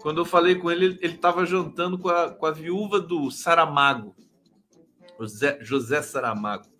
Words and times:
Quando 0.00 0.20
eu 0.20 0.24
falei 0.24 0.54
com 0.54 0.70
ele, 0.70 0.98
ele 1.00 1.14
estava 1.14 1.44
jantando 1.44 1.98
com 1.98 2.08
a, 2.08 2.30
com 2.30 2.46
a 2.46 2.52
viúva 2.52 3.00
do 3.00 3.30
Saramago, 3.30 4.14
José, 5.18 5.58
José 5.60 6.02
Saramago. 6.02 6.70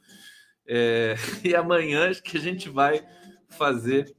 É, 0.67 1.17
e 1.45 1.55
amanhã 1.55 2.09
acho 2.09 2.23
que 2.23 2.37
a 2.37 2.41
gente 2.41 2.69
vai 2.69 3.05
fazer 3.49 4.15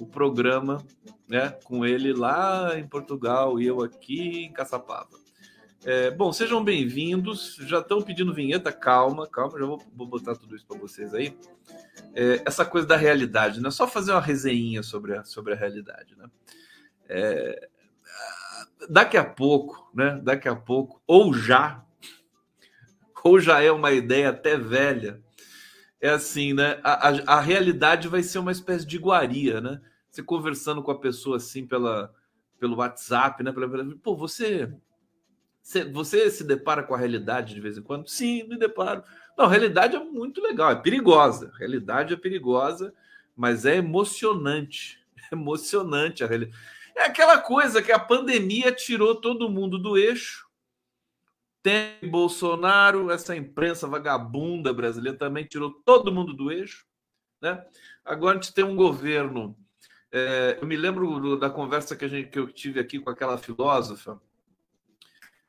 o 0.00 0.06
programa 0.06 0.84
né, 1.28 1.50
com 1.64 1.84
ele 1.84 2.12
lá 2.12 2.78
em 2.78 2.86
Portugal 2.86 3.60
e 3.60 3.66
eu 3.66 3.82
aqui 3.82 4.44
em 4.44 4.52
Caçapava. 4.52 5.18
É, 5.84 6.10
bom, 6.10 6.32
sejam 6.32 6.62
bem-vindos. 6.62 7.56
Já 7.60 7.78
estão 7.78 8.02
pedindo 8.02 8.34
vinheta, 8.34 8.72
calma, 8.72 9.28
calma, 9.28 9.58
já 9.58 9.66
vou, 9.66 9.82
vou 9.94 10.06
botar 10.06 10.34
tudo 10.34 10.56
isso 10.56 10.66
para 10.66 10.78
vocês 10.78 11.14
aí. 11.14 11.36
É, 12.14 12.42
essa 12.44 12.64
coisa 12.64 12.86
da 12.86 12.96
realidade, 12.96 13.60
não 13.60 13.68
é 13.68 13.70
só 13.70 13.86
fazer 13.86 14.12
uma 14.12 14.20
resenha 14.20 14.82
sobre 14.82 15.16
a, 15.16 15.24
sobre 15.24 15.52
a 15.52 15.56
realidade, 15.56 16.16
né? 16.16 16.26
É, 17.08 17.68
daqui 18.88 19.16
a 19.16 19.24
pouco, 19.24 19.90
né? 19.94 20.20
Daqui 20.22 20.48
a 20.48 20.56
pouco, 20.56 21.00
ou 21.06 21.32
já, 21.32 21.84
ou 23.22 23.38
já 23.38 23.62
é 23.62 23.70
uma 23.70 23.92
ideia 23.92 24.30
até 24.30 24.56
velha. 24.56 25.22
É 26.00 26.10
assim, 26.10 26.52
né? 26.52 26.80
A, 26.82 27.08
a, 27.08 27.38
a 27.38 27.40
realidade 27.40 28.08
vai 28.08 28.22
ser 28.22 28.38
uma 28.38 28.52
espécie 28.52 28.86
de 28.86 28.96
iguaria, 28.96 29.60
né? 29.60 29.80
Você 30.10 30.22
conversando 30.22 30.82
com 30.82 30.90
a 30.90 30.98
pessoa 30.98 31.36
assim 31.36 31.66
pela, 31.66 32.12
pelo 32.58 32.76
WhatsApp, 32.76 33.42
né? 33.42 33.52
Pela, 33.52 33.68
pô, 34.02 34.16
você 34.16 34.72
você 35.92 36.30
se 36.30 36.44
depara 36.44 36.82
com 36.82 36.94
a 36.94 36.98
realidade 36.98 37.54
de 37.54 37.60
vez 37.60 37.76
em 37.76 37.82
quando? 37.82 38.08
Sim, 38.08 38.44
me 38.44 38.56
deparo. 38.56 39.02
Não, 39.36 39.44
a 39.44 39.48
realidade 39.48 39.96
é 39.96 40.00
muito 40.02 40.40
legal, 40.40 40.70
é 40.70 40.76
perigosa. 40.76 41.52
A 41.54 41.58
realidade 41.58 42.14
é 42.14 42.16
perigosa, 42.16 42.94
mas 43.36 43.66
é 43.66 43.76
emocionante. 43.76 44.98
É 45.30 45.34
emocionante 45.34 46.24
a 46.24 46.26
realidade. 46.26 46.56
É 46.96 47.04
aquela 47.04 47.36
coisa 47.36 47.82
que 47.82 47.92
a 47.92 47.98
pandemia 47.98 48.72
tirou 48.72 49.14
todo 49.14 49.50
mundo 49.50 49.78
do 49.78 49.98
eixo. 49.98 50.47
Tem 51.62 51.98
Bolsonaro, 52.10 53.10
essa 53.10 53.36
imprensa 53.36 53.86
vagabunda 53.86 54.72
brasileira 54.72 55.18
também 55.18 55.44
tirou 55.44 55.72
todo 55.84 56.12
mundo 56.12 56.32
do 56.32 56.50
eixo. 56.50 56.86
Né? 57.40 57.64
Agora 58.04 58.38
a 58.38 58.40
gente 58.40 58.54
tem 58.54 58.64
um 58.64 58.76
governo. 58.76 59.56
É, 60.10 60.58
eu 60.60 60.66
me 60.66 60.76
lembro 60.76 61.36
da 61.36 61.50
conversa 61.50 61.96
que, 61.96 62.04
a 62.04 62.08
gente, 62.08 62.30
que 62.30 62.38
eu 62.38 62.48
tive 62.48 62.80
aqui 62.80 62.98
com 62.98 63.10
aquela 63.10 63.36
filósofa 63.36 64.20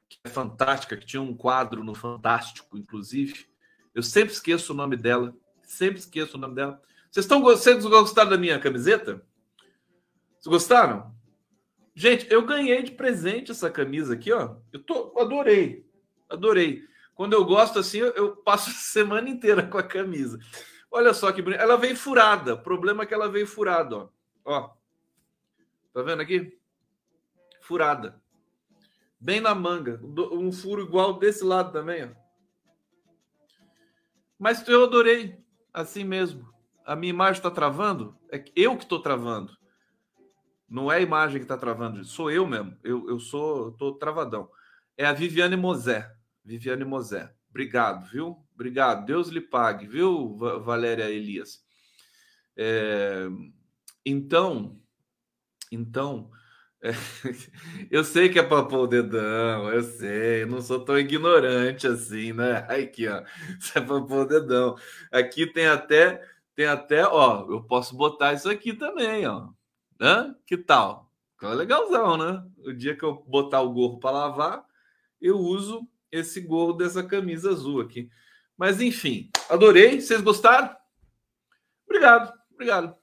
que 0.10 0.18
é 0.25 0.30
fantástica, 0.30 0.98
que 0.98 1.06
tinha 1.06 1.22
um 1.22 1.36
quadro 1.36 1.83
no 1.83 1.94
Fantástico, 1.94 2.78
inclusive. 2.78 3.48
Eu 3.94 4.01
sempre 4.01 4.33
esqueço 4.33 4.74
o 4.74 4.75
nome 4.75 4.98
dela. 4.98 5.36
Sempre 5.63 6.00
esqueço 6.00 6.36
o 6.36 6.39
nome 6.39 6.56
dela. 6.56 6.81
Vocês 7.12 7.25
estão 7.25 7.42
vocês 7.42 7.86
gostaram 7.86 8.30
da 8.30 8.38
minha 8.38 8.60
camiseta? 8.60 9.24
Vocês 10.39 10.48
gostaram? 10.48 11.13
Gente, 11.94 12.31
eu 12.31 12.45
ganhei 12.45 12.81
de 12.81 12.92
presente 12.92 13.51
essa 13.51 13.69
camisa 13.69 14.13
aqui, 14.13 14.31
ó. 14.31 14.56
Eu 14.72 14.81
tô, 14.81 15.13
adorei. 15.19 15.88
Adorei. 16.30 16.88
Quando 17.16 17.34
eu 17.34 17.44
gosto 17.44 17.80
assim, 17.80 17.98
eu 18.00 18.36
passo 18.38 18.70
a 18.70 18.74
semana 18.80 19.30
inteira 19.30 19.64
com 19.64 19.78
a 19.78 19.84
camisa. 19.84 20.40
Olha 20.92 21.14
só 21.14 21.31
que 21.31 21.42
bonita. 21.42 21.62
Ela 21.62 21.78
veio 21.78 21.96
furada. 21.96 22.56
O 22.56 22.64
problema 22.64 23.04
é 23.04 23.06
que 23.06 23.14
ela 23.14 23.30
veio 23.30 23.46
furada, 23.46 23.96
ó. 23.98 24.10
Ó. 24.46 24.70
Tá 25.94 26.02
vendo 26.02 26.22
aqui? 26.22 26.58
Furada. 27.62 28.22
Bem 29.20 29.42
na 29.42 29.54
manga. 29.54 30.00
Um 30.31 30.52
furo 30.52 30.81
igual 30.81 31.20
desse 31.20 31.44
lado 31.44 31.72
também, 31.72 32.06
ó. 32.06 32.10
Mas 34.38 34.66
eu 34.68 34.86
adorei. 34.86 35.38
Assim 35.74 36.04
mesmo. 36.04 36.50
A 36.86 36.96
minha 36.96 37.12
imagem 37.12 37.40
está 37.40 37.52
travando? 37.52 38.18
É 38.31 38.44
eu 38.56 38.76
que 38.76 38.84
estou 38.84 39.02
travando. 39.02 39.56
Não 40.68 40.92
é 40.92 40.98
a 40.98 41.02
imagem 41.02 41.38
que 41.38 41.46
está 41.46 41.58
travando. 41.58 42.04
Sou 42.06 42.31
eu 42.31 42.48
mesmo. 42.48 42.76
Eu, 42.84 43.10
eu 43.10 43.20
sou. 43.20 43.70
Estou 43.70 43.96
travadão. 43.96 44.50
É 44.98 45.06
a 45.06 45.14
Viviane 45.14 45.56
Mosé. 45.56 46.16
Viviane 46.50 46.84
Mosé. 46.84 47.31
Obrigado, 47.51 48.10
viu? 48.10 48.44
Obrigado. 48.56 49.06
Deus 49.06 49.30
lhe 49.30 49.40
pague, 49.40 49.86
viu, 49.86 50.36
Valéria 50.36 51.07
Elias? 51.07 51.63
É... 52.57 53.28
Então, 54.04 54.81
então, 55.72 56.31
é, 56.81 56.90
eu 57.92 58.04
sei 58.04 58.30
que 58.30 58.40
é 58.40 58.44
para 58.44 58.63
pôr 58.66 58.80
o 58.80 58.88
dedão, 58.88 59.69
eu 59.72 59.84
sei, 59.84 60.44
eu 60.44 60.48
não 60.48 60.60
sou 60.60 60.84
tão 60.84 60.98
ignorante 60.98 61.86
assim, 61.86 62.34
né? 62.34 62.66
Aqui, 62.68 63.07
ó, 63.07 63.24
isso 63.60 63.78
é 63.78 63.81
para 63.81 64.02
pôr 64.02 64.22
o 64.22 64.25
dedão. 64.25 64.75
Aqui 65.12 65.45
tem 65.45 65.68
até, 65.68 66.28
tem 66.56 66.66
até, 66.66 67.06
ó, 67.06 67.45
eu 67.48 67.63
posso 67.63 67.95
botar 67.95 68.34
isso 68.34 68.50
aqui 68.50 68.74
também, 68.74 69.28
ó. 69.28 69.50
Hã? 70.02 70.36
Que 70.48 70.57
tal? 70.57 71.12
Legalzão, 71.42 72.18
né? 72.18 72.44
O 72.66 72.74
dia 72.74 72.95
que 72.95 73.04
eu 73.04 73.24
botar 73.28 73.62
o 73.62 73.72
gorro 73.72 74.00
para 74.00 74.12
lavar, 74.12 74.66
eu 75.22 75.38
uso 75.38 75.88
esse 76.11 76.41
gorro 76.41 76.73
dessa 76.73 77.03
camisa 77.03 77.51
azul 77.51 77.81
aqui. 77.81 78.09
Mas 78.57 78.81
enfim, 78.81 79.29
adorei. 79.50 80.01
Vocês 80.01 80.21
gostaram? 80.21 80.75
Obrigado, 81.85 82.33
obrigado. 82.53 82.95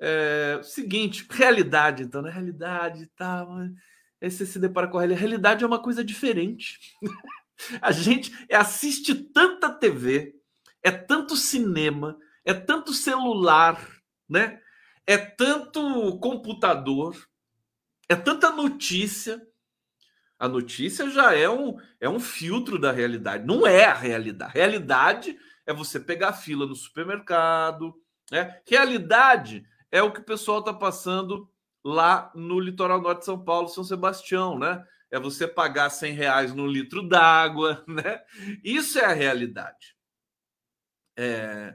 É, 0.00 0.60
seguinte, 0.62 1.26
realidade, 1.28 2.04
então, 2.04 2.22
né? 2.22 2.30
Realidade 2.30 3.06
tá, 3.16 3.44
tal. 3.44 3.58
Aí 4.20 4.30
você 4.30 4.46
se 4.46 4.58
depara 4.58 4.88
com 4.88 4.96
a 4.96 5.00
realidade. 5.00 5.20
Realidade 5.20 5.64
é 5.64 5.66
uma 5.66 5.82
coisa 5.82 6.04
diferente. 6.04 6.78
a 7.82 7.92
gente 7.92 8.32
assiste 8.52 9.14
tanta 9.14 9.70
TV, 9.70 10.34
é 10.82 10.90
tanto 10.90 11.36
cinema, 11.36 12.18
é 12.44 12.54
tanto 12.54 12.92
celular, 12.92 13.84
né? 14.28 14.60
É 15.06 15.16
tanto 15.16 16.18
computador, 16.20 17.16
é 18.08 18.14
tanta 18.14 18.50
notícia. 18.50 19.40
A 20.38 20.48
notícia 20.48 21.10
já 21.10 21.34
é 21.34 21.48
um, 21.48 21.78
é 22.00 22.08
um 22.08 22.20
filtro 22.20 22.78
da 22.78 22.92
realidade. 22.92 23.44
Não 23.44 23.66
é 23.66 23.84
a 23.84 23.94
realidade. 23.94 24.52
Realidade 24.54 25.38
é 25.66 25.72
você 25.72 25.98
pegar 25.98 26.32
fila 26.32 26.64
no 26.66 26.76
supermercado. 26.76 27.94
Né? 28.30 28.60
Realidade 28.66 29.66
é 29.90 30.02
o 30.02 30.12
que 30.12 30.20
o 30.20 30.24
pessoal 30.24 30.60
está 30.60 30.72
passando 30.72 31.50
lá 31.84 32.30
no 32.34 32.60
litoral 32.60 33.00
norte 33.00 33.20
de 33.20 33.24
São 33.24 33.42
Paulo, 33.42 33.68
São 33.68 33.82
Sebastião, 33.82 34.58
né? 34.58 34.84
É 35.10 35.18
você 35.18 35.46
pagar 35.46 35.88
100 35.88 36.12
reais 36.12 36.54
no 36.54 36.66
litro 36.66 37.02
d'água, 37.02 37.82
né? 37.88 38.22
Isso 38.62 38.98
é 38.98 39.06
a 39.06 39.12
realidade. 39.12 39.96
É, 41.16 41.74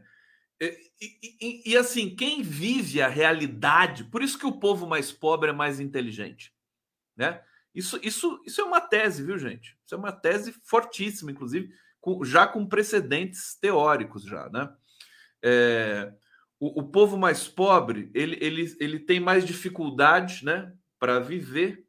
e, 0.62 1.38
e, 1.42 1.72
e, 1.72 1.78
assim, 1.78 2.16
quem 2.16 2.42
vive 2.42 3.02
a 3.02 3.08
realidade, 3.08 4.06
por 4.06 4.22
isso 4.22 4.38
que 4.38 4.46
o 4.46 4.60
povo 4.60 4.88
mais 4.88 5.12
pobre 5.12 5.50
é 5.50 5.54
mais 5.54 5.80
inteligente, 5.80 6.54
né? 7.18 7.42
Isso, 7.74 8.00
isso, 8.04 8.42
isso 8.46 8.62
é 8.62 8.64
uma 8.64 8.80
tese, 8.80 9.24
viu, 9.24 9.38
gente? 9.38 9.76
Isso 9.84 9.96
é 9.96 9.98
uma 9.98 10.12
tese 10.12 10.54
fortíssima, 10.64 11.32
inclusive, 11.32 11.74
com, 12.00 12.24
já 12.24 12.46
com 12.46 12.68
precedentes 12.68 13.58
teóricos, 13.60 14.24
já, 14.24 14.50
né? 14.50 14.70
É, 15.42 16.14
o, 16.60 16.82
o, 16.82 16.84
povo 16.84 17.18
mais 17.18 17.50
pobre 17.50 18.10
ele, 18.14 18.38
ele, 18.40 18.78
ele 18.80 19.00
tem 19.00 19.20
mais 19.20 19.46
dificuldade, 19.46 20.46
né, 20.46 20.72
para 20.98 21.20
viver, 21.20 21.86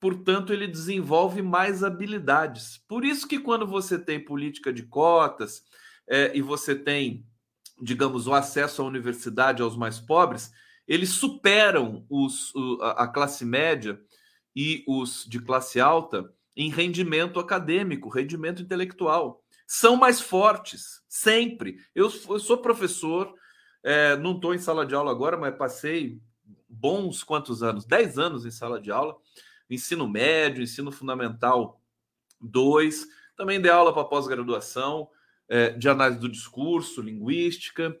portanto, 0.00 0.50
ele 0.50 0.66
desenvolve 0.66 1.42
mais 1.42 1.84
habilidades. 1.84 2.78
Por 2.88 3.04
isso 3.04 3.28
que 3.28 3.38
quando 3.38 3.66
você 3.66 3.98
tem 3.98 4.24
política 4.24 4.72
de 4.72 4.84
cotas 4.84 5.62
é, 6.08 6.34
e 6.34 6.40
você 6.40 6.74
tem, 6.74 7.26
digamos, 7.82 8.26
o 8.26 8.32
acesso 8.32 8.80
à 8.80 8.86
universidade 8.86 9.60
aos 9.60 9.76
mais 9.76 10.00
pobres, 10.00 10.50
eles 10.88 11.10
superam 11.10 12.06
os, 12.08 12.54
a 12.96 13.06
classe 13.06 13.44
média 13.44 14.00
e 14.54 14.84
os 14.86 15.24
de 15.28 15.40
classe 15.40 15.80
alta 15.80 16.32
em 16.56 16.70
rendimento 16.70 17.38
acadêmico, 17.38 18.08
rendimento 18.08 18.62
intelectual. 18.62 19.42
São 19.66 19.96
mais 19.96 20.20
fortes, 20.20 21.02
sempre. 21.08 21.78
Eu, 21.94 22.12
eu 22.28 22.38
sou 22.38 22.58
professor, 22.58 23.32
é, 23.82 24.16
não 24.16 24.34
estou 24.34 24.54
em 24.54 24.58
sala 24.58 24.84
de 24.84 24.94
aula 24.94 25.10
agora, 25.10 25.36
mas 25.36 25.56
passei 25.56 26.20
bons 26.68 27.22
quantos 27.22 27.62
anos? 27.62 27.84
Dez 27.84 28.18
anos 28.18 28.44
em 28.44 28.50
sala 28.50 28.80
de 28.80 28.90
aula, 28.90 29.16
ensino 29.68 30.08
médio, 30.08 30.62
ensino 30.62 30.90
fundamental 30.90 31.80
2, 32.40 33.06
também 33.36 33.60
dei 33.60 33.70
aula 33.70 33.92
para 33.92 34.04
pós-graduação 34.04 35.08
é, 35.48 35.70
de 35.70 35.88
análise 35.88 36.20
do 36.20 36.28
discurso, 36.28 37.00
linguística, 37.00 37.96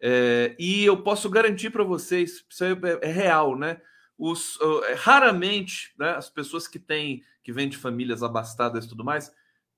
é, 0.00 0.54
e 0.58 0.84
eu 0.84 1.02
posso 1.02 1.28
garantir 1.28 1.70
para 1.70 1.82
vocês, 1.82 2.44
isso 2.48 2.64
é, 2.64 2.76
é 3.02 3.10
real, 3.10 3.56
né? 3.56 3.80
Os, 4.18 4.56
uh, 4.56 4.82
raramente 4.96 5.94
né, 5.96 6.10
as 6.10 6.28
pessoas 6.28 6.66
que 6.66 6.78
têm 6.78 7.22
que 7.42 7.52
vêm 7.52 7.68
de 7.68 7.78
famílias 7.78 8.22
abastadas 8.22 8.84
e 8.84 8.88
tudo 8.88 9.04
mais 9.04 9.32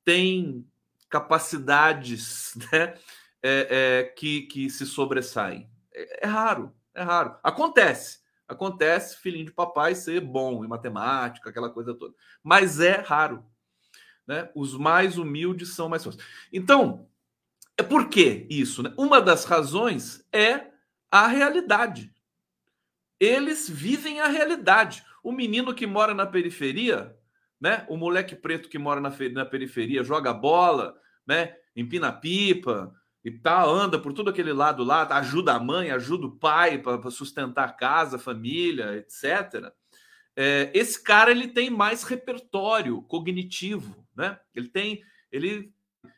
têm 0.04 0.66
capacidades 1.08 2.54
né, 2.72 2.94
é, 3.42 3.66
é, 3.70 4.04
que, 4.04 4.42
que 4.42 4.70
se 4.70 4.86
sobressaem. 4.86 5.70
É, 5.92 6.26
é, 6.26 6.28
raro, 6.28 6.74
é 6.94 7.02
raro. 7.02 7.36
Acontece, 7.42 8.20
acontece 8.48 9.18
filhinho 9.18 9.44
de 9.44 9.52
papai 9.52 9.94
ser 9.94 10.20
bom 10.20 10.64
em 10.64 10.68
matemática, 10.68 11.50
aquela 11.50 11.70
coisa 11.70 11.94
toda, 11.94 12.14
mas 12.42 12.80
é 12.80 12.96
raro. 12.96 13.44
Né? 14.26 14.48
Os 14.54 14.76
mais 14.76 15.18
humildes 15.18 15.74
são 15.74 15.88
mais 15.88 16.02
fortes. 16.02 16.24
Então, 16.52 17.08
é 17.76 17.82
por 17.82 18.08
que 18.08 18.46
isso? 18.48 18.82
Né? 18.82 18.92
Uma 18.96 19.20
das 19.20 19.44
razões 19.44 20.26
é 20.32 20.70
a 21.10 21.26
realidade 21.26 22.12
eles 23.20 23.68
vivem 23.68 24.20
a 24.20 24.26
realidade. 24.26 25.04
O 25.22 25.30
menino 25.30 25.74
que 25.74 25.86
mora 25.86 26.14
na 26.14 26.26
periferia, 26.26 27.14
né? 27.60 27.84
O 27.88 27.96
moleque 27.96 28.34
preto 28.34 28.68
que 28.68 28.78
mora 28.78 29.00
na, 29.00 29.12
na 29.32 29.44
periferia, 29.44 30.02
joga 30.02 30.32
bola, 30.32 30.96
né? 31.26 31.54
Empina 31.76 32.10
pipa 32.10 32.92
e 33.22 33.30
tal, 33.30 33.74
anda 33.74 33.98
por 33.98 34.14
todo 34.14 34.30
aquele 34.30 34.52
lado 34.52 34.82
lá, 34.82 35.06
ajuda 35.18 35.52
a 35.52 35.60
mãe, 35.60 35.90
ajuda 35.90 36.26
o 36.26 36.36
pai 36.36 36.78
para 36.78 37.10
sustentar 37.10 37.68
a 37.68 37.72
casa, 37.72 38.16
a 38.16 38.20
família, 38.20 38.96
etc. 38.96 39.70
É, 40.34 40.70
esse 40.72 41.02
cara 41.02 41.30
ele 41.30 41.48
tem 41.48 41.68
mais 41.68 42.02
repertório 42.02 43.02
cognitivo, 43.02 44.06
né? 44.16 44.40
Ele 44.54 44.68
tem, 44.68 45.02
ele 45.30 45.70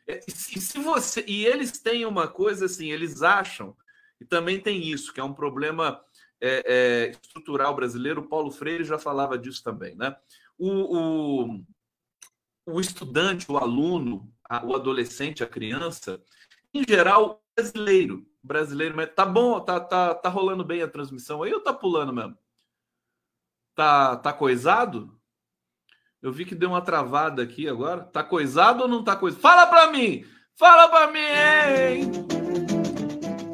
é, 0.07 0.21
e 0.25 0.31
se 0.31 0.79
você 0.79 1.25
e 1.27 1.45
eles 1.45 1.73
têm 1.73 2.05
uma 2.05 2.27
coisa 2.27 2.65
assim, 2.65 2.89
eles 2.89 3.21
acham 3.21 3.75
e 4.19 4.25
também 4.25 4.59
tem 4.59 4.81
isso 4.81 5.13
que 5.13 5.19
é 5.19 5.23
um 5.23 5.33
problema 5.33 5.99
é, 6.43 6.63
é, 6.65 7.11
estrutural 7.11 7.73
brasileiro, 7.73 8.27
Paulo 8.27 8.51
Freire 8.51 8.83
já 8.83 8.99
falava 8.99 9.37
disso 9.37 9.63
também. 9.63 9.95
Né? 9.95 10.13
O, 10.57 11.47
o, 11.47 11.63
o 12.65 12.81
estudante, 12.81 13.49
o 13.49 13.57
aluno, 13.57 14.29
a, 14.43 14.65
o 14.65 14.75
adolescente, 14.75 15.41
a 15.41 15.47
criança, 15.47 16.21
em 16.73 16.83
geral, 16.87 17.41
brasileiro. 17.55 18.27
Brasileiro, 18.43 18.93
mas 18.93 19.13
tá 19.13 19.25
bom, 19.25 19.57
tá, 19.61 19.79
tá, 19.79 20.13
tá 20.13 20.27
rolando 20.27 20.65
bem 20.65 20.81
a 20.81 20.87
transmissão 20.87 21.43
aí 21.43 21.53
ou 21.53 21.61
tá 21.61 21.73
pulando 21.73 22.11
mesmo? 22.11 22.37
Tá, 23.73 24.17
tá 24.17 24.33
coisado? 24.33 25.17
Eu 26.21 26.31
vi 26.31 26.43
que 26.43 26.53
deu 26.53 26.69
uma 26.69 26.81
travada 26.81 27.41
aqui 27.41 27.69
agora. 27.69 28.03
Tá 28.03 28.21
coisado 28.21 28.83
ou 28.83 28.87
não 28.89 29.01
tá 29.01 29.15
coisado? 29.15 29.41
Fala 29.41 29.65
para 29.65 29.91
mim! 29.91 30.25
Fala 30.55 30.89
para 30.89 31.11
mim, 31.11 31.19
hein? 31.19 32.72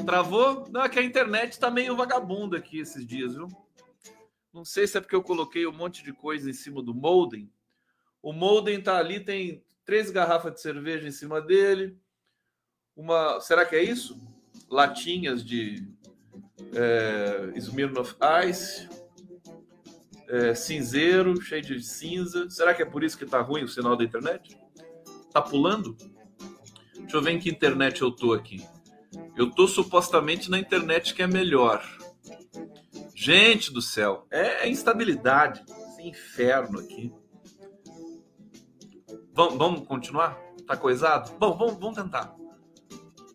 Travou? 0.10 0.66
Não, 0.72 0.82
é 0.82 0.90
que 0.90 0.98
a 0.98 1.04
internet 1.04 1.60
tá 1.60 1.70
meio 1.70 1.96
vagabunda 1.96 2.58
aqui 2.58 2.80
esses 2.80 3.06
dias, 3.06 3.36
viu? 3.36 3.48
Não 4.52 4.66
sei 4.66 4.88
se 4.88 4.98
é 4.98 5.02
porque 5.02 5.16
eu 5.16 5.22
coloquei 5.22 5.68
um 5.68 5.72
monte 5.72 6.04
de 6.04 6.12
coisa 6.12 6.50
em 6.50 6.54
cima 6.54 6.82
do 6.82 6.96
molden. 6.96 7.48
O 8.20 8.34
molden 8.34 8.82
tá 8.82 8.98
ali, 8.98 9.20
tem 9.20 9.64
três 9.86 10.10
garrafas 10.10 10.56
de 10.56 10.62
cerveja 10.62 11.08
em 11.08 11.12
cima 11.12 11.40
dele. 11.40 11.96
Uma. 12.96 13.40
Será 13.40 13.64
que 13.64 13.76
é 13.76 13.84
isso? 13.84 14.20
Latinhas 14.68 15.46
de 15.46 15.88
é, 16.74 17.54
Smirnoff 17.58 18.16
Ice. 18.50 18.90
É, 20.28 20.56
cinzeiro, 20.56 21.40
cheio 21.40 21.62
de 21.62 21.84
cinza. 21.84 22.50
Será 22.50 22.74
que 22.74 22.82
é 22.82 22.86
por 22.86 23.04
isso 23.04 23.16
que 23.16 23.28
tá 23.28 23.42
ruim 23.42 23.64
o 23.64 23.68
sinal 23.68 23.96
da 23.96 24.04
internet? 24.04 24.58
Tá 25.32 25.40
pulando? 25.40 25.96
Deixa 26.96 27.16
eu 27.16 27.22
ver 27.22 27.34
em 27.34 27.40
que 27.40 27.52
internet 27.52 28.02
eu 28.02 28.10
tô 28.10 28.34
aqui. 28.34 28.66
Eu 29.40 29.50
tô 29.50 29.70
supostamente 29.70 30.52
na 30.52 30.60
internet 30.60 31.14
que 31.14 31.24
é 31.24 31.28
melhor. 31.28 31.82
Gente 33.16 33.72
do 33.72 33.82
céu, 33.82 34.28
é, 34.30 34.68
instabilidade, 34.68 35.64
esse 35.66 36.06
inferno 36.06 36.78
aqui. 36.78 37.10
Vamos, 39.32 39.58
vamos 39.58 39.88
continuar? 39.88 40.38
Tá 40.68 40.76
coisado? 40.76 41.32
Bom, 41.38 41.58
vamos, 41.58 41.80
vamos 41.80 41.96
tentar. 41.96 42.36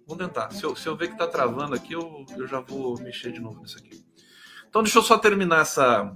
Vamos 0.06 0.26
tentar. 0.26 0.50
Se 0.50 0.62
eu, 0.62 0.76
se 0.76 0.86
eu 0.86 0.94
ver 0.94 1.08
que 1.08 1.16
tá 1.16 1.26
travando 1.26 1.74
aqui, 1.74 1.94
eu, 1.94 2.26
eu 2.36 2.46
já 2.46 2.60
vou 2.60 3.00
mexer 3.00 3.32
de 3.32 3.40
novo 3.40 3.62
nisso 3.62 3.78
aqui. 3.78 4.04
Então, 4.68 4.82
deixa 4.82 4.98
eu 4.98 5.02
só 5.02 5.16
terminar 5.16 5.62
essa 5.62 6.14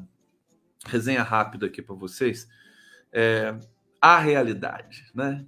resenha 0.85 1.23
rápida 1.23 1.65
aqui 1.65 1.81
para 1.81 1.97
vocês. 1.97 2.47
É, 3.11 3.59
a 4.03 4.19
realidade, 4.19 5.11
né? 5.15 5.47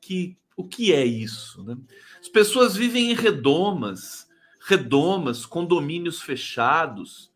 Que 0.00 0.38
o 0.56 0.66
que 0.66 0.92
é 0.92 1.04
isso? 1.04 1.62
Né? 1.62 1.76
As 2.18 2.28
pessoas 2.28 2.74
vivem 2.74 3.10
em 3.10 3.14
redomas, 3.14 4.26
redomas, 4.66 5.44
condomínios 5.44 6.22
fechados. 6.22 7.30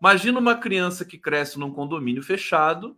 Imagina 0.00 0.40
uma 0.40 0.56
criança 0.56 1.04
que 1.04 1.16
cresce 1.16 1.58
num 1.58 1.72
condomínio 1.72 2.22
fechado, 2.22 2.96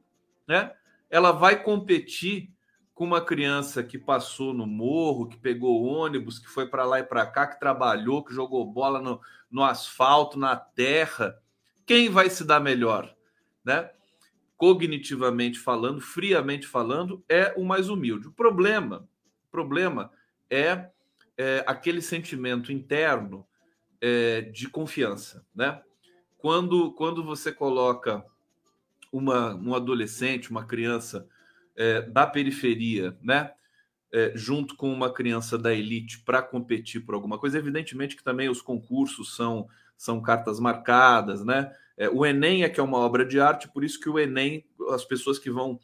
né? 0.49 0.73
Ela 1.11 1.33
vai 1.33 1.63
competir 1.63 2.51
com 2.95 3.05
uma 3.05 3.21
criança 3.21 3.83
que 3.83 3.99
passou 3.99 4.53
no 4.53 4.67
morro, 4.67 5.27
que 5.27 5.37
pegou 5.37 5.85
ônibus, 5.85 6.39
que 6.39 6.49
foi 6.49 6.67
para 6.67 6.85
lá 6.85 7.01
e 7.01 7.05
para 7.05 7.27
cá, 7.27 7.47
que 7.47 7.59
trabalhou, 7.59 8.25
que 8.25 8.35
jogou 8.35 8.65
bola 8.65 9.01
no, 9.01 9.21
no 9.51 9.65
asfalto, 9.65 10.39
na 10.39 10.57
terra. 10.57 11.37
Quem 11.87 12.09
vai 12.09 12.31
se 12.31 12.45
dar 12.45 12.61
melhor, 12.61 13.15
né? 13.65 13.91
Cognitivamente 14.57 15.59
falando, 15.59 16.01
friamente 16.01 16.67
falando, 16.67 17.25
é 17.29 17.55
o 17.57 17.65
mais 17.65 17.89
humilde. 17.89 18.29
O 18.29 18.33
problema 18.33 19.09
problema 19.51 20.11
é, 20.49 20.89
é 21.37 21.65
aquele 21.67 22.01
sentimento 22.01 22.73
interno 22.73 23.47
é, 24.01 24.43
de 24.43 24.69
confiança, 24.69 25.45
né? 25.55 25.81
Quando, 26.39 26.93
quando 26.93 27.23
você 27.23 27.53
coloca 27.53 28.25
uma, 29.13 29.55
um 29.55 29.75
adolescente, 29.75 30.51
uma 30.51 30.65
criança 30.65 31.27
é, 31.77 32.03
da 32.03 32.27
periferia, 32.27 33.17
né? 33.23 33.53
É, 34.13 34.33
junto 34.35 34.75
com 34.75 34.93
uma 34.93 35.13
criança 35.13 35.57
da 35.57 35.73
elite 35.73 36.19
para 36.25 36.43
competir 36.43 37.05
por 37.05 37.15
alguma 37.15 37.39
coisa, 37.39 37.59
evidentemente 37.59 38.17
que 38.17 38.25
também 38.25 38.49
os 38.49 38.61
concursos 38.61 39.37
são, 39.37 39.69
são 39.97 40.21
cartas 40.21 40.59
marcadas, 40.59 41.45
né? 41.45 41.73
É, 41.97 42.09
o 42.09 42.25
Enem 42.25 42.65
é 42.65 42.69
que 42.69 42.81
é 42.81 42.83
uma 42.83 42.99
obra 42.99 43.25
de 43.25 43.39
arte, 43.39 43.69
por 43.69 43.85
isso 43.85 44.01
que 44.01 44.09
o 44.09 44.19
Enem, 44.19 44.65
as 44.89 45.05
pessoas 45.05 45.39
que 45.39 45.51
vão, 45.51 45.79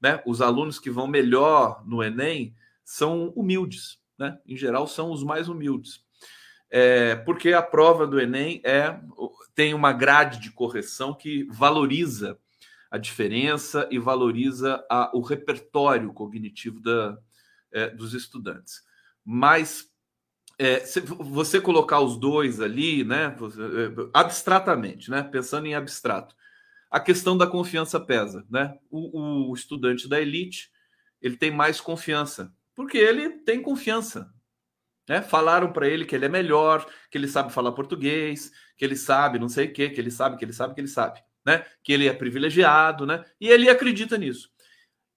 né? 0.00 0.20
Os 0.26 0.40
alunos 0.40 0.78
que 0.78 0.90
vão 0.90 1.06
melhor 1.06 1.86
no 1.86 2.02
Enem, 2.02 2.54
são 2.88 3.28
humildes, 3.36 3.98
né? 4.18 4.38
Em 4.46 4.56
geral, 4.56 4.86
são 4.86 5.10
os 5.10 5.22
mais 5.22 5.46
humildes. 5.46 6.00
É, 6.70 7.16
porque 7.16 7.52
a 7.52 7.60
prova 7.60 8.06
do 8.06 8.18
Enem 8.18 8.62
é 8.64 8.98
tem 9.54 9.74
uma 9.74 9.92
grade 9.92 10.40
de 10.40 10.50
correção 10.50 11.12
que 11.12 11.46
valoriza 11.50 12.38
a 12.90 12.96
diferença 12.96 13.86
e 13.90 13.98
valoriza 13.98 14.82
a, 14.90 15.10
o 15.14 15.20
repertório 15.20 16.14
cognitivo 16.14 16.80
da, 16.80 17.18
é, 17.70 17.90
dos 17.90 18.14
estudantes. 18.14 18.82
Mas 19.22 19.90
é, 20.58 20.82
você 21.20 21.60
colocar 21.60 22.00
os 22.00 22.18
dois 22.18 22.58
ali, 22.58 23.04
né, 23.04 23.36
é, 23.36 24.10
abstratamente, 24.14 25.10
né, 25.10 25.22
pensando 25.22 25.66
em 25.66 25.74
abstrato, 25.74 26.34
a 26.90 26.98
questão 26.98 27.36
da 27.36 27.46
confiança 27.46 28.00
pesa, 28.00 28.46
né? 28.48 28.78
O, 28.90 29.50
o 29.50 29.54
estudante 29.54 30.08
da 30.08 30.18
elite 30.18 30.70
ele 31.20 31.36
tem 31.36 31.50
mais 31.50 31.82
confiança, 31.82 32.50
porque 32.78 32.96
ele 32.96 33.30
tem 33.30 33.60
confiança. 33.60 34.32
Né? 35.08 35.20
Falaram 35.20 35.72
para 35.72 35.88
ele 35.88 36.04
que 36.04 36.14
ele 36.14 36.26
é 36.26 36.28
melhor, 36.28 36.86
que 37.10 37.18
ele 37.18 37.26
sabe 37.26 37.52
falar 37.52 37.72
português, 37.72 38.52
que 38.76 38.84
ele 38.84 38.94
sabe 38.94 39.36
não 39.36 39.48
sei 39.48 39.66
o 39.66 39.72
quê, 39.72 39.90
que 39.90 40.00
ele 40.00 40.12
sabe, 40.12 40.36
que 40.36 40.44
ele 40.44 40.52
sabe, 40.52 40.74
que 40.76 40.80
ele 40.80 40.86
sabe, 40.86 41.20
né? 41.44 41.66
Que 41.82 41.92
ele 41.92 42.06
é 42.06 42.12
privilegiado, 42.12 43.04
né? 43.04 43.24
E 43.40 43.48
ele 43.48 43.68
acredita 43.68 44.16
nisso. 44.16 44.48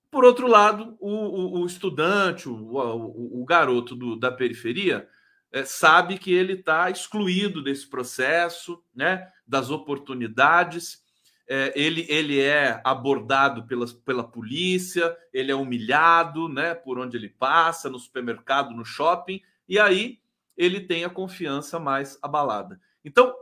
Por 0.10 0.25
outro 0.25 0.48
lado, 0.48 0.98
o, 1.00 1.12
o, 1.12 1.62
o 1.62 1.65
estudante, 1.68 2.50
o, 2.50 3.39
o, 3.39 3.46
garoto 3.46 3.96
do, 3.96 4.15
da 4.15 4.32
periferia, 4.32 5.08
é, 5.51 5.63
sabe 5.63 6.18
que 6.18 6.34
ele 6.34 6.53
está 6.53 6.89
excluído 6.89 7.62
desse 7.62 7.88
processo, 7.88 8.84
né? 8.91 9.27
Das 9.46 9.70
oportunidades 9.70 11.03
é, 11.48 11.74
ele, 11.75 12.05
ele 12.10 12.39
é 12.39 12.79
abordado 12.83 13.65
pela, 13.65 13.86
pela 14.05 14.24
polícia, 14.24 15.15
ele 15.33 15.51
é 15.51 15.55
humilhado 15.55 16.48
né, 16.48 16.74
por 16.74 16.98
onde 16.98 17.17
ele 17.17 17.29
passa, 17.29 17.89
no 17.89 18.00
supermercado, 18.00 18.71
no 18.71 18.86
shopping, 18.86 19.41
e 19.67 19.79
aí 19.79 20.19
ele 20.55 20.79
tem 20.81 21.03
a 21.03 21.10
confiança 21.10 21.79
mais 21.79 22.17
abalada. 22.21 22.79
Então, 23.03 23.36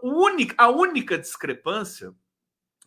a 0.58 0.70
única 0.70 1.18
discrepância 1.18 2.13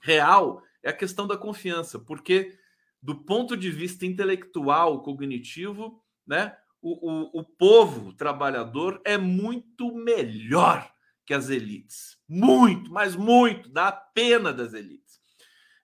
real 0.00 0.62
é 0.82 0.90
a 0.90 0.96
questão 0.96 1.26
da 1.26 1.36
confiança, 1.36 1.98
porque 1.98 2.56
do 3.02 3.14
ponto 3.14 3.56
de 3.56 3.70
vista 3.70 4.06
intelectual, 4.06 5.02
cognitivo, 5.02 6.02
né, 6.26 6.56
o, 6.80 7.10
o, 7.10 7.40
o 7.40 7.44
povo 7.44 8.12
trabalhador 8.12 9.00
é 9.04 9.18
muito 9.18 9.94
melhor 9.94 10.92
que 11.24 11.34
as 11.34 11.48
elites. 11.48 12.18
Muito, 12.28 12.92
mas 12.92 13.14
muito, 13.14 13.68
dá 13.68 13.92
pena 13.92 14.52
das 14.52 14.72
elites. 14.72 15.01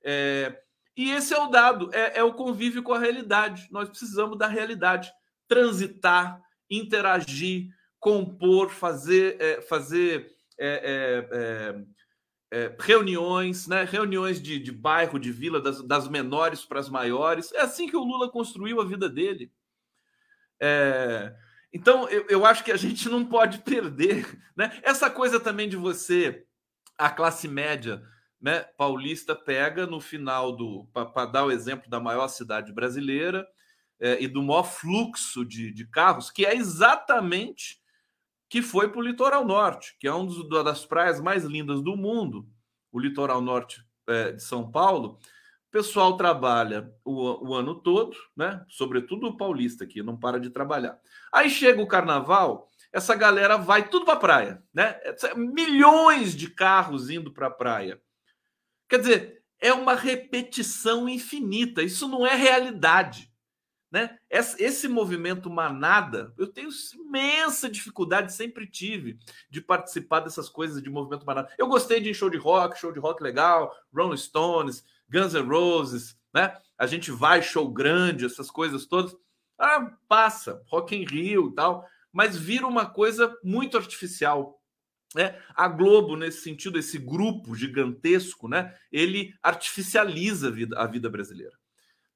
É, 0.04 0.60
e 0.98 1.12
esse 1.12 1.32
é 1.32 1.38
o 1.38 1.46
dado, 1.46 1.90
é, 1.94 2.18
é, 2.18 2.24
o 2.24 2.34
convívio 2.34 2.82
com 2.82 2.92
a 2.92 2.98
realidade. 2.98 3.68
Nós 3.70 3.88
precisamos 3.88 4.36
da 4.36 4.48
realidade, 4.48 5.12
transitar, 5.46 6.42
interagir, 6.68 7.68
compor, 8.00 8.70
fazer, 8.70 9.36
é, 9.40 9.60
fazer 9.60 10.34
é, 10.58 11.24
é, 11.30 12.58
é, 12.58 12.76
reuniões, 12.80 13.68
né? 13.68 13.84
reuniões 13.84 14.42
de, 14.42 14.58
de 14.58 14.72
bairro, 14.72 15.20
de 15.20 15.30
vila, 15.30 15.60
das, 15.60 15.80
das 15.82 16.08
menores 16.08 16.64
para 16.64 16.80
as 16.80 16.88
maiores. 16.88 17.52
É 17.52 17.60
assim 17.60 17.88
que 17.88 17.96
o 17.96 18.02
Lula 18.02 18.28
construiu 18.28 18.80
a 18.80 18.84
vida 18.84 19.08
dele. 19.08 19.52
então, 21.72 22.08
eu, 22.08 22.26
eu 22.28 22.44
acho 22.44 22.64
que 22.64 22.72
a 22.72 22.76
gente 22.76 23.08
não 23.08 23.24
pode 23.24 23.58
perder 23.58 24.26
né? 24.56 24.76
essa 24.82 25.08
coisa 25.08 25.38
também 25.38 25.68
de 25.68 25.76
você, 25.76 26.44
a 26.96 27.08
classe 27.08 27.46
média 27.46 28.02
né, 28.40 28.60
paulista 28.76 29.34
pega 29.34 29.86
no 29.86 30.00
final 30.00 30.52
do. 30.52 30.88
Para 30.92 31.26
dar 31.26 31.44
o 31.44 31.50
exemplo 31.50 31.90
da 31.90 31.98
maior 31.98 32.28
cidade 32.28 32.72
brasileira 32.72 33.46
é, 34.00 34.22
e 34.22 34.28
do 34.28 34.42
maior 34.42 34.64
fluxo 34.64 35.44
de, 35.44 35.72
de 35.72 35.86
carros, 35.86 36.30
que 36.30 36.46
é 36.46 36.54
exatamente 36.54 37.80
que 38.48 38.62
foi 38.62 38.88
para 38.88 38.98
o 38.98 39.02
litoral 39.02 39.44
norte, 39.44 39.96
que 39.98 40.08
é 40.08 40.12
uma 40.12 40.64
das 40.64 40.86
praias 40.86 41.20
mais 41.20 41.44
lindas 41.44 41.82
do 41.82 41.96
mundo, 41.96 42.48
o 42.90 42.98
litoral 42.98 43.42
norte 43.42 43.84
é, 44.06 44.32
de 44.32 44.42
São 44.42 44.70
Paulo. 44.70 45.18
O 45.68 45.70
pessoal 45.70 46.16
trabalha 46.16 46.90
o, 47.04 47.50
o, 47.50 47.54
ano 47.54 47.74
todo, 47.74 48.16
né? 48.34 48.64
Sobretudo 48.68 49.26
o 49.26 49.36
paulista 49.36 49.84
aqui, 49.84 50.02
não 50.02 50.16
para 50.16 50.40
de 50.40 50.48
trabalhar. 50.48 50.98
Aí 51.30 51.50
chega 51.50 51.82
o 51.82 51.86
carnaval, 51.86 52.70
essa 52.90 53.14
galera 53.14 53.58
vai 53.58 53.86
tudo 53.86 54.06
para 54.06 54.14
a 54.14 54.18
praia, 54.18 54.62
né? 54.72 54.98
Milhões 55.36 56.34
de 56.34 56.48
carros 56.48 57.10
indo 57.10 57.30
para 57.30 57.48
a 57.48 57.50
praia. 57.50 58.00
Quer 58.88 58.98
dizer, 58.98 59.42
é 59.60 59.72
uma 59.72 59.94
repetição 59.94 61.08
infinita. 61.08 61.82
Isso 61.82 62.08
não 62.08 62.26
é 62.26 62.34
realidade. 62.34 63.30
Né? 63.90 64.18
Esse 64.30 64.86
movimento 64.86 65.48
manada, 65.48 66.34
eu 66.36 66.46
tenho 66.46 66.68
imensa 66.94 67.70
dificuldade, 67.70 68.34
sempre 68.34 68.66
tive, 68.66 69.18
de 69.48 69.62
participar 69.62 70.20
dessas 70.20 70.48
coisas 70.48 70.82
de 70.82 70.90
movimento 70.90 71.24
manada. 71.24 71.50
Eu 71.56 71.66
gostei 71.68 71.98
de 71.98 72.12
show 72.12 72.28
de 72.28 72.36
rock, 72.36 72.78
show 72.78 72.92
de 72.92 72.98
rock 72.98 73.22
legal, 73.22 73.74
Rolling 73.94 74.16
Stones, 74.18 74.84
Guns 75.08 75.32
N' 75.32 75.48
Roses, 75.48 76.18
né? 76.34 76.54
A 76.76 76.86
gente 76.86 77.10
vai, 77.10 77.40
show 77.42 77.66
grande, 77.66 78.26
essas 78.26 78.50
coisas 78.50 78.84
todas. 78.84 79.16
Ah, 79.58 79.90
passa, 80.06 80.62
Rock 80.66 80.94
in 80.94 81.04
Rio 81.04 81.48
e 81.48 81.54
tal, 81.54 81.84
mas 82.12 82.36
vira 82.36 82.66
uma 82.66 82.86
coisa 82.86 83.34
muito 83.42 83.76
artificial. 83.76 84.57
É, 85.16 85.40
a 85.54 85.66
Globo, 85.68 86.16
nesse 86.16 86.42
sentido, 86.42 86.78
esse 86.78 86.98
grupo 86.98 87.54
gigantesco, 87.54 88.46
né, 88.46 88.74
ele 88.92 89.34
artificializa 89.42 90.48
a 90.48 90.50
vida, 90.50 90.78
a 90.78 90.86
vida 90.86 91.08
brasileira. 91.08 91.56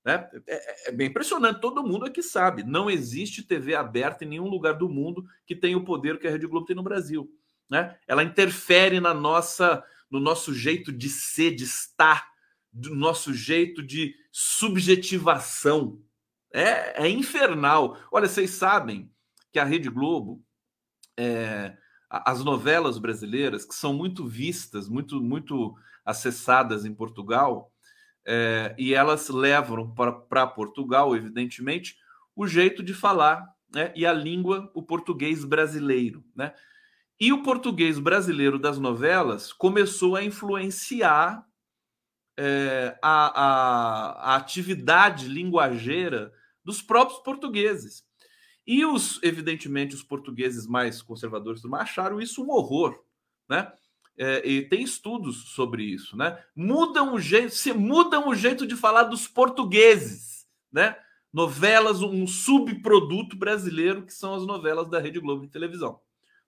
Né? 0.04 0.28
É, 0.46 0.88
é, 0.88 0.92
bem 0.92 1.08
impressionante, 1.08 1.60
todo 1.60 1.82
mundo 1.82 2.04
aqui 2.04 2.22
sabe. 2.22 2.64
Não 2.64 2.90
existe 2.90 3.42
TV 3.42 3.74
aberta 3.74 4.24
em 4.24 4.28
nenhum 4.28 4.48
lugar 4.48 4.74
do 4.74 4.88
mundo 4.88 5.24
que 5.46 5.56
tenha 5.56 5.78
o 5.78 5.84
poder 5.84 6.18
que 6.18 6.26
a 6.26 6.30
Rede 6.30 6.46
Globo 6.46 6.66
tem 6.66 6.76
no 6.76 6.82
Brasil. 6.82 7.30
Né? 7.70 7.96
Ela 8.06 8.22
interfere 8.22 9.00
na 9.00 9.14
nossa, 9.14 9.82
no 10.10 10.20
nosso 10.20 10.52
jeito 10.52 10.92
de 10.92 11.08
ser, 11.08 11.54
de 11.54 11.64
estar, 11.64 12.30
do 12.72 12.94
nosso 12.94 13.32
jeito 13.32 13.82
de 13.82 14.14
subjetivação. 14.30 16.02
É, 16.52 17.04
é 17.04 17.08
infernal. 17.08 17.98
Olha, 18.10 18.28
vocês 18.28 18.50
sabem 18.50 19.10
que 19.52 19.58
a 19.58 19.64
Rede 19.64 19.88
Globo 19.88 20.42
é, 21.16 21.76
as 22.12 22.44
novelas 22.44 22.98
brasileiras, 22.98 23.64
que 23.64 23.74
são 23.74 23.94
muito 23.94 24.26
vistas, 24.26 24.86
muito, 24.86 25.18
muito 25.18 25.74
acessadas 26.04 26.84
em 26.84 26.94
Portugal, 26.94 27.72
é, 28.26 28.74
e 28.78 28.92
elas 28.92 29.30
levam 29.30 29.90
para 30.28 30.46
Portugal, 30.46 31.16
evidentemente, 31.16 31.96
o 32.36 32.46
jeito 32.46 32.82
de 32.82 32.92
falar 32.92 33.48
né, 33.74 33.92
e 33.96 34.04
a 34.04 34.12
língua, 34.12 34.70
o 34.74 34.82
português 34.82 35.42
brasileiro. 35.44 36.22
Né? 36.36 36.52
E 37.18 37.32
o 37.32 37.42
português 37.42 37.98
brasileiro 37.98 38.58
das 38.58 38.78
novelas 38.78 39.50
começou 39.50 40.14
a 40.14 40.22
influenciar 40.22 41.46
é, 42.38 42.98
a, 43.02 43.42
a, 43.42 44.32
a 44.32 44.36
atividade 44.36 45.28
linguageira 45.28 46.30
dos 46.62 46.82
próprios 46.82 47.20
portugueses. 47.20 48.04
E 48.66 48.84
os, 48.84 49.20
evidentemente, 49.22 49.94
os 49.94 50.02
portugueses 50.02 50.66
mais 50.66 51.02
conservadores 51.02 51.62
acharam 51.64 52.20
isso 52.20 52.42
um 52.42 52.50
horror, 52.50 53.02
né? 53.48 53.72
É, 54.16 54.46
e 54.46 54.62
tem 54.68 54.82
estudos 54.82 55.48
sobre 55.54 55.82
isso, 55.84 56.16
né? 56.16 56.38
Mudam 56.54 57.14
o 57.14 57.18
jeito, 57.18 57.54
se 57.54 57.72
mudam 57.72 58.28
o 58.28 58.34
jeito 58.34 58.66
de 58.66 58.76
falar 58.76 59.04
dos 59.04 59.26
portugueses, 59.26 60.46
né? 60.70 60.96
Novelas, 61.32 62.02
um 62.02 62.26
subproduto 62.26 63.36
brasileiro 63.36 64.02
que 64.02 64.12
são 64.12 64.34
as 64.34 64.46
novelas 64.46 64.88
da 64.88 65.00
Rede 65.00 65.18
Globo 65.18 65.46
de 65.46 65.52
televisão, 65.52 65.98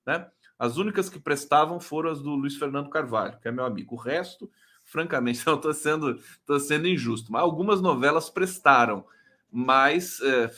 né? 0.07 0.27
As 0.59 0.77
únicas 0.77 1.09
que 1.09 1.19
prestavam 1.19 1.81
foram 1.81 2.11
as 2.11 2.21
do 2.21 2.31
Luiz 2.35 2.57
Fernando 2.57 2.91
Carvalho, 2.91 3.39
que 3.41 3.49
é 3.49 3.51
meu 3.51 3.65
amigo. 3.65 3.95
O 3.95 3.99
resto, 3.99 4.49
francamente, 4.85 5.45
não 5.47 5.57
estou 5.57 5.73
sendo, 5.73 6.21
tô 6.47 6.61
sendo 6.61 6.87
injusto, 6.87 7.33
mas 7.33 7.43
algumas 7.43 7.81
novelas 7.81 8.31
prestaram, 8.31 9.05
mas 9.51 10.21
é, 10.21 10.51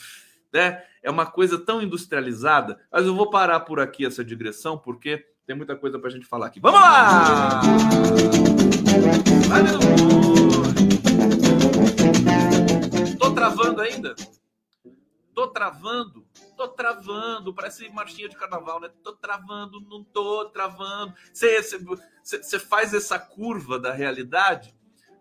né? 0.56 0.82
É 1.02 1.10
uma 1.10 1.26
coisa 1.26 1.58
tão 1.58 1.82
industrializada. 1.82 2.80
Mas 2.90 3.06
eu 3.06 3.14
vou 3.14 3.30
parar 3.30 3.60
por 3.60 3.78
aqui 3.78 4.06
essa 4.06 4.25
digressão, 4.25 4.78
porque 4.78 5.25
tem 5.46 5.54
muita 5.54 5.76
coisa 5.76 5.98
para 5.98 6.08
a 6.08 6.10
gente 6.10 6.26
falar 6.26 6.46
aqui. 6.46 6.58
Vamos 6.58 6.80
lá! 6.80 7.60
Tô 13.18 13.30
travando 13.32 13.80
ainda? 13.82 14.16
Tô 15.34 15.48
travando? 15.48 16.26
Tô 16.56 16.68
travando, 16.68 17.52
parece 17.52 17.88
marchinha 17.90 18.30
de 18.30 18.36
carnaval, 18.36 18.80
né? 18.80 18.88
Tô 19.04 19.12
travando, 19.12 19.78
não 19.82 20.02
tô 20.02 20.46
travando. 20.46 21.12
Você 21.32 22.58
faz 22.58 22.94
essa 22.94 23.18
curva 23.18 23.78
da 23.78 23.92
realidade 23.92 24.75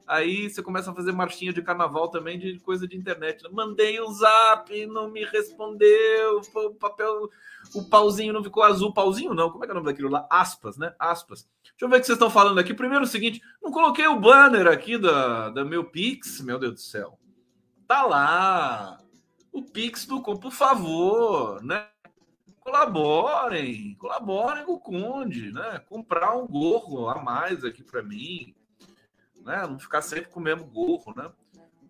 Aí 0.07 0.49
você 0.49 0.61
começa 0.61 0.91
a 0.91 0.93
fazer 0.93 1.11
marchinha 1.11 1.51
de 1.51 1.63
carnaval 1.63 2.09
também 2.09 2.37
de 2.37 2.59
coisa 2.59 2.87
de 2.87 2.95
internet. 2.95 3.43
Mandei 3.51 3.99
um 3.99 4.11
zap, 4.11 4.85
não 4.85 5.09
me 5.09 5.25
respondeu. 5.25 6.41
O 6.53 6.75
papel, 6.75 7.29
o 7.73 7.83
pauzinho 7.83 8.31
não 8.31 8.43
ficou 8.43 8.61
azul. 8.61 8.93
Pauzinho 8.93 9.33
não, 9.33 9.49
como 9.49 9.63
é 9.63 9.67
que 9.67 9.71
é 9.71 9.73
o 9.73 9.75
nome 9.75 9.87
daquilo 9.87 10.09
lá? 10.09 10.27
Aspas, 10.29 10.77
né? 10.77 10.93
Aspas. 10.99 11.49
Deixa 11.63 11.75
eu 11.81 11.89
ver 11.89 11.97
o 11.97 11.99
que 11.99 12.05
vocês 12.05 12.15
estão 12.15 12.29
falando 12.29 12.59
aqui. 12.59 12.73
Primeiro 12.73 13.03
o 13.03 13.07
seguinte: 13.07 13.41
não 13.61 13.71
coloquei 13.71 14.05
o 14.07 14.19
banner 14.19 14.67
aqui 14.67 14.97
da, 14.97 15.49
da 15.49 15.65
meu 15.65 15.83
Pix, 15.83 16.39
meu 16.41 16.59
Deus 16.59 16.73
do 16.73 16.79
céu. 16.79 17.19
Tá 17.87 18.03
lá. 18.03 18.99
O 19.51 19.63
Pix 19.63 20.05
do 20.05 20.21
por 20.21 20.51
favor, 20.51 21.63
né? 21.63 21.87
Colaborem, 22.59 23.95
colaborem 23.95 24.65
com 24.65 24.73
o 24.73 24.79
Conde, 24.79 25.51
né? 25.51 25.81
Comprar 25.87 26.35
um 26.35 26.47
gorro 26.47 27.09
a 27.09 27.21
mais 27.21 27.63
aqui 27.63 27.83
para 27.83 28.01
mim 28.03 28.54
né? 29.45 29.65
Não 29.67 29.79
ficar 29.79 30.01
sempre 30.01 30.29
com 30.29 30.39
o 30.39 30.43
mesmo 30.43 30.65
gorro, 30.65 31.13
né? 31.15 31.31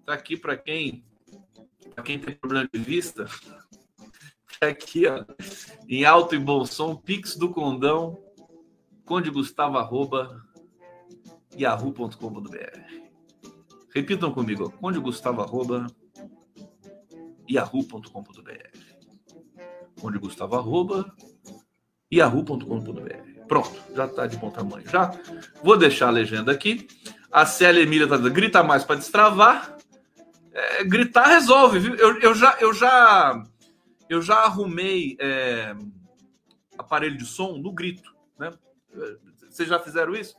Tá 0.05 0.13
aqui 0.13 0.37
para 0.37 0.55
quem 0.55 1.03
para 1.93 2.03
quem 2.03 2.19
tem 2.19 2.35
problema 2.35 2.67
de 2.71 2.79
vista, 2.79 3.25
Tá 4.59 4.67
aqui, 4.67 5.05
ó, 5.05 5.25
em 5.87 6.05
alto 6.05 6.33
e 6.33 6.39
bom 6.39 6.65
som, 6.65 6.95
Pix 6.95 7.35
do 7.35 7.49
Condão, 7.49 8.23
Conde 9.05 9.29
Gustavo, 9.29 9.77
arroba, 9.77 10.41
yahoo.com.br. 11.57 12.79
Repitam 13.93 14.31
comigo, 14.31 14.71
Conde 14.71 14.99
Gustavo, 14.99 15.41
arroba, 15.41 15.87
yahoo.com.br. 17.49 18.77
Conde 19.99 20.19
Gustavo, 20.19 20.55
arroba, 20.55 21.13
yahoo.com.br. 22.11 23.45
Pronto, 23.47 23.83
já 23.93 24.05
está 24.05 24.25
de 24.25 24.37
bom 24.37 24.49
tamanho. 24.49 24.87
Já 24.89 25.11
vou 25.61 25.77
deixar 25.77 26.07
a 26.07 26.11
legenda 26.11 26.51
aqui. 26.51 26.87
A 27.35 27.45
Célia 27.45 27.83
Emília 27.83 28.05
está 28.05 28.15
dizendo, 28.15 28.33
grita 28.33 28.63
mais 28.63 28.85
para 28.85 28.95
destravar. 28.95 29.77
É, 30.53 30.85
gritar 30.85 31.27
resolve, 31.27 31.79
viu? 31.79 31.93
Eu, 31.95 32.17
eu, 32.21 32.33
já, 32.33 32.57
eu 32.61 32.73
já 32.73 33.43
eu 34.09 34.21
já 34.21 34.37
arrumei 34.37 35.17
é, 35.19 35.75
aparelho 36.77 37.17
de 37.17 37.25
som 37.25 37.57
no 37.57 37.73
grito, 37.73 38.15
né? 38.39 38.53
Vocês 39.49 39.67
já 39.67 39.77
fizeram 39.77 40.15
isso? 40.15 40.33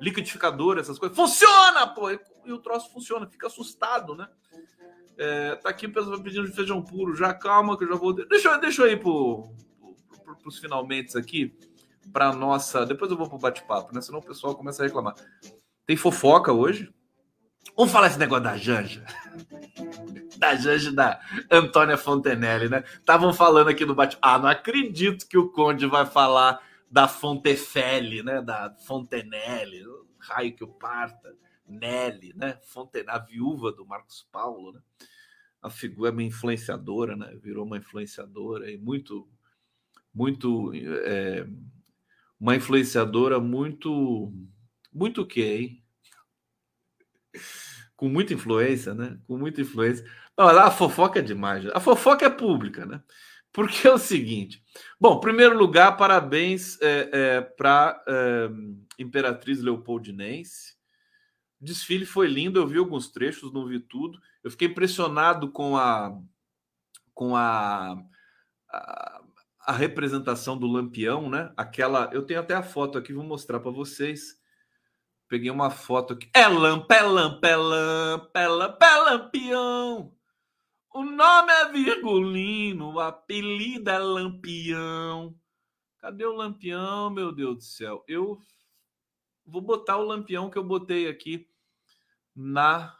Liquidificador, 0.00 0.78
essas 0.78 0.98
coisas. 0.98 1.16
Funciona, 1.16 1.86
pô! 1.86 2.10
E 2.10 2.50
o 2.50 2.58
troço 2.58 2.90
funciona, 2.92 3.30
fica 3.30 3.46
assustado, 3.46 4.16
né? 4.16 4.26
É, 5.16 5.54
tá 5.54 5.68
aqui 5.68 5.86
o 5.86 5.92
pessoal 5.92 6.20
pedindo 6.20 6.48
de 6.48 6.56
feijão 6.56 6.82
puro. 6.82 7.14
Já 7.14 7.32
calma 7.32 7.78
que 7.78 7.84
eu 7.84 7.88
já 7.88 7.94
vou. 7.94 8.12
Deixa, 8.14 8.56
deixa 8.56 8.82
eu 8.82 8.90
ir 8.90 8.98
pro, 8.98 9.48
pro, 10.24 10.36
pros 10.38 10.58
finalmente 10.58 11.16
aqui. 11.16 11.56
Pra 12.12 12.32
nossa. 12.32 12.84
Depois 12.84 13.12
eu 13.12 13.16
vou 13.16 13.28
pro 13.28 13.38
bate-papo, 13.38 13.94
né? 13.94 14.00
Senão 14.00 14.18
o 14.18 14.24
pessoal 14.24 14.56
começa 14.56 14.82
a 14.82 14.86
reclamar. 14.86 15.14
Tem 15.86 15.96
fofoca 15.96 16.52
hoje. 16.52 16.92
Vamos 17.76 17.92
falar 17.92 18.08
esse 18.08 18.18
negócio 18.18 18.44
da 18.44 18.56
Janja. 18.56 19.04
Da 20.38 20.56
Janja 20.56 20.90
da 20.90 21.20
Antônia 21.48 21.96
Fontenelle, 21.96 22.68
né? 22.68 22.82
Estavam 22.98 23.32
falando 23.32 23.68
aqui 23.68 23.86
no 23.86 23.94
bate 23.94 24.18
Ah, 24.20 24.40
não 24.40 24.48
acredito 24.48 25.28
que 25.28 25.38
o 25.38 25.48
Conde 25.52 25.86
vai 25.86 26.04
falar 26.04 26.60
da 26.90 27.06
Fontefelle, 27.06 28.24
né? 28.24 28.42
Da 28.42 28.74
Fontenelle. 28.84 29.84
Raio 30.18 30.56
que 30.56 30.64
o 30.64 30.66
parta. 30.66 31.32
Nelly, 31.72 32.34
né? 32.36 32.58
Fonten... 32.62 33.04
A 33.08 33.18
viúva 33.18 33.72
do 33.72 33.86
Marcos 33.86 34.26
Paulo, 34.30 34.72
né? 34.72 34.80
A 35.60 35.70
figura 35.70 36.10
é 36.10 36.12
uma 36.12 36.22
influenciadora, 36.22 37.16
né? 37.16 37.34
Virou 37.40 37.64
uma 37.64 37.78
influenciadora 37.78 38.70
e 38.70 38.76
muito, 38.76 39.28
muito, 40.12 40.72
é... 40.74 41.46
uma 42.38 42.56
influenciadora 42.56 43.40
muito, 43.40 44.32
muito 44.92 45.26
hein? 45.36 45.82
com 47.96 48.08
muita 48.08 48.34
influência, 48.34 48.94
né? 48.94 49.16
Com 49.26 49.38
muita 49.38 49.60
influência. 49.60 50.04
Não, 50.36 50.48
a 50.48 50.70
fofoca 50.70 51.20
é 51.20 51.22
demais. 51.22 51.64
A 51.66 51.78
fofoca 51.78 52.26
é 52.26 52.30
pública, 52.30 52.84
né? 52.84 53.00
Porque 53.52 53.86
é 53.86 53.92
o 53.92 53.98
seguinte. 53.98 54.62
Bom, 55.00 55.20
primeiro 55.20 55.56
lugar, 55.56 55.96
parabéns 55.96 56.80
é, 56.80 57.10
é, 57.12 57.40
para 57.40 58.02
é, 58.08 58.50
Imperatriz 58.98 59.60
Leopoldinense. 59.60 60.74
O 61.60 61.64
desfile 61.64 62.04
foi 62.04 62.26
lindo, 62.26 62.58
eu 62.58 62.66
vi 62.66 62.78
alguns 62.78 63.08
trechos, 63.08 63.52
não 63.52 63.66
vi 63.66 63.78
tudo. 63.78 64.18
Eu 64.42 64.50
fiquei 64.50 64.66
impressionado 64.68 65.50
com 65.50 65.76
a 65.76 66.18
com 67.14 67.36
a, 67.36 68.02
a, 68.68 69.22
a 69.66 69.72
representação 69.72 70.58
do 70.58 70.66
Lampião, 70.66 71.30
né? 71.30 71.52
Aquela, 71.56 72.10
eu 72.12 72.22
tenho 72.22 72.40
até 72.40 72.54
a 72.54 72.62
foto 72.62 72.98
aqui, 72.98 73.12
vou 73.12 73.22
mostrar 73.22 73.60
para 73.60 73.70
vocês 73.70 74.41
Peguei 75.32 75.50
uma 75.50 75.70
foto 75.70 76.12
aqui. 76.12 76.28
É 76.34 76.46
lampa, 76.46 76.94
é 76.94 77.00
lampa, 77.00 77.48
é 77.48 77.56
lampa, 77.56 78.38
é 78.38 78.48
lampa, 78.48 78.84
é 78.84 78.96
lampião. 78.98 80.14
O 80.92 81.02
nome 81.02 81.50
é 81.50 81.72
Virgulino, 81.72 82.92
o 82.92 83.00
apelido 83.00 83.88
é 83.88 83.96
Lampião. 83.96 85.34
Cadê 85.96 86.26
o 86.26 86.34
Lampião, 86.34 87.08
meu 87.08 87.32
Deus 87.32 87.56
do 87.56 87.62
céu? 87.62 88.04
Eu 88.06 88.42
vou 89.46 89.62
botar 89.62 89.96
o 89.96 90.04
Lampião 90.04 90.50
que 90.50 90.58
eu 90.58 90.64
botei 90.64 91.08
aqui 91.08 91.48
na 92.36 92.94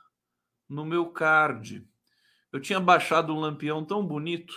no 0.66 0.86
meu 0.86 1.10
card. 1.10 1.86
Eu 2.50 2.60
tinha 2.60 2.80
baixado 2.80 3.34
um 3.34 3.40
Lampião 3.40 3.84
tão 3.84 4.02
bonito, 4.02 4.54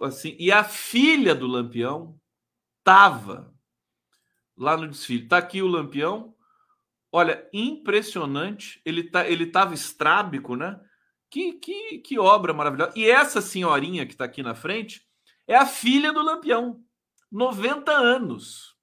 assim, 0.00 0.36
e 0.38 0.52
a 0.52 0.62
filha 0.62 1.34
do 1.34 1.48
Lampião 1.48 2.16
tava 2.84 3.52
lá 4.56 4.76
no 4.76 4.86
desfile. 4.86 5.26
Tá 5.26 5.38
aqui 5.38 5.60
o 5.60 5.66
Lampião 5.66 6.37
Olha, 7.10 7.48
impressionante. 7.52 8.80
Ele 8.84 9.02
tá, 9.02 9.28
ele 9.28 9.46
tava 9.46 9.74
estrábico, 9.74 10.56
né? 10.56 10.78
Que, 11.30 11.54
que, 11.54 11.98
que 11.98 12.18
obra 12.18 12.52
maravilhosa. 12.52 12.92
E 12.96 13.08
essa 13.08 13.40
senhorinha 13.40 14.06
que 14.06 14.12
está 14.12 14.24
aqui 14.24 14.42
na 14.42 14.54
frente 14.54 15.06
é 15.46 15.56
a 15.56 15.66
filha 15.66 16.12
do 16.12 16.22
Lampião, 16.22 16.82
90 17.30 17.92
anos. 17.92 18.76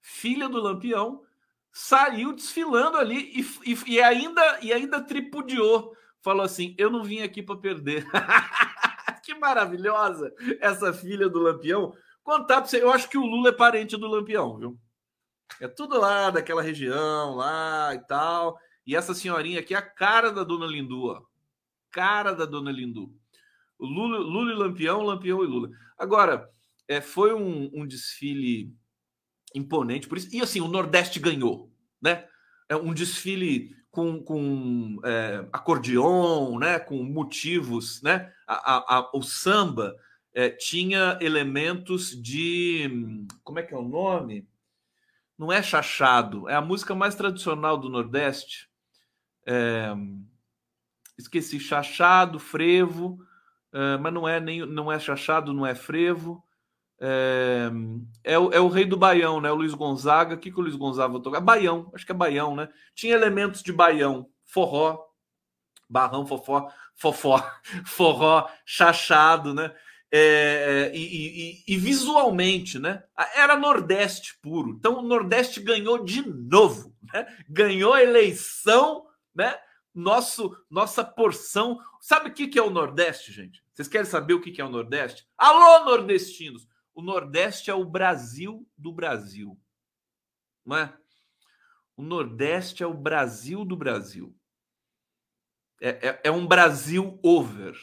Filha 0.00 0.48
do 0.48 0.60
Lampião 0.60 1.22
saiu 1.72 2.32
desfilando 2.32 2.96
ali 2.96 3.32
e, 3.34 3.72
e, 3.72 3.94
e 3.94 4.02
ainda 4.02 4.58
e 4.60 4.72
ainda 4.72 5.00
tripudiou. 5.00 5.94
Falou 6.22 6.44
assim: 6.44 6.74
"Eu 6.76 6.90
não 6.90 7.02
vim 7.02 7.22
aqui 7.22 7.42
para 7.42 7.56
perder". 7.56 8.06
que 9.22 9.34
maravilhosa 9.34 10.34
essa 10.60 10.92
filha 10.92 11.28
do 11.28 11.38
Lampião. 11.38 11.94
Contar 12.22 12.60
para 12.60 12.66
você, 12.66 12.82
eu 12.82 12.90
acho 12.90 13.08
que 13.08 13.18
o 13.18 13.24
Lula 13.24 13.50
é 13.50 13.52
parente 13.52 13.96
do 13.96 14.08
Lampião, 14.08 14.58
viu? 14.58 14.78
É 15.60 15.68
tudo 15.68 15.98
lá 15.98 16.30
daquela 16.30 16.62
região, 16.62 17.34
lá 17.34 17.94
e 17.94 17.98
tal. 18.06 18.58
E 18.86 18.96
essa 18.96 19.14
senhorinha 19.14 19.60
aqui 19.60 19.74
é 19.74 19.78
a 19.78 19.82
cara 19.82 20.30
da 20.30 20.44
dona 20.44 20.66
Lindu, 20.66 21.06
ó. 21.06 21.22
Cara 21.90 22.32
da 22.32 22.44
dona 22.44 22.70
Lindu. 22.70 23.12
Lula, 23.78 24.18
Lula 24.18 24.52
e 24.52 24.54
Lampião, 24.56 25.02
Lampião 25.02 25.42
e 25.42 25.46
Lula. 25.46 25.70
Agora, 25.98 26.48
é, 26.86 27.00
foi 27.00 27.32
um, 27.32 27.70
um 27.72 27.86
desfile 27.86 28.74
imponente, 29.54 30.08
por 30.08 30.18
isso. 30.18 30.28
E 30.32 30.40
assim, 30.40 30.60
o 30.60 30.68
Nordeste 30.68 31.18
ganhou, 31.18 31.72
né? 32.00 32.26
É 32.68 32.76
um 32.76 32.92
desfile 32.92 33.74
com, 33.90 34.22
com 34.22 34.98
é, 35.04 35.46
acordeon, 35.52 36.58
né? 36.58 36.78
Com 36.78 37.02
motivos, 37.02 38.02
né? 38.02 38.32
A, 38.46 38.76
a, 38.76 38.98
a, 38.98 39.10
o 39.14 39.22
samba 39.22 39.96
é, 40.34 40.50
tinha 40.50 41.18
elementos 41.20 42.10
de. 42.10 43.26
Como 43.42 43.58
é 43.58 43.62
que 43.62 43.74
é 43.74 43.76
o 43.76 43.88
nome? 43.88 44.48
Não 45.40 45.50
é 45.50 45.62
chachado, 45.62 46.46
é 46.50 46.54
a 46.54 46.60
música 46.60 46.94
mais 46.94 47.14
tradicional 47.14 47.78
do 47.78 47.88
Nordeste. 47.88 48.68
É, 49.46 49.90
esqueci, 51.16 51.58
chachado, 51.58 52.38
frevo, 52.38 53.18
é, 53.72 53.96
mas 53.96 54.12
não 54.12 54.28
é 54.28 54.38
nem 54.38 54.66
não 54.66 54.92
é 54.92 54.98
chachado, 54.98 55.54
não 55.54 55.64
é 55.64 55.74
frevo. 55.74 56.44
É, 57.00 57.70
é, 58.22 58.38
o, 58.38 58.52
é 58.52 58.60
o 58.60 58.68
rei 58.68 58.84
do 58.84 58.98
baião, 58.98 59.40
né? 59.40 59.50
O 59.50 59.54
Luiz 59.54 59.72
Gonzaga. 59.72 60.34
O 60.34 60.38
que, 60.38 60.52
que 60.52 60.60
o 60.60 60.62
Luiz 60.62 60.76
Gonzaga 60.76 61.14
tocou? 61.14 61.36
É 61.36 61.40
baião, 61.40 61.90
acho 61.94 62.04
que 62.04 62.12
é 62.12 62.14
baião, 62.14 62.54
né? 62.54 62.68
Tinha 62.94 63.14
elementos 63.14 63.62
de 63.62 63.72
baião, 63.72 64.28
forró, 64.44 65.02
barrão, 65.88 66.26
fofó, 66.26 66.68
fofó, 66.94 67.42
forró, 67.86 68.46
chachado, 68.66 69.54
né? 69.54 69.74
É, 70.12 70.90
é, 70.92 70.96
e, 70.96 71.62
e, 71.62 71.64
e, 71.68 71.76
visualmente, 71.76 72.80
né? 72.80 73.04
Era 73.36 73.56
Nordeste 73.56 74.36
puro. 74.42 74.70
Então 74.70 74.98
o 74.98 75.02
Nordeste 75.02 75.60
ganhou 75.60 76.04
de 76.04 76.28
novo, 76.28 76.96
né? 77.12 77.26
Ganhou 77.48 77.94
a 77.94 78.02
eleição, 78.02 79.06
né? 79.32 79.56
Nosso, 79.94 80.56
nossa 80.68 81.04
porção. 81.04 81.78
Sabe 82.00 82.30
o 82.30 82.32
que, 82.32 82.58
é 82.58 82.62
o 82.62 82.70
Nordeste, 82.70 83.30
gente? 83.30 83.62
Vocês 83.72 83.86
querem 83.86 84.06
saber 84.06 84.34
o 84.34 84.40
que, 84.40 84.50
que 84.50 84.60
é 84.60 84.64
o 84.64 84.70
Nordeste? 84.70 85.28
Alô, 85.38 85.84
nordestinos! 85.84 86.66
O 86.92 87.02
Nordeste 87.02 87.70
é 87.70 87.74
o 87.74 87.84
Brasil 87.84 88.68
do 88.76 88.92
Brasil. 88.92 89.56
Não 90.66 90.76
é? 90.76 90.92
O 91.96 92.02
Nordeste 92.02 92.82
é 92.82 92.86
o 92.86 92.94
Brasil 92.94 93.64
do 93.64 93.76
Brasil. 93.76 94.36
É, 95.80 96.08
é, 96.08 96.20
é 96.24 96.30
um 96.30 96.46
Brasil 96.46 97.18
over 97.22 97.76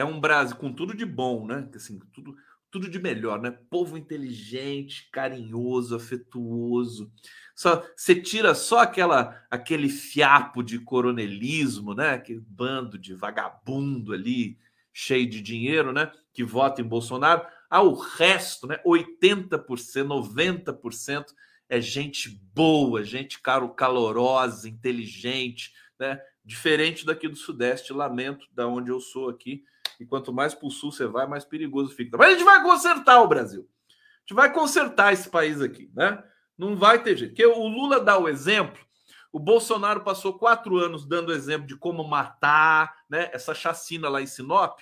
é 0.00 0.04
um 0.04 0.18
Brasil 0.18 0.56
com 0.56 0.72
tudo 0.72 0.96
de 0.96 1.04
bom, 1.04 1.46
né? 1.46 1.68
Assim, 1.74 1.98
tudo, 2.12 2.34
tudo 2.70 2.88
de 2.88 2.98
melhor, 2.98 3.40
né? 3.40 3.50
Povo 3.68 3.98
inteligente, 3.98 5.08
carinhoso, 5.12 5.94
afetuoso. 5.94 7.12
Só 7.54 7.84
você 7.94 8.14
tira 8.14 8.54
só 8.54 8.80
aquela 8.80 9.44
aquele 9.50 9.88
fiapo 9.88 10.62
de 10.62 10.78
coronelismo, 10.78 11.94
né? 11.94 12.14
Aquele 12.14 12.40
bando 12.40 12.98
de 12.98 13.14
vagabundo 13.14 14.12
ali, 14.12 14.58
cheio 14.92 15.28
de 15.28 15.40
dinheiro, 15.40 15.92
né? 15.92 16.10
Que 16.32 16.42
vota 16.42 16.80
em 16.80 16.84
Bolsonaro. 16.84 17.44
O 17.70 17.92
resto, 17.92 18.66
né? 18.66 18.80
80%, 18.84 19.60
90% 19.66 21.24
é 21.68 21.80
gente 21.80 22.40
boa, 22.54 23.04
gente 23.04 23.40
caro, 23.40 23.68
calorosa, 23.68 24.68
inteligente, 24.68 25.72
né? 25.98 26.20
Diferente 26.42 27.04
daqui 27.04 27.28
do 27.28 27.36
Sudeste, 27.36 27.92
lamento 27.92 28.46
da 28.52 28.66
onde 28.66 28.90
eu 28.90 28.98
sou 28.98 29.28
aqui 29.28 29.62
e 30.00 30.06
quanto 30.06 30.32
mais 30.32 30.54
para 30.54 30.66
o 30.66 30.70
sul 30.70 30.90
você 30.90 31.06
vai, 31.06 31.26
mais 31.26 31.44
perigoso 31.44 31.94
fica. 31.94 32.16
Mas 32.16 32.28
a 32.28 32.30
gente 32.32 32.44
vai 32.44 32.62
consertar 32.62 33.20
o 33.20 33.28
Brasil. 33.28 33.68
A 33.88 34.20
gente 34.20 34.34
vai 34.34 34.50
consertar 34.50 35.12
esse 35.12 35.28
país 35.28 35.60
aqui, 35.60 35.90
né? 35.94 36.24
Não 36.56 36.74
vai 36.74 37.02
ter 37.02 37.16
jeito. 37.18 37.32
Porque 37.32 37.44
o 37.44 37.68
Lula 37.68 38.00
dá 38.00 38.18
o 38.18 38.26
exemplo. 38.26 38.82
O 39.30 39.38
Bolsonaro 39.38 40.02
passou 40.02 40.38
quatro 40.38 40.78
anos 40.78 41.06
dando 41.06 41.34
exemplo 41.34 41.66
de 41.66 41.76
como 41.76 42.02
matar, 42.02 43.04
né? 43.10 43.28
Essa 43.34 43.54
chacina 43.54 44.08
lá 44.08 44.22
em 44.22 44.26
Sinop. 44.26 44.80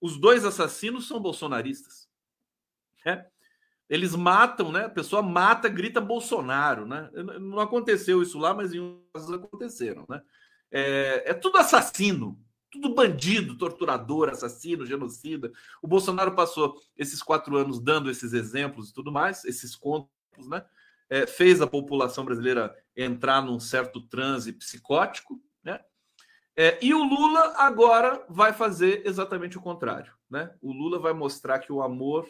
os 0.00 0.18
dois 0.18 0.44
assassinos 0.44 1.06
são 1.06 1.20
bolsonaristas. 1.20 2.08
Né? 3.04 3.26
Eles 3.90 4.14
matam, 4.16 4.72
né? 4.72 4.86
A 4.86 4.90
pessoa 4.90 5.20
mata, 5.20 5.68
grita 5.68 6.00
Bolsonaro, 6.00 6.86
né? 6.86 7.10
Não 7.40 7.60
aconteceu 7.60 8.22
isso 8.22 8.38
lá, 8.38 8.54
mas 8.54 8.72
em 8.72 9.02
casos 9.12 9.32
aconteceram, 9.32 10.06
né? 10.08 10.22
É, 10.72 11.30
é 11.30 11.34
tudo 11.34 11.58
assassino, 11.58 12.42
tudo 12.80 12.94
bandido, 12.94 13.56
torturador, 13.56 14.28
assassino, 14.28 14.86
genocida. 14.86 15.52
O 15.82 15.86
Bolsonaro 15.86 16.34
passou 16.34 16.76
esses 16.96 17.22
quatro 17.22 17.56
anos 17.56 17.80
dando 17.80 18.10
esses 18.10 18.32
exemplos 18.32 18.90
e 18.90 18.94
tudo 18.94 19.10
mais, 19.12 19.44
esses 19.44 19.74
contos, 19.74 20.10
né? 20.48 20.64
É, 21.08 21.26
fez 21.26 21.60
a 21.60 21.66
população 21.66 22.24
brasileira 22.24 22.76
entrar 22.96 23.40
num 23.40 23.60
certo 23.60 24.00
transe 24.00 24.52
psicótico, 24.52 25.40
né? 25.62 25.80
É, 26.56 26.78
e 26.82 26.92
o 26.94 27.04
Lula 27.04 27.54
agora 27.58 28.24
vai 28.28 28.52
fazer 28.52 29.06
exatamente 29.06 29.56
o 29.56 29.60
contrário, 29.60 30.12
né? 30.28 30.52
O 30.60 30.72
Lula 30.72 30.98
vai 30.98 31.12
mostrar 31.12 31.58
que 31.58 31.72
o 31.72 31.82
amor 31.82 32.28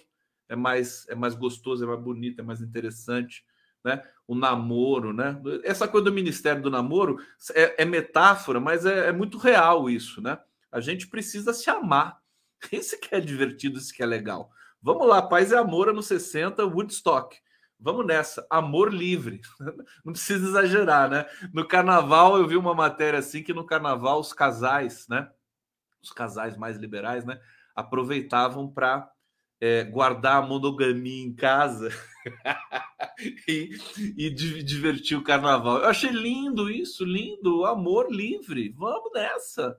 é 0.48 0.56
mais 0.56 1.06
é 1.08 1.14
mais 1.14 1.34
gostoso, 1.34 1.84
é 1.84 1.86
mais 1.86 2.00
bonito, 2.00 2.40
é 2.40 2.44
mais 2.44 2.60
interessante, 2.60 3.44
né? 3.86 4.02
O 4.26 4.34
namoro, 4.34 5.12
né? 5.12 5.40
Essa 5.62 5.86
coisa 5.86 6.06
do 6.06 6.12
Ministério 6.12 6.60
do 6.60 6.68
Namoro 6.68 7.20
é, 7.54 7.82
é 7.82 7.84
metáfora, 7.84 8.58
mas 8.58 8.84
é, 8.84 9.10
é, 9.10 9.12
muito 9.12 9.38
real 9.38 9.88
isso, 9.88 10.20
né? 10.20 10.36
A 10.72 10.80
gente 10.80 11.06
precisa 11.06 11.54
se 11.54 11.70
amar. 11.70 12.20
Esse 12.72 12.98
que 12.98 13.14
é 13.14 13.20
divertido, 13.20 13.78
isso 13.78 13.94
que 13.94 14.02
é 14.02 14.06
legal. 14.06 14.50
Vamos 14.82 15.06
lá, 15.06 15.22
paz 15.22 15.52
e 15.52 15.54
amor 15.54 15.88
anos 15.88 16.06
60, 16.06 16.64
Woodstock. 16.64 17.38
Vamos 17.78 18.04
nessa, 18.04 18.44
amor 18.50 18.92
livre. 18.92 19.40
Não 20.04 20.12
precisa 20.12 20.48
exagerar, 20.48 21.08
né? 21.08 21.26
No 21.52 21.66
carnaval 21.66 22.36
eu 22.36 22.48
vi 22.48 22.56
uma 22.56 22.74
matéria 22.74 23.20
assim 23.20 23.44
que 23.44 23.54
no 23.54 23.64
carnaval 23.64 24.18
os 24.18 24.32
casais, 24.32 25.06
né? 25.08 25.30
Os 26.02 26.10
casais 26.10 26.56
mais 26.56 26.76
liberais, 26.76 27.24
né? 27.24 27.40
Aproveitavam 27.76 28.68
para 28.68 29.08
é, 29.60 29.84
guardar 29.84 30.42
a 30.42 30.46
monogamia 30.46 31.24
em 31.24 31.32
casa 31.32 31.88
e, 33.48 33.70
e 34.16 34.30
divertir 34.30 35.16
o 35.16 35.22
carnaval. 35.22 35.78
Eu 35.78 35.88
achei 35.88 36.10
lindo 36.10 36.70
isso, 36.70 37.04
lindo, 37.04 37.64
amor 37.64 38.10
livre. 38.10 38.74
Vamos 38.76 39.12
nessa. 39.14 39.78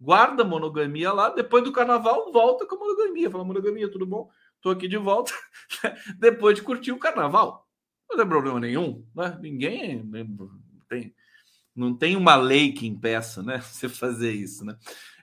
Guarda 0.00 0.42
a 0.42 0.46
monogamia 0.46 1.12
lá, 1.12 1.28
depois 1.28 1.62
do 1.62 1.72
carnaval 1.72 2.32
volta 2.32 2.66
com 2.66 2.76
a 2.76 2.78
monogamia. 2.78 3.30
Fala, 3.30 3.44
monogamia, 3.44 3.90
tudo 3.90 4.06
bom? 4.06 4.30
Tô 4.60 4.70
aqui 4.70 4.88
de 4.88 4.96
volta 4.96 5.32
depois 6.18 6.54
de 6.56 6.62
curtir 6.62 6.92
o 6.92 6.98
carnaval. 6.98 7.66
Não 8.08 8.16
tem 8.16 8.26
problema 8.26 8.58
nenhum, 8.58 9.06
né? 9.14 9.38
Ninguém 9.40 10.02
tem, 10.88 11.14
não 11.76 11.94
tem 11.94 12.16
uma 12.16 12.34
lei 12.34 12.72
que 12.72 12.86
impeça, 12.86 13.42
né? 13.42 13.60
Você 13.62 13.88
fazer 13.88 14.32
isso, 14.32 14.64
né? 14.64 14.76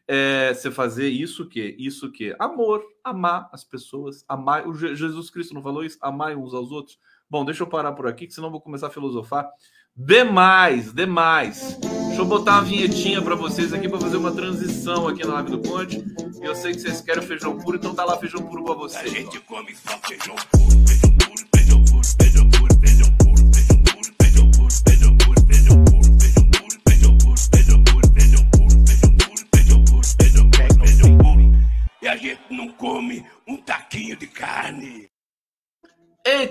É, 0.08 0.54
você 0.54 0.72
fazer 0.72 1.10
isso 1.10 1.48
que 1.48 1.76
isso 1.78 2.12
que 2.12 2.36
amor, 2.40 2.82
amar 3.04 3.50
as 3.52 3.64
pessoas, 3.64 4.24
amar. 4.28 4.68
O 4.68 4.74
Jesus 4.74 5.30
Cristo 5.30 5.54
não 5.54 5.62
falou 5.62 5.84
isso? 5.84 5.98
Amar 6.02 6.36
uns 6.38 6.54
aos 6.54 6.72
outros. 6.72 6.98
Bom, 7.30 7.44
deixa 7.44 7.64
eu 7.64 7.68
parar 7.68 7.92
por 7.92 8.08
aqui, 8.08 8.26
que 8.26 8.34
senão 8.34 8.50
vou 8.50 8.62
começar 8.62 8.88
a 8.88 8.92
filosofar. 8.92 9.50
Demais, 9.96 10.94
demais. 10.94 11.78
Deixa 12.08 12.22
eu 12.22 12.26
botar 12.26 12.54
uma 12.54 12.62
vinhetinha 12.62 13.22
para 13.22 13.36
vocês 13.36 13.74
aqui 13.74 13.90
para 13.90 14.00
fazer 14.00 14.18
uma 14.18 14.32
transição 14.32 15.08
aqui 15.08 15.26
na 15.26 15.34
live 15.34 15.52
do 15.52 15.60
Conte. 15.68 16.04
Eu 16.42 16.56
sei 16.56 16.74
que 16.74 16.80
vocês 16.80 17.02
querem 17.02 17.24
feijão 17.24 17.58
puro, 17.58 17.78
então 17.78 17.94
tá 17.94 18.06
lá 18.06 18.18
feijão 18.18 18.42
puro 18.44 18.64
para 18.64 18.76
vocês. 18.76 19.12
A 19.12 19.16
gente 19.16 19.38
ó. 19.38 19.42
come 19.42 19.76
só 19.76 19.98
feijão 20.08 20.36
puro, 20.36 20.58
feijão 20.60 20.68
puro, 20.70 20.88
feijão 20.88 21.07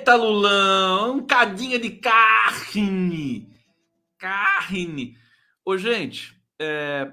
Eita, 0.07 0.15
Lulão, 0.15 1.27
cadinho 1.27 1.81
de 1.81 1.91
carne. 1.91 3.53
Carne. 4.17 5.19
Ô, 5.65 5.77
gente, 5.77 6.41
é... 6.61 7.13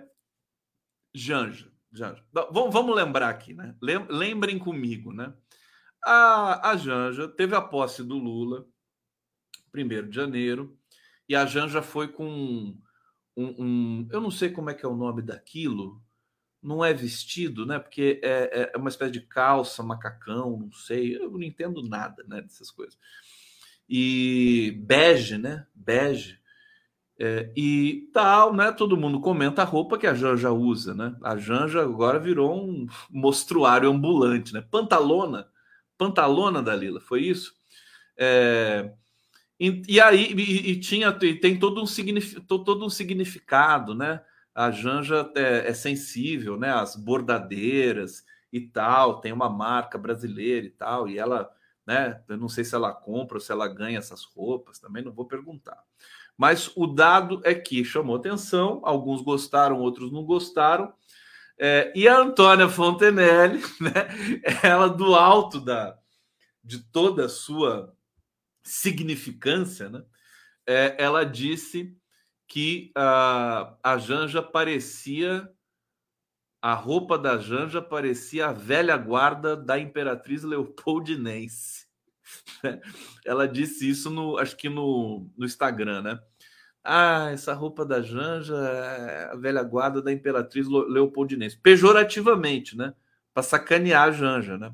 Janja, 1.12 1.72
Janja. 1.92 2.24
Vamos, 2.32 2.72
vamos 2.72 2.96
lembrar 2.96 3.30
aqui, 3.30 3.52
né? 3.56 3.76
Lembrem 3.82 4.60
comigo, 4.60 5.12
né? 5.12 5.34
A, 6.06 6.70
a 6.70 6.78
Janja 6.78 7.28
teve 7.28 7.56
a 7.56 7.62
posse 7.62 8.04
do 8.04 8.16
Lula, 8.16 8.64
1 9.74 10.10
de 10.10 10.16
janeiro, 10.16 10.78
e 11.28 11.36
a 11.36 11.48
Janja 11.48 11.82
foi 11.82 12.10
com 12.10 12.78
um, 13.36 13.56
um, 13.58 14.08
Eu 14.12 14.22
não 14.22 14.30
sei 14.30 14.52
como 14.52 14.70
é 14.70 14.76
que 14.76 14.86
é 14.86 14.88
o 14.88 14.96
nome 14.96 15.24
daquilo, 15.24 16.00
não 16.64 16.84
é 16.84 16.94
vestido, 16.94 17.66
né? 17.66 17.78
Porque 17.78 18.20
é, 18.24 18.62
é, 18.62 18.72
é 18.74 18.78
uma 18.78 18.90
espécie 18.90 19.12
de 19.12 19.22
calça, 19.22 19.84
macacão, 19.84 20.58
não 20.58 20.72
sei, 20.72 21.18
eu 21.18 21.30
não 21.30 21.44
entendo 21.44 21.88
nada, 21.88 22.24
né? 22.28 22.42
Dessas 22.42 22.72
coisas. 22.72 22.98
E 23.88 24.80
bege, 24.86 25.38
né? 25.38 25.68
Bege. 25.76 26.40
É, 27.20 27.52
e 27.56 28.10
tal, 28.12 28.54
né? 28.54 28.72
Todo 28.72 28.98
mundo 28.98 29.20
comenta 29.20 29.62
a 29.62 29.66
roupa 29.66 29.98
que 29.98 30.08
a 30.08 30.14
Janja 30.14 30.52
usa, 30.52 30.94
né? 30.94 31.16
A 31.22 31.38
Janja 31.38 31.82
agora 31.82 32.18
virou 32.20 32.56
um 32.56 32.88
mostruário 33.10 33.90
ambulante, 33.90 34.54
né? 34.54 34.62
Pantalona, 34.62 35.48
pantalona 35.98 36.64
da 36.64 36.76
Lila, 36.76 37.00
foi 37.00 37.24
isso? 37.24 37.54
É, 38.18 38.92
e, 39.60 39.82
e, 39.88 40.02
aí 40.02 40.34
e, 40.34 40.72
e 40.72 40.80
tinha 40.80 41.16
e 41.22 41.36
tem 41.36 41.58
todo 41.60 41.82
um, 41.82 41.86
todo 42.48 42.86
um 42.86 42.90
significado, 42.90 43.94
né? 43.94 44.22
A 44.56 44.72
Janja 44.72 45.32
é, 45.36 45.70
é 45.70 45.74
sensível, 45.74 46.58
né? 46.58 46.72
As 46.72 46.96
bordadeiras 46.96 48.24
e 48.52 48.62
tal, 48.62 49.20
tem 49.20 49.32
uma 49.32 49.50
marca 49.50 49.98
brasileira 49.98 50.66
e 50.68 50.70
tal, 50.70 51.08
e 51.08 51.18
ela, 51.18 51.50
né? 51.86 52.22
Eu 52.28 52.38
não 52.38 52.48
sei 52.48 52.64
se 52.64 52.76
ela 52.76 52.94
compra 52.94 53.38
ou 53.38 53.42
se 53.42 53.52
ela 53.52 53.68
ganha 53.68 53.98
essas 53.98 54.24
roupas, 54.24 54.80
também 54.80 55.04
não 55.04 55.12
vou 55.12 55.26
perguntar. 55.26 55.82
Mas 56.38 56.72
o 56.76 56.88
dado 56.88 57.42
é 57.44 57.54
que 57.54 57.84
chamou 57.84 58.16
atenção, 58.16 58.82
alguns 58.84 59.22
gostaram, 59.22 59.80
outros 59.80 60.12
não 60.12 60.24
gostaram. 60.24 60.94
É, 61.58 61.92
e 61.96 62.08
a 62.08 62.18
Antônia 62.18 62.70
Fontenelle, 62.70 63.62
né? 63.80 64.08
Ela 64.62 64.88
do 64.88 65.16
alto 65.16 65.60
da 65.60 65.98
de 66.64 66.80
toda 66.80 67.26
a 67.26 67.30
sua 67.30 67.94
significância, 68.64 69.90
né? 69.90 70.04
É, 70.66 70.96
ela 70.98 71.26
disse 71.26 71.98
que 72.54 72.92
a, 72.94 73.76
a 73.82 73.98
Janja 73.98 74.40
parecia. 74.40 75.50
A 76.62 76.76
roupa 76.76 77.18
da 77.18 77.40
Janja 77.40 77.82
parecia 77.82 78.46
a 78.46 78.54
velha 78.54 78.96
guarda 78.96 79.58
da 79.58 79.80
Imperatriz 79.80 80.44
Leopoldinense. 80.44 81.88
Ela 83.26 83.48
disse 83.48 83.90
isso 83.90 84.12
no, 84.12 84.38
acho 84.38 84.56
que 84.56 84.70
no, 84.70 85.28
no 85.36 85.48
Instagram, 85.48 86.04
né? 86.04 86.20
Ah, 86.84 87.32
essa 87.32 87.56
roupa 87.56 87.84
da 87.84 88.04
Janja 88.04 88.56
é 88.56 89.32
a 89.32 89.36
velha 89.36 89.64
guarda 89.64 90.00
da 90.00 90.12
Imperatriz 90.12 90.68
Leopoldinense. 90.68 91.58
Pejorativamente, 91.58 92.78
né? 92.78 92.94
Para 93.34 93.42
sacanear 93.42 94.10
a 94.10 94.12
Janja, 94.12 94.60
né? 94.60 94.72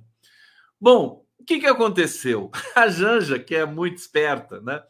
Bom, 0.82 1.26
o 1.40 1.46
que, 1.46 1.60
que 1.60 1.68
aconteceu? 1.68 2.52
A 2.76 2.90
Janja, 2.90 3.40
que 3.40 3.56
é 3.56 3.66
muito 3.66 3.98
esperta, 3.98 4.60
né? 4.60 4.84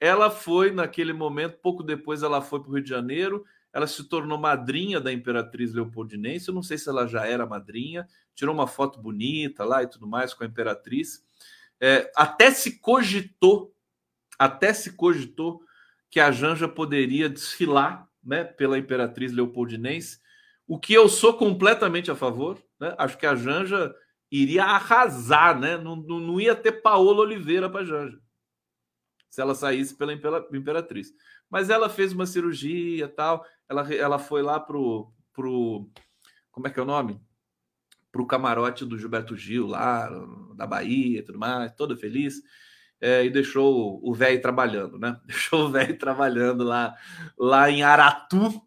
Ela 0.00 0.30
foi, 0.30 0.70
naquele 0.70 1.12
momento, 1.12 1.58
pouco 1.58 1.82
depois, 1.82 2.22
ela 2.22 2.40
foi 2.40 2.60
para 2.60 2.70
o 2.70 2.74
Rio 2.74 2.82
de 2.82 2.88
Janeiro, 2.88 3.44
ela 3.70 3.86
se 3.86 4.02
tornou 4.04 4.38
madrinha 4.38 4.98
da 4.98 5.12
Imperatriz 5.12 5.74
Leopoldinense. 5.74 6.48
Eu 6.48 6.54
não 6.54 6.62
sei 6.62 6.78
se 6.78 6.88
ela 6.88 7.06
já 7.06 7.26
era 7.26 7.46
madrinha, 7.46 8.08
tirou 8.34 8.54
uma 8.54 8.66
foto 8.66 8.98
bonita 8.98 9.62
lá 9.62 9.82
e 9.82 9.86
tudo 9.86 10.08
mais 10.08 10.32
com 10.32 10.42
a 10.42 10.46
Imperatriz. 10.46 11.22
É, 11.78 12.10
até 12.16 12.50
se 12.50 12.80
cogitou, 12.80 13.74
até 14.38 14.72
se 14.72 14.94
cogitou 14.94 15.62
que 16.10 16.18
a 16.18 16.32
Janja 16.32 16.66
poderia 16.66 17.28
desfilar 17.28 18.08
né, 18.24 18.42
pela 18.42 18.78
Imperatriz 18.78 19.32
Leopoldinense, 19.32 20.18
o 20.66 20.78
que 20.78 20.94
eu 20.94 21.08
sou 21.08 21.34
completamente 21.34 22.10
a 22.10 22.16
favor. 22.16 22.58
Né? 22.80 22.94
Acho 22.98 23.18
que 23.18 23.26
a 23.26 23.36
Janja 23.36 23.94
iria 24.30 24.64
arrasar, 24.64 25.60
né? 25.60 25.76
não, 25.76 25.94
não, 25.94 26.18
não 26.18 26.40
ia 26.40 26.56
ter 26.56 26.72
Paola 26.72 27.20
Oliveira 27.20 27.68
para 27.68 27.82
a 27.82 27.84
Janja 27.84 28.20
se 29.30 29.40
ela 29.40 29.54
saísse 29.54 29.96
pela 29.96 30.12
imperatriz. 30.12 31.14
Mas 31.48 31.70
ela 31.70 31.88
fez 31.88 32.12
uma 32.12 32.26
cirurgia 32.26 33.08
tal, 33.08 33.46
ela, 33.68 33.94
ela 33.94 34.18
foi 34.18 34.42
lá 34.42 34.58
pro, 34.58 35.10
pro. 35.32 35.88
Como 36.50 36.66
é 36.66 36.70
que 36.70 36.80
é 36.80 36.82
o 36.82 36.86
nome? 36.86 37.20
Pro 38.10 38.26
camarote 38.26 38.84
do 38.84 38.98
Gilberto 38.98 39.36
Gil, 39.36 39.68
lá 39.68 40.10
da 40.56 40.66
Bahia 40.66 41.20
e 41.20 41.22
tudo 41.22 41.38
mais, 41.38 41.72
toda 41.72 41.96
feliz. 41.96 42.42
É, 43.00 43.24
e 43.24 43.30
deixou 43.30 43.98
o 44.06 44.12
velho 44.12 44.42
trabalhando, 44.42 44.98
né? 44.98 45.18
Deixou 45.24 45.64
o 45.66 45.70
velho 45.70 45.96
trabalhando 45.96 46.62
lá, 46.64 46.94
lá 47.38 47.70
em 47.70 47.82
Aratu. 47.82 48.60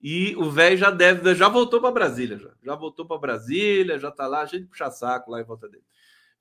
E 0.00 0.34
o 0.36 0.50
velho 0.50 0.76
já 0.76 0.90
deve, 0.90 1.34
já 1.34 1.48
voltou 1.48 1.80
para 1.80 1.90
Brasília, 1.90 2.38
já, 2.38 2.50
já 2.62 2.74
voltou 2.74 3.06
para 3.06 3.18
Brasília, 3.18 3.98
já 3.98 4.10
tá 4.10 4.26
lá, 4.26 4.46
cheio 4.46 4.62
de 4.62 4.68
puxa 4.68 4.90
saco 4.90 5.30
lá 5.30 5.40
em 5.40 5.44
volta 5.44 5.68
dele. 5.68 5.84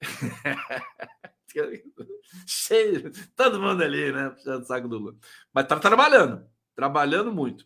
Cheio, 2.48 3.12
todo 3.36 3.62
mundo 3.62 3.84
ali, 3.84 4.12
né? 4.12 4.30
Puxando 4.30 4.62
o 4.62 4.66
saco 4.66 4.88
do 4.88 4.98
Lula. 4.98 5.16
Mas 5.54 5.68
tá 5.68 5.80
trabalhando, 5.80 6.46
trabalhando 6.76 7.32
muito. 7.32 7.66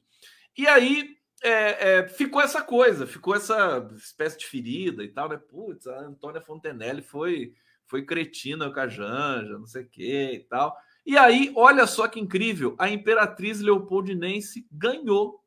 E 0.58 0.67
aí, 0.67 1.17
é, 1.43 1.97
é, 2.00 2.08
ficou 2.08 2.41
essa 2.41 2.62
coisa, 2.62 3.06
ficou 3.06 3.36
essa 3.36 3.88
espécie 3.95 4.39
de 4.39 4.45
ferida 4.45 5.04
e 5.04 5.10
tal, 5.10 5.30
né? 5.30 5.38
Putz, 5.38 5.88
a 5.88 6.00
Antônia 6.00 6.41
Fontenelle 6.41 7.02
foi, 7.02 7.54
foi 7.86 8.04
cretina 8.04 8.71
com 8.71 8.80
a 8.80 8.88
Janja, 8.88 9.58
não 9.58 9.67
sei 9.67 9.84
o 9.84 9.89
que 9.89 10.32
e 10.32 10.39
tal. 10.39 10.76
E 11.06 11.17
aí, 11.17 11.54
olha 11.56 11.88
só 11.88 12.08
que 12.08 12.19
incrível, 12.19 12.76
a 12.78 12.89
Imperatriz 12.89 13.62
Leopoldinense 13.62 14.67
ganhou, 14.71 15.41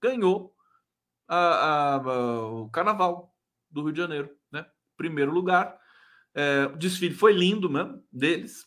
ganhou 0.00 0.54
a, 1.26 1.36
a, 1.36 1.94
a, 1.94 2.46
o 2.46 2.68
Carnaval 2.68 3.34
do 3.70 3.82
Rio 3.84 3.92
de 3.92 4.00
Janeiro, 4.00 4.30
né? 4.52 4.66
Primeiro 4.96 5.32
lugar. 5.32 5.78
É, 6.34 6.66
o 6.66 6.76
desfile 6.76 7.14
foi 7.14 7.32
lindo 7.32 7.70
mesmo, 7.70 8.02
deles. 8.12 8.66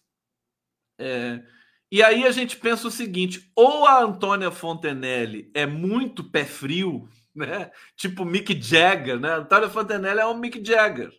É, 1.00 1.44
e 1.92 2.04
aí 2.04 2.26
a 2.26 2.32
gente 2.32 2.58
pensa 2.58 2.88
o 2.88 2.92
seguinte: 2.92 3.52
ou 3.56 3.86
a 3.86 4.02
Antônia 4.02 4.52
Fontenelle 4.52 5.52
é 5.54 5.66
muito 5.66 6.24
pé 6.24 6.46
frio, 6.46 7.08
né? 7.36 7.72
Tipo 7.96 8.26
Mick 8.26 8.60
Jagger, 8.62 9.20
né? 9.20 9.32
A 9.32 9.38
Antônia 9.38 9.70
Fontenelle 9.70 10.20
é 10.20 10.26
um 10.26 10.38
Mick 10.38 10.64
Jagger 10.64 11.12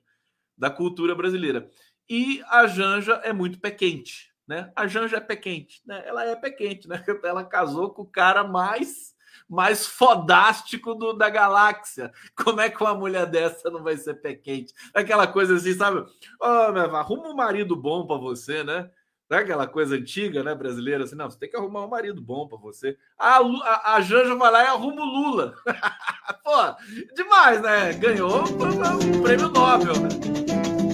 da 0.57 0.71
cultura 0.71 1.15
brasileira. 1.15 1.71
E 2.09 2.43
a 2.49 2.67
Janja 2.67 3.15
é 3.25 3.33
muito 3.33 3.61
pé 3.61 3.71
quente, 3.71 4.33
né? 4.47 4.73
A 4.75 4.87
Janja 4.87 5.19
é 5.19 5.21
pé 5.21 5.37
quente, 5.37 5.81
né? 5.87 6.03
Ela 6.07 6.25
é 6.25 6.35
pé 6.35 6.51
quente, 6.51 6.89
né? 6.89 7.03
Ela 7.25 7.45
casou 7.45 7.91
com 7.91 8.03
o 8.03 8.11
cara 8.11 8.45
mais 8.45 9.15
mais 9.49 9.87
fodástico 9.87 10.95
do, 10.95 11.13
da 11.13 11.29
galáxia. 11.29 12.13
Como 12.37 12.61
é 12.61 12.71
que 12.71 12.83
uma 12.83 12.95
mulher 12.95 13.27
dessa 13.27 13.71
não 13.71 13.83
vai 13.83 13.97
ser 13.97 14.15
pé 14.15 14.35
quente? 14.35 14.75
Aquela 14.95 15.27
coisa 15.27 15.57
assim, 15.57 15.75
sabe? 15.75 16.05
Oh, 16.41 16.73
meu, 16.73 16.97
arruma 16.97 17.29
um 17.29 17.35
marido 17.35 17.75
bom 17.75 18.07
para 18.07 18.17
você, 18.17 18.63
né? 18.63 18.91
Não 19.29 19.37
é 19.37 19.43
aquela 19.43 19.67
coisa 19.67 19.95
antiga, 19.95 20.43
né, 20.43 20.55
brasileira, 20.55 21.05
assim, 21.05 21.15
não, 21.15 21.31
você 21.31 21.39
tem 21.39 21.51
que 21.51 21.57
arrumar 21.57 21.85
um 21.85 21.89
marido 21.89 22.21
bom 22.21 22.49
para 22.49 22.57
você. 22.57 22.97
A, 23.19 23.37
a, 23.37 23.97
a, 23.97 24.01
Janja 24.01 24.35
vai 24.35 24.51
lá 24.51 24.65
e 24.65 24.67
arruma 24.69 25.03
o 25.03 25.05
Lula. 25.05 25.55
Pô, 26.43 27.15
demais, 27.15 27.61
né? 27.61 27.93
Ganhou 27.93 28.45
um 28.45 29.23
prêmio 29.23 29.51
Nobel, 29.51 30.01
né? 30.01 30.09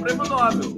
Prêmio 0.01 0.25
Nobel. 0.25 0.75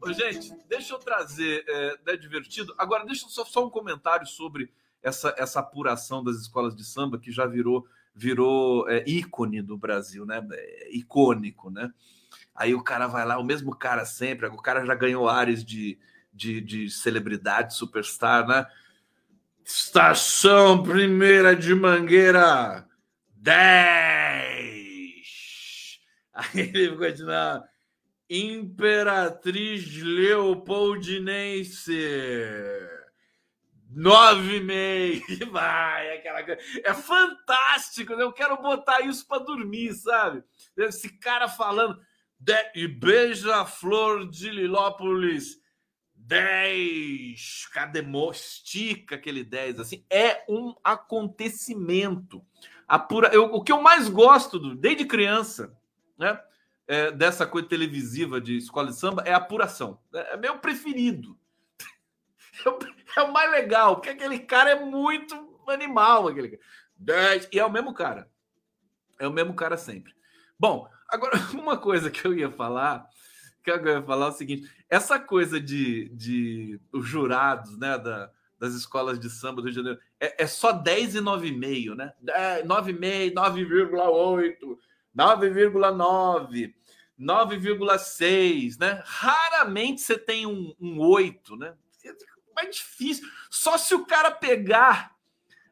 Ô, 0.00 0.12
gente, 0.14 0.54
deixa 0.66 0.94
eu 0.94 0.98
trazer, 0.98 1.62
é, 1.68 1.98
é 2.12 2.16
divertido. 2.16 2.74
Agora, 2.78 3.04
deixa 3.04 3.28
só, 3.28 3.44
só 3.44 3.66
um 3.66 3.70
comentário 3.70 4.26
sobre 4.26 4.72
essa, 5.02 5.34
essa 5.38 5.60
apuração 5.60 6.22
das 6.22 6.36
escolas 6.36 6.74
de 6.74 6.84
samba 6.84 7.18
que 7.18 7.30
já 7.32 7.46
virou 7.46 7.86
virou 8.14 8.88
é, 8.88 9.04
ícone 9.06 9.62
do 9.62 9.78
Brasil, 9.78 10.26
né? 10.26 10.44
É, 10.52 10.90
icônico, 10.90 11.70
né? 11.70 11.92
Aí 12.54 12.74
o 12.74 12.82
cara 12.82 13.06
vai 13.06 13.24
lá, 13.24 13.38
o 13.38 13.44
mesmo 13.44 13.72
cara 13.74 14.04
sempre, 14.04 14.48
o 14.48 14.56
cara 14.56 14.84
já 14.84 14.94
ganhou 14.94 15.28
áreas 15.28 15.64
de, 15.64 15.96
de, 16.32 16.60
de 16.60 16.90
celebridade, 16.90 17.74
superstar, 17.74 18.44
né? 18.46 18.66
Estação 19.64 20.82
Primeira 20.82 21.54
de 21.54 21.72
Mangueira 21.74 22.88
10. 23.36 24.68
Aí 26.34 26.72
ele 26.74 26.96
continua. 26.96 27.62
Imperatriz 28.28 30.02
Leopoldinense. 30.02 31.92
Nove 33.90 34.56
e 34.56 34.60
meio. 34.60 35.22
Vai, 35.50 36.16
aquela 36.16 36.42
coisa. 36.44 36.60
É 36.84 36.92
fantástico, 36.92 38.14
né? 38.14 38.22
Eu 38.22 38.32
quero 38.32 38.60
botar 38.60 39.00
isso 39.00 39.26
para 39.26 39.42
dormir, 39.42 39.94
sabe? 39.94 40.42
Esse 40.76 41.08
cara 41.18 41.48
falando 41.48 41.98
de, 42.38 42.54
e 42.74 42.86
Beija-Flor 42.86 44.28
de 44.28 44.50
Lilópolis, 44.50 45.58
10. 46.14 47.66
Cadê? 47.72 48.04
Estica 48.30 49.16
aquele 49.16 49.42
10, 49.42 49.80
assim. 49.80 50.04
É 50.10 50.44
um 50.48 50.74
acontecimento. 50.84 52.44
A 52.86 52.98
pura, 52.98 53.28
eu, 53.28 53.44
o 53.44 53.62
que 53.62 53.72
eu 53.72 53.80
mais 53.80 54.08
gosto, 54.08 54.58
do, 54.58 54.74
desde 54.74 55.04
criança, 55.04 55.74
né? 56.18 56.38
É, 56.86 57.10
dessa 57.10 57.46
coisa 57.46 57.68
televisiva 57.68 58.40
de 58.40 58.56
escola 58.56 58.88
de 58.88 58.96
samba 58.96 59.22
é 59.26 59.32
a 59.32 59.36
apuração. 59.36 60.00
É, 60.14 60.34
é 60.34 60.36
meu 60.36 60.58
preferido. 60.58 61.38
É 63.16 63.22
o 63.22 63.32
mais 63.32 63.50
legal, 63.50 63.96
porque 63.96 64.10
aquele 64.10 64.38
cara 64.38 64.70
é 64.70 64.84
muito 64.84 65.34
animal. 65.66 66.28
Aquele 66.28 66.60
10. 66.96 67.48
E 67.50 67.58
é 67.58 67.64
o 67.64 67.70
mesmo 67.70 67.92
cara. 67.92 68.30
É 69.18 69.26
o 69.26 69.32
mesmo 69.32 69.54
cara 69.54 69.76
sempre. 69.76 70.14
Bom, 70.56 70.88
Agora, 71.08 71.38
uma 71.54 71.76
coisa 71.78 72.10
que 72.10 72.24
eu 72.24 72.34
ia 72.34 72.50
falar, 72.50 73.08
que 73.64 73.70
eu 73.70 73.86
ia 73.86 74.02
falar 74.02 74.26
é 74.26 74.28
o 74.28 74.32
seguinte: 74.32 74.70
essa 74.88 75.18
coisa 75.18 75.58
de, 75.58 76.10
de 76.10 76.78
os 76.92 77.06
jurados, 77.06 77.78
né, 77.78 77.96
da, 77.98 78.30
das 78.58 78.74
escolas 78.74 79.18
de 79.18 79.30
samba 79.30 79.62
do 79.62 79.62
Rio 79.62 79.70
de 79.70 79.76
Janeiro, 79.76 80.00
é, 80.20 80.44
é 80.44 80.46
só 80.46 80.72
10 80.72 81.16
e 81.16 81.20
9,5, 81.20 81.94
né? 81.94 82.12
9,5, 82.64 83.32
9,8, 83.34 84.78
9,9, 85.16 86.74
9,6, 87.18 88.78
né? 88.78 89.02
Raramente 89.04 90.02
você 90.02 90.18
tem 90.18 90.46
um, 90.46 90.74
um 90.78 91.00
8, 91.00 91.56
né? 91.56 91.74
É 92.58 92.62
mais 92.64 92.76
difícil. 92.76 93.28
Só 93.50 93.78
se 93.78 93.94
o 93.94 94.04
cara 94.04 94.30
pegar 94.30 95.14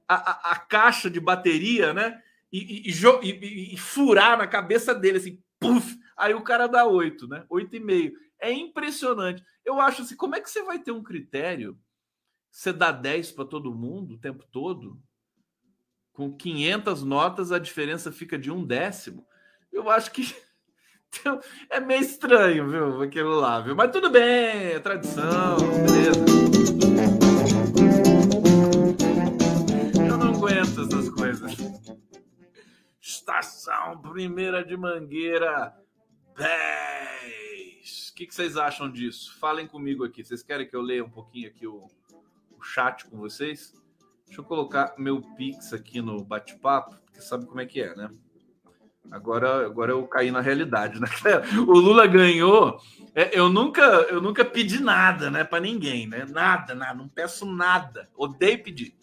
a, 0.07 0.15
a, 0.15 0.53
a 0.53 0.59
caixa 0.59 1.11
de 1.11 1.21
bateria, 1.21 1.93
né? 1.93 2.23
e, 2.53 2.91
e, 2.91 2.93
e, 3.23 3.75
e, 3.75 3.77
furar 3.77 4.39
na 4.39 4.47
cabeça 4.47 4.95
dele, 4.95 5.19
assim, 5.19 5.43
puff, 5.59 5.99
aí 6.17 6.35
o 6.35 6.43
cara 6.43 6.67
dá 6.67 6.87
oito, 6.87 7.27
né? 7.27 7.45
Oito 7.49 7.75
e 7.77 7.81
meio. 7.81 8.13
É 8.39 8.51
impressionante. 8.53 9.43
Eu 9.65 9.81
acho 9.81 10.03
assim, 10.03 10.17
como 10.17 10.37
é 10.37 10.41
que 10.41 10.51
você 10.51 10.63
vai 10.63 10.79
ter 10.79 10.93
um 10.93 11.03
critério? 11.03 11.79
Você 12.51 12.73
dá 12.73 12.93
10 12.93 13.33
para 13.33 13.45
todo 13.45 13.75
mundo 13.75 14.15
o 14.15 14.19
tempo 14.19 14.45
todo? 14.51 14.99
Com 16.13 16.35
500 16.35 17.03
notas, 17.03 17.53
a 17.53 17.59
diferença 17.59 18.11
fica 18.11 18.39
de 18.39 18.51
um 18.51 18.65
décimo. 18.65 19.27
Eu 19.71 19.91
acho 19.91 20.11
que 20.11 20.35
é 21.69 21.81
meio 21.81 22.01
estranho, 22.01 22.69
viu? 22.71 23.03
Aquilo 23.03 23.35
lá, 23.39 23.61
viu? 23.61 23.75
Mas 23.75 23.91
tudo 23.91 24.09
bem, 24.09 24.73
é 24.73 24.79
tradição, 24.79 25.57
beleza. 25.59 26.66
Estação 33.41 34.01
Primeira 34.01 34.65
de 34.65 34.75
Mangueira 34.79 35.75
10. 36.37 38.09
O 38.09 38.15
que, 38.15 38.27
que, 38.27 38.35
vocês 38.35 38.57
acham 38.57 38.91
disso? 38.91 39.39
Falem 39.39 39.67
comigo 39.67 40.05
aqui. 40.05 40.25
Vocês 40.25 40.43
querem 40.43 40.67
que 40.67 40.75
eu 40.75 40.81
leia 40.81 41.05
um 41.05 41.11
pouquinho 41.11 41.49
aqui 41.49 41.67
o, 41.67 41.87
o 42.51 42.63
chat 42.63 43.05
com 43.05 43.19
vocês? 43.19 43.75
Deixa 44.25 44.41
eu 44.41 44.45
colocar 44.45 44.95
meu 44.97 45.21
Pix 45.37 45.75
aqui 45.75 46.01
no 46.01 46.25
bate-papo, 46.25 46.97
porque 47.05 47.21
sabe 47.21 47.45
como 47.45 47.61
é 47.61 47.67
que 47.67 47.83
é, 47.83 47.95
né? 47.95 48.11
Agora, 49.11 49.67
agora 49.67 49.93
eu 49.93 50.07
caí 50.09 50.31
na 50.31 50.41
realidade, 50.41 50.99
né? 50.99 51.07
O 51.69 51.79
Lula 51.79 52.07
ganhou. 52.07 52.81
É, 53.15 53.39
eu 53.39 53.51
nunca, 53.51 53.83
eu 53.83 54.21
nunca 54.21 54.47
pedi 54.47 54.83
nada, 54.83 55.31
né, 55.31 55.45
para 55.45 55.61
ninguém, 55.61 56.07
né? 56.07 56.25
Nada, 56.25 56.75
nada, 56.75 56.95
não 56.95 57.09
peço 57.09 57.45
nada. 57.45 58.09
Odeio 58.17 58.63
pedir 58.63 58.97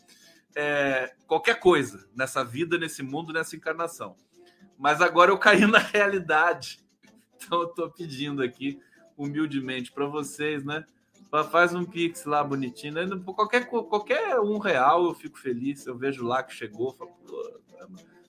é, 0.55 1.13
qualquer 1.27 1.59
coisa 1.59 2.07
nessa 2.15 2.43
vida, 2.43 2.77
nesse 2.77 3.01
mundo, 3.03 3.33
nessa 3.33 3.55
encarnação. 3.55 4.15
Mas 4.77 5.01
agora 5.01 5.31
eu 5.31 5.37
caí 5.37 5.65
na 5.67 5.79
realidade. 5.79 6.83
Então 7.35 7.61
eu 7.61 7.69
estou 7.69 7.89
pedindo 7.89 8.41
aqui, 8.41 8.79
humildemente, 9.17 9.91
para 9.91 10.05
vocês, 10.05 10.63
né? 10.63 10.85
Faz 11.51 11.73
um 11.73 11.83
pix 11.83 12.25
lá 12.25 12.43
bonitinho. 12.43 12.93
Né? 12.93 13.23
Qualquer, 13.25 13.65
qualquer 13.65 14.39
um 14.39 14.59
real 14.59 15.05
eu 15.05 15.15
fico 15.15 15.39
feliz. 15.39 15.85
Eu 15.85 15.97
vejo 15.97 16.23
lá 16.23 16.43
que 16.43 16.53
chegou. 16.53 16.93
Falo, 16.93 17.11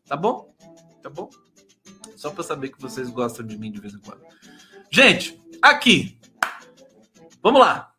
tá 0.07 0.17
bom? 0.17 0.55
Tá 1.03 1.11
bom? 1.11 1.29
Só 2.17 2.31
para 2.31 2.43
saber 2.43 2.71
que 2.71 2.81
vocês 2.81 3.11
gostam 3.11 3.47
de 3.47 3.59
mim 3.59 3.71
de 3.71 3.79
vez 3.79 3.93
em 3.93 3.99
quando. 3.99 4.23
Gente, 4.91 5.39
aqui. 5.61 6.19
Vamos 7.43 7.61
lá. 7.61 7.93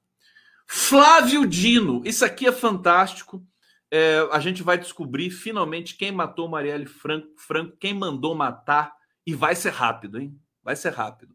Flávio 0.65 1.45
Dino. 1.45 2.01
Isso 2.03 2.25
aqui 2.25 2.47
é 2.47 2.51
fantástico 2.51 3.45
é, 3.95 4.27
a 4.29 4.41
gente 4.41 4.61
vai 4.61 4.77
descobrir 4.77 5.29
finalmente 5.29 5.95
quem 5.95 6.11
matou 6.11 6.49
Marielle 6.49 6.85
Franco, 6.85 7.29
Franco, 7.37 7.77
quem 7.77 7.93
mandou 7.93 8.35
matar, 8.35 8.93
e 9.25 9.33
vai 9.33 9.55
ser 9.55 9.69
rápido, 9.69 10.19
hein? 10.19 10.37
Vai 10.61 10.75
ser 10.75 10.89
rápido. 10.89 11.33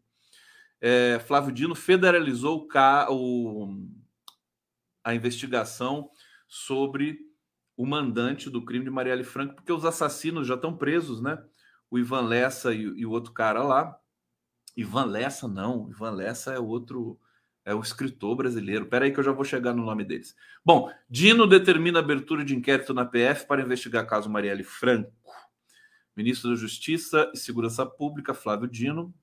É, 0.79 1.19
Flávio 1.25 1.51
Dino 1.51 1.73
federalizou 1.73 2.67
o, 2.69 3.13
o, 3.15 3.87
a 5.03 5.15
investigação 5.15 6.11
sobre 6.47 7.17
o 7.75 7.83
mandante 7.83 8.47
do 8.47 8.63
crime 8.63 8.85
de 8.85 8.91
Marielle 8.91 9.23
Franco, 9.23 9.55
porque 9.55 9.73
os 9.73 9.83
assassinos 9.83 10.45
já 10.45 10.53
estão 10.53 10.77
presos, 10.77 11.19
né? 11.19 11.43
O 11.89 11.97
Ivan 11.97 12.27
Lessa 12.27 12.75
e, 12.75 12.81
e 12.81 13.07
o 13.07 13.09
outro 13.09 13.33
cara 13.33 13.63
lá. 13.63 13.97
Ivan 14.77 15.05
Lessa, 15.05 15.47
não. 15.47 15.89
Ivan 15.89 16.11
Lessa 16.11 16.53
é 16.53 16.59
outro 16.59 17.19
é 17.65 17.73
o 17.73 17.81
escritor 17.81 18.35
brasileiro. 18.35 18.85
Espera 18.85 19.05
aí 19.05 19.11
que 19.11 19.19
eu 19.19 19.23
já 19.23 19.31
vou 19.31 19.45
chegar 19.45 19.73
no 19.73 19.85
nome 19.85 20.03
deles. 20.03 20.35
Bom, 20.65 20.91
Dino 21.09 21.45
determina 21.47 21.99
abertura 21.99 22.43
de 22.43 22.55
inquérito 22.55 22.93
na 22.93 23.05
PF 23.05 23.45
para 23.47 23.61
investigar 23.61 24.07
caso 24.07 24.29
Marielle 24.29 24.63
Franco. 24.63 25.11
Ministro 26.15 26.49
da 26.49 26.55
Justiça 26.55 27.31
e 27.33 27.37
Segurança 27.37 27.85
Pública, 27.85 28.33
Flávio 28.33 28.67
Dino, 28.67 29.13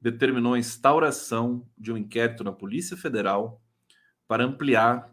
determinou 0.00 0.54
a 0.54 0.58
instauração 0.58 1.66
de 1.78 1.92
um 1.92 1.96
inquérito 1.96 2.42
na 2.42 2.52
Polícia 2.52 2.96
Federal 2.96 3.62
para 4.26 4.44
ampliar 4.44 5.10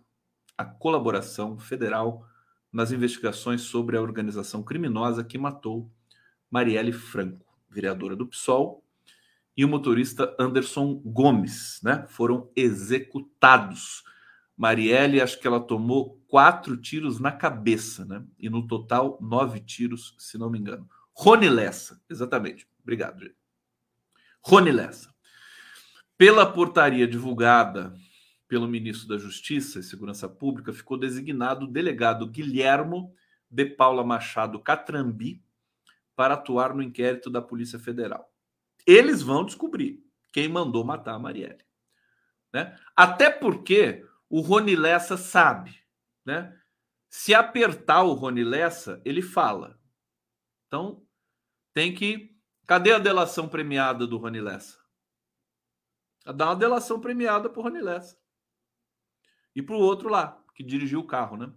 a 0.57 0.65
colaboração 0.65 1.57
federal 1.57 2.25
nas 2.71 2.91
investigações 2.91 3.61
sobre 3.61 3.97
a 3.97 4.01
organização 4.01 4.61
criminosa 4.63 5.23
que 5.23 5.37
matou 5.37 5.89
Marielle 6.49 6.91
Franco, 6.91 7.45
vereadora 7.69 8.15
do 8.15 8.27
PSOL, 8.27 8.83
e 9.59 9.65
o 9.65 9.67
motorista 9.67 10.33
Anderson 10.39 11.01
Gomes, 11.03 11.81
né? 11.83 12.05
Foram 12.07 12.49
executados. 12.55 14.05
Marielle, 14.55 15.19
acho 15.19 15.37
que 15.37 15.45
ela 15.45 15.59
tomou 15.59 16.17
quatro 16.29 16.77
tiros 16.77 17.19
na 17.19 17.29
cabeça, 17.29 18.05
né? 18.05 18.23
E 18.39 18.49
no 18.49 18.65
total, 18.65 19.17
nove 19.19 19.59
tiros, 19.59 20.15
se 20.17 20.37
não 20.37 20.49
me 20.49 20.57
engano. 20.57 20.89
Rony 21.11 21.49
Lessa, 21.49 22.01
exatamente. 22.09 22.65
Obrigado, 22.81 23.19
gente. 23.19 23.35
Rony 24.41 24.71
Lessa. 24.71 25.13
Pela 26.17 26.45
portaria 26.45 27.05
divulgada 27.05 27.93
pelo 28.47 28.65
ministro 28.65 29.09
da 29.09 29.17
Justiça 29.17 29.79
e 29.79 29.83
Segurança 29.83 30.29
Pública, 30.29 30.71
ficou 30.71 30.97
designado 30.97 31.65
o 31.65 31.69
delegado 31.69 32.25
Guilhermo 32.25 33.13
de 33.51 33.65
Paula 33.65 34.05
Machado 34.05 34.57
Catrambi 34.57 35.43
para 36.15 36.35
atuar 36.35 36.73
no 36.73 36.81
inquérito 36.81 37.29
da 37.29 37.41
Polícia 37.41 37.77
Federal. 37.77 38.31
Eles 38.85 39.21
vão 39.21 39.45
descobrir 39.45 40.03
quem 40.31 40.47
mandou 40.47 40.83
matar 40.83 41.15
a 41.15 41.19
Marielle. 41.19 41.63
Né? 42.53 42.77
Até 42.95 43.29
porque 43.29 44.05
o 44.29 44.41
Rony 44.41 44.75
Lessa 44.75 45.17
sabe. 45.17 45.75
Né? 46.25 46.55
Se 47.09 47.33
apertar 47.33 48.03
o 48.03 48.13
Rony 48.13 48.43
Lessa, 48.43 49.01
ele 49.05 49.21
fala. 49.21 49.79
Então, 50.67 51.05
tem 51.73 51.93
que. 51.93 52.37
Cadê 52.65 52.93
a 52.93 52.99
delação 52.99 53.47
premiada 53.47 54.05
do 54.05 54.17
Rony 54.17 54.41
Lessa? 54.41 54.77
Dá 56.35 56.45
uma 56.45 56.55
delação 56.55 56.99
premiada 56.99 57.49
para 57.49 57.59
o 57.59 57.63
Rony 57.63 57.81
Lessa. 57.81 58.19
E 59.55 59.61
para 59.61 59.75
o 59.75 59.79
outro 59.79 60.09
lá, 60.09 60.43
que 60.53 60.63
dirigiu 60.63 60.99
o 60.99 61.07
carro, 61.07 61.35
né? 61.35 61.51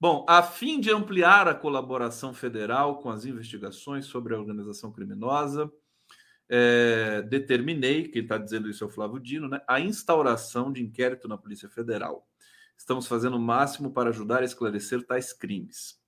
Bom, 0.00 0.24
a 0.26 0.42
fim 0.42 0.80
de 0.80 0.90
ampliar 0.90 1.46
a 1.46 1.54
colaboração 1.54 2.32
federal 2.32 3.00
com 3.00 3.10
as 3.10 3.26
investigações 3.26 4.06
sobre 4.06 4.34
a 4.34 4.38
organização 4.38 4.90
criminosa, 4.90 5.70
é, 6.52 7.22
determinei, 7.22 8.08
quem 8.08 8.22
está 8.22 8.36
dizendo 8.36 8.68
isso 8.68 8.82
é 8.82 8.86
o 8.88 8.90
Flávio 8.90 9.20
Dino, 9.20 9.48
né, 9.48 9.62
a 9.68 9.78
instauração 9.78 10.72
de 10.72 10.82
inquérito 10.82 11.28
na 11.28 11.38
Polícia 11.38 11.68
Federal. 11.68 12.28
Estamos 12.76 13.06
fazendo 13.06 13.36
o 13.36 13.40
máximo 13.40 13.92
para 13.92 14.10
ajudar 14.10 14.40
a 14.40 14.44
esclarecer 14.44 15.06
tais 15.06 15.32
crimes. 15.32 16.00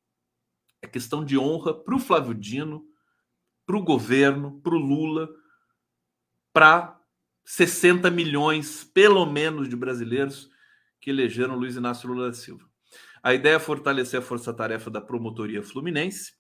É 0.83 0.89
questão 0.89 1.25
de 1.25 1.39
honra 1.39 1.73
para 1.73 1.95
o 1.95 2.01
Flávio 2.01 2.35
Dino, 2.35 2.85
para 3.65 3.77
o 3.77 3.85
governo, 3.85 4.61
para 4.61 4.75
o 4.75 4.79
Lula, 4.79 5.29
para 6.53 7.01
60 7.45 8.11
milhões, 8.11 8.83
pelo 8.83 9.25
menos, 9.25 9.69
de 9.69 9.77
brasileiros 9.77 10.51
que 11.01 11.11
elegeram 11.11 11.55
Luiz 11.55 11.77
Inácio 11.77 12.09
Lula 12.09 12.29
da 12.29 12.33
Silva. 12.35 12.69
A 13.23 13.33
ideia 13.33 13.55
é 13.55 13.61
fortalecer 13.61 14.19
a 14.19 14.23
força-tarefa 14.23 14.91
da 14.91 15.01
promotoria 15.01 15.63
fluminense, 15.63 16.33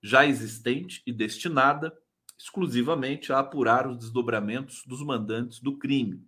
já 0.00 0.24
existente 0.24 1.02
e 1.04 1.12
destinada 1.12 1.92
exclusivamente 2.42 3.32
a 3.32 3.38
apurar 3.38 3.86
os 3.86 3.96
desdobramentos 3.96 4.84
dos 4.84 5.00
mandantes 5.00 5.60
do 5.60 5.78
crime. 5.78 6.26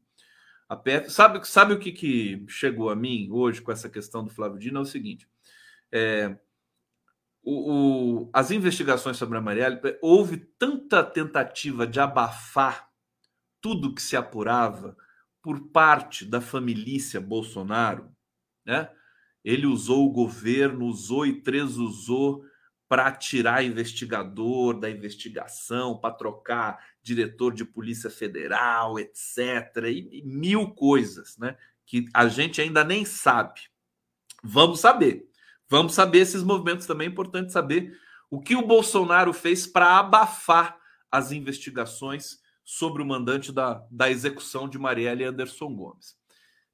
A 0.69 0.77
PF, 0.77 1.11
sabe, 1.11 1.45
sabe 1.47 1.75
o 1.75 1.79
que, 1.79 1.91
que 1.91 2.45
chegou 2.49 2.89
a 2.89 2.95
mim 2.95 3.29
hoje 3.33 3.61
com 3.61 3.73
essa 3.73 3.91
questão 3.91 4.23
do 4.23 4.31
Flávio 4.31 4.59
Dino? 4.59 4.79
É 4.79 4.83
o 4.83 4.87
seguinte: 4.87 5.29
é, 5.91 6.39
o, 7.43 7.73
o, 8.23 8.31
as 8.33 8.53
investigações 8.53 9.17
sobre 9.17 9.37
a 9.37 9.41
Marielle, 9.41 9.81
houve 10.01 10.37
tanta 10.37 11.03
tentativa 11.03 11.85
de 11.85 11.99
abafar 11.99 12.89
tudo 13.61 13.93
que 13.93 14.01
se 14.01 14.17
apurava 14.17 14.97
por 15.43 15.69
parte 15.69 16.25
da 16.25 16.41
família 16.41 17.21
Bolsonaro, 17.21 18.09
né? 18.65 18.89
Ele 19.45 19.67
usou 19.67 20.07
o 20.07 20.13
governo, 20.13 20.87
usou 20.87 21.27
e 21.27 21.43
tresusou 21.43 22.45
para 22.89 23.11
tirar 23.13 23.65
investigador 23.65 24.79
da 24.79 24.91
investigação, 24.91 25.99
para 25.99 26.15
trocar 26.15 26.79
diretor 27.03 27.53
de 27.53 27.65
polícia 27.65 28.11
federal, 28.11 28.99
etc. 28.99 29.85
E, 29.87 30.19
e, 30.19 30.23
mil 30.23 30.71
coisas, 30.71 31.37
né? 31.39 31.57
Que 31.87 32.07
a 32.13 32.29
gente 32.29 32.61
ainda 32.61 32.85
nem 32.85 33.05
sabe. 33.05 33.61
Vamos 34.43 34.81
saber. 34.81 35.29
Vamos 35.69 35.95
saber 35.95 36.19
esses 36.19 36.43
movimentos 36.43 36.87
também. 36.87 37.09
É 37.09 37.11
importante 37.11 37.53
saber 37.53 37.99
o 38.31 38.41
que 38.41 38.55
o 38.55 38.67
Bolsonaro 38.67 39.33
fez 39.33 39.67
para 39.67 39.99
abafar 39.99 40.79
as 41.11 41.33
investigações 41.33 42.43
sobre 42.65 43.03
o 43.03 43.07
mandante 43.07 43.53
da, 43.53 43.87
da 43.91 44.11
execução 44.11 44.69
de 44.69 44.79
Marielle 44.79 45.25
Anderson 45.25 45.75
Gomes. 45.75 46.17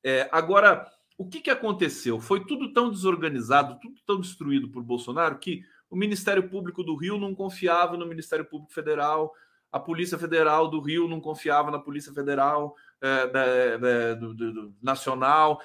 É, 0.03 0.29
agora, 0.33 0.87
o 1.19 1.29
que, 1.29 1.41
que 1.41 1.51
aconteceu? 1.51 2.19
Foi 2.21 2.45
tudo 2.47 2.73
tão 2.73 2.91
desorganizado, 2.91 3.79
tudo 3.81 4.01
tão 4.07 4.21
destruído 4.21 4.71
por 4.71 4.83
Bolsonaro 4.83 5.39
que 5.39 5.63
o 5.91 5.97
Ministério 5.97 6.49
Público 6.49 6.83
do 6.83 6.95
Rio 6.95 7.19
não 7.19 7.35
confiava 7.35 7.97
no 7.97 8.07
Ministério 8.07 8.45
Público 8.45 8.73
Federal, 8.73 9.33
a 9.73 9.79
Polícia 9.79 10.19
Federal 10.19 10.69
do 10.69 10.81
Rio 10.81 11.07
não 11.07 11.21
confiava 11.21 11.71
na 11.71 11.79
Polícia 11.79 12.13
Federal 12.13 12.75
é, 13.01 13.27
da, 13.29 13.77
da, 13.77 14.15
do, 14.15 14.35
do, 14.35 14.53
do, 14.53 14.75
Nacional. 14.83 15.61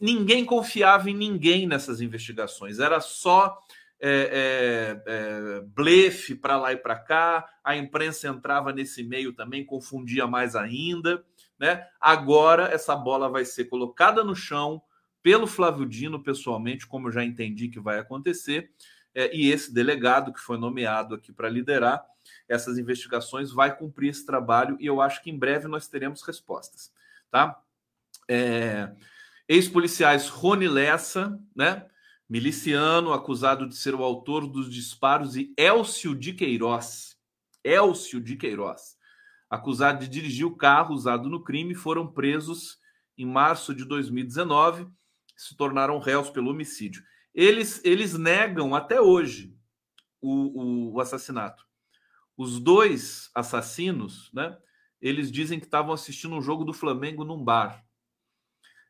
Ninguém 0.00 0.44
confiava 0.44 1.10
em 1.10 1.14
ninguém 1.14 1.66
nessas 1.66 2.00
investigações. 2.00 2.78
Era 2.78 3.00
só 3.00 3.58
é, 3.98 5.00
é, 5.06 5.60
blefe 5.74 6.34
para 6.34 6.58
lá 6.58 6.72
e 6.72 6.76
para 6.76 6.98
cá. 6.98 7.48
A 7.64 7.74
imprensa 7.76 8.28
entrava 8.28 8.72
nesse 8.72 9.02
meio 9.02 9.32
também, 9.32 9.64
confundia 9.64 10.26
mais 10.26 10.54
ainda. 10.54 11.24
Né? 11.58 11.82
Agora 11.98 12.64
essa 12.64 12.94
bola 12.94 13.30
vai 13.30 13.46
ser 13.46 13.64
colocada 13.64 14.22
no 14.22 14.36
chão 14.36 14.82
pelo 15.22 15.46
Flávio 15.46 15.86
Dino 15.86 16.22
pessoalmente, 16.22 16.86
como 16.86 17.08
eu 17.08 17.12
já 17.12 17.24
entendi 17.24 17.68
que 17.68 17.80
vai 17.80 17.98
acontecer, 17.98 18.70
é, 19.16 19.34
e 19.34 19.50
esse 19.50 19.72
delegado 19.72 20.32
que 20.32 20.38
foi 20.38 20.58
nomeado 20.58 21.14
aqui 21.14 21.32
para 21.32 21.48
liderar 21.48 22.04
essas 22.46 22.76
investigações 22.76 23.50
vai 23.50 23.74
cumprir 23.74 24.10
esse 24.10 24.26
trabalho 24.26 24.76
e 24.78 24.86
eu 24.86 25.00
acho 25.00 25.22
que 25.22 25.30
em 25.30 25.38
breve 25.38 25.66
nós 25.66 25.88
teremos 25.88 26.22
respostas, 26.22 26.92
tá? 27.30 27.58
É, 28.28 28.92
Ex-policiais 29.48 30.28
Rony 30.28 30.68
Lessa, 30.68 31.40
né? 31.54 31.86
Miliciano, 32.28 33.12
acusado 33.12 33.66
de 33.66 33.76
ser 33.76 33.94
o 33.94 34.02
autor 34.02 34.46
dos 34.46 34.68
disparos, 34.68 35.36
e 35.36 35.54
Elcio 35.56 36.14
de 36.14 36.32
Queiroz, 36.32 37.16
Elcio 37.62 38.20
de 38.20 38.36
Queiroz, 38.36 38.98
acusado 39.48 40.00
de 40.00 40.08
dirigir 40.08 40.44
o 40.44 40.56
carro 40.56 40.92
usado 40.92 41.28
no 41.28 41.42
crime, 41.42 41.74
foram 41.74 42.06
presos 42.06 42.80
em 43.16 43.24
março 43.24 43.72
de 43.72 43.84
2019 43.84 44.88
se 45.36 45.54
tornaram 45.54 45.98
réus 45.98 46.30
pelo 46.30 46.50
homicídio. 46.50 47.04
Eles, 47.36 47.82
eles 47.84 48.16
negam 48.16 48.74
até 48.74 48.98
hoje 48.98 49.54
o, 50.22 50.30
o, 50.30 50.94
o 50.94 51.00
assassinato. 51.00 51.66
Os 52.34 52.58
dois 52.58 53.30
assassinos, 53.34 54.30
né? 54.32 54.56
Eles 54.98 55.30
dizem 55.30 55.60
que 55.60 55.66
estavam 55.66 55.92
assistindo 55.92 56.34
um 56.34 56.40
jogo 56.40 56.64
do 56.64 56.72
Flamengo 56.72 57.24
num 57.24 57.44
bar. 57.44 57.84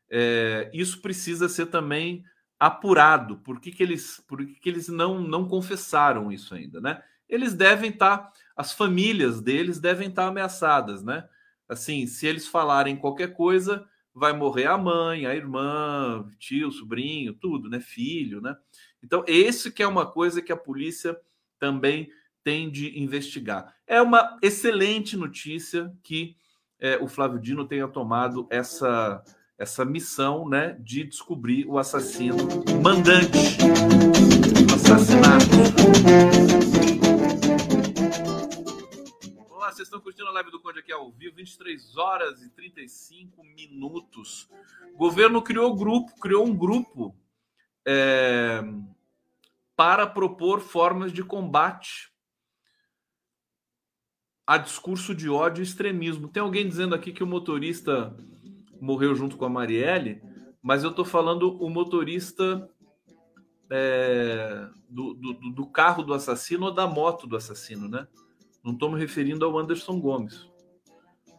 É, 0.09 0.71
isso 0.73 1.01
precisa 1.01 1.49
ser 1.49 1.65
também 1.65 2.23
apurado. 2.57 3.37
Por 3.39 3.59
que, 3.59 3.69
que 3.69 3.83
eles, 3.83 4.23
por 4.25 4.37
que, 4.37 4.55
que 4.55 4.69
eles 4.69 4.87
não, 4.87 5.19
não 5.19 5.45
confessaram 5.45 6.31
isso 6.31 6.55
ainda, 6.55 6.79
né? 6.79 7.03
Eles 7.27 7.53
devem 7.53 7.89
estar, 7.89 8.17
tá, 8.17 8.33
as 8.55 8.71
famílias 8.71 9.41
deles 9.41 9.77
devem 9.77 10.07
estar 10.07 10.23
tá 10.23 10.27
ameaçadas, 10.29 11.03
né? 11.03 11.27
Assim, 11.67 12.07
se 12.07 12.25
eles 12.25 12.47
falarem 12.47 12.95
qualquer 12.95 13.33
coisa, 13.33 13.85
vai 14.17 14.33
morrer 14.33 14.65
a 14.65 14.77
mãe, 14.77 15.27
a 15.27 15.35
irmã, 15.35 16.27
tio, 16.39 16.71
sobrinho, 16.71 17.33
tudo, 17.33 17.69
né? 17.69 17.79
Filho, 17.79 18.41
né? 18.41 18.55
Então, 19.03 19.23
esse 19.27 19.71
que 19.71 19.83
é 19.83 19.87
uma 19.87 20.05
coisa 20.05 20.41
que 20.41 20.51
a 20.51 20.57
polícia 20.57 21.15
também 21.59 22.09
tem 22.43 22.69
de 22.69 22.99
investigar. 22.99 23.75
É 23.85 24.01
uma 24.01 24.37
excelente 24.41 25.15
notícia 25.15 25.93
que 26.01 26.35
é, 26.79 26.97
o 26.97 27.07
Flávio 27.07 27.39
Dino 27.39 27.67
tenha 27.67 27.87
tomado 27.87 28.47
essa, 28.49 29.23
essa 29.57 29.85
missão 29.85 30.47
né, 30.47 30.75
de 30.79 31.03
descobrir 31.03 31.65
o 31.67 31.77
assassino 31.77 32.37
mandante 32.81 33.57
assassinato. 34.73 35.57
Estão 39.97 40.01
curtindo 40.01 40.27
a 40.27 40.31
live 40.31 40.51
do 40.51 40.59
Conde 40.59 40.79
aqui 40.79 40.91
ao 40.91 41.11
vivo, 41.11 41.35
23 41.35 41.97
horas 41.97 42.41
e 42.41 42.49
35 42.49 43.43
minutos. 43.43 44.49
O 44.93 44.97
governo 44.97 45.41
criou 45.41 45.75
grupo, 45.75 46.19
criou 46.19 46.45
um 46.45 46.55
grupo 46.55 47.15
é, 47.85 48.61
para 49.75 50.05
propor 50.05 50.59
formas 50.59 51.11
de 51.11 51.23
combate 51.23 52.11
a 54.45 54.57
discurso 54.57 55.13
de 55.13 55.29
ódio 55.29 55.61
e 55.61 55.63
extremismo. 55.63 56.29
Tem 56.29 56.41
alguém 56.41 56.67
dizendo 56.67 56.95
aqui 56.95 57.11
que 57.11 57.23
o 57.23 57.27
motorista 57.27 58.15
morreu 58.79 59.15
junto 59.15 59.35
com 59.35 59.45
a 59.45 59.49
Marielle, 59.49 60.21
mas 60.61 60.83
eu 60.83 60.91
estou 60.91 61.03
falando 61.03 61.61
o 61.61 61.69
motorista 61.69 62.69
é, 63.69 64.69
do, 64.87 65.13
do, 65.13 65.33
do 65.51 65.65
carro 65.65 66.03
do 66.03 66.13
assassino 66.13 66.67
ou 66.67 66.73
da 66.73 66.87
moto 66.87 67.27
do 67.27 67.35
assassino, 67.35 67.89
né? 67.89 68.07
Não 68.67 68.73
estou 68.73 68.91
me 68.91 68.99
referindo 68.99 69.45
ao 69.45 69.57
Anderson 69.57 69.97
Gomes. 69.97 70.45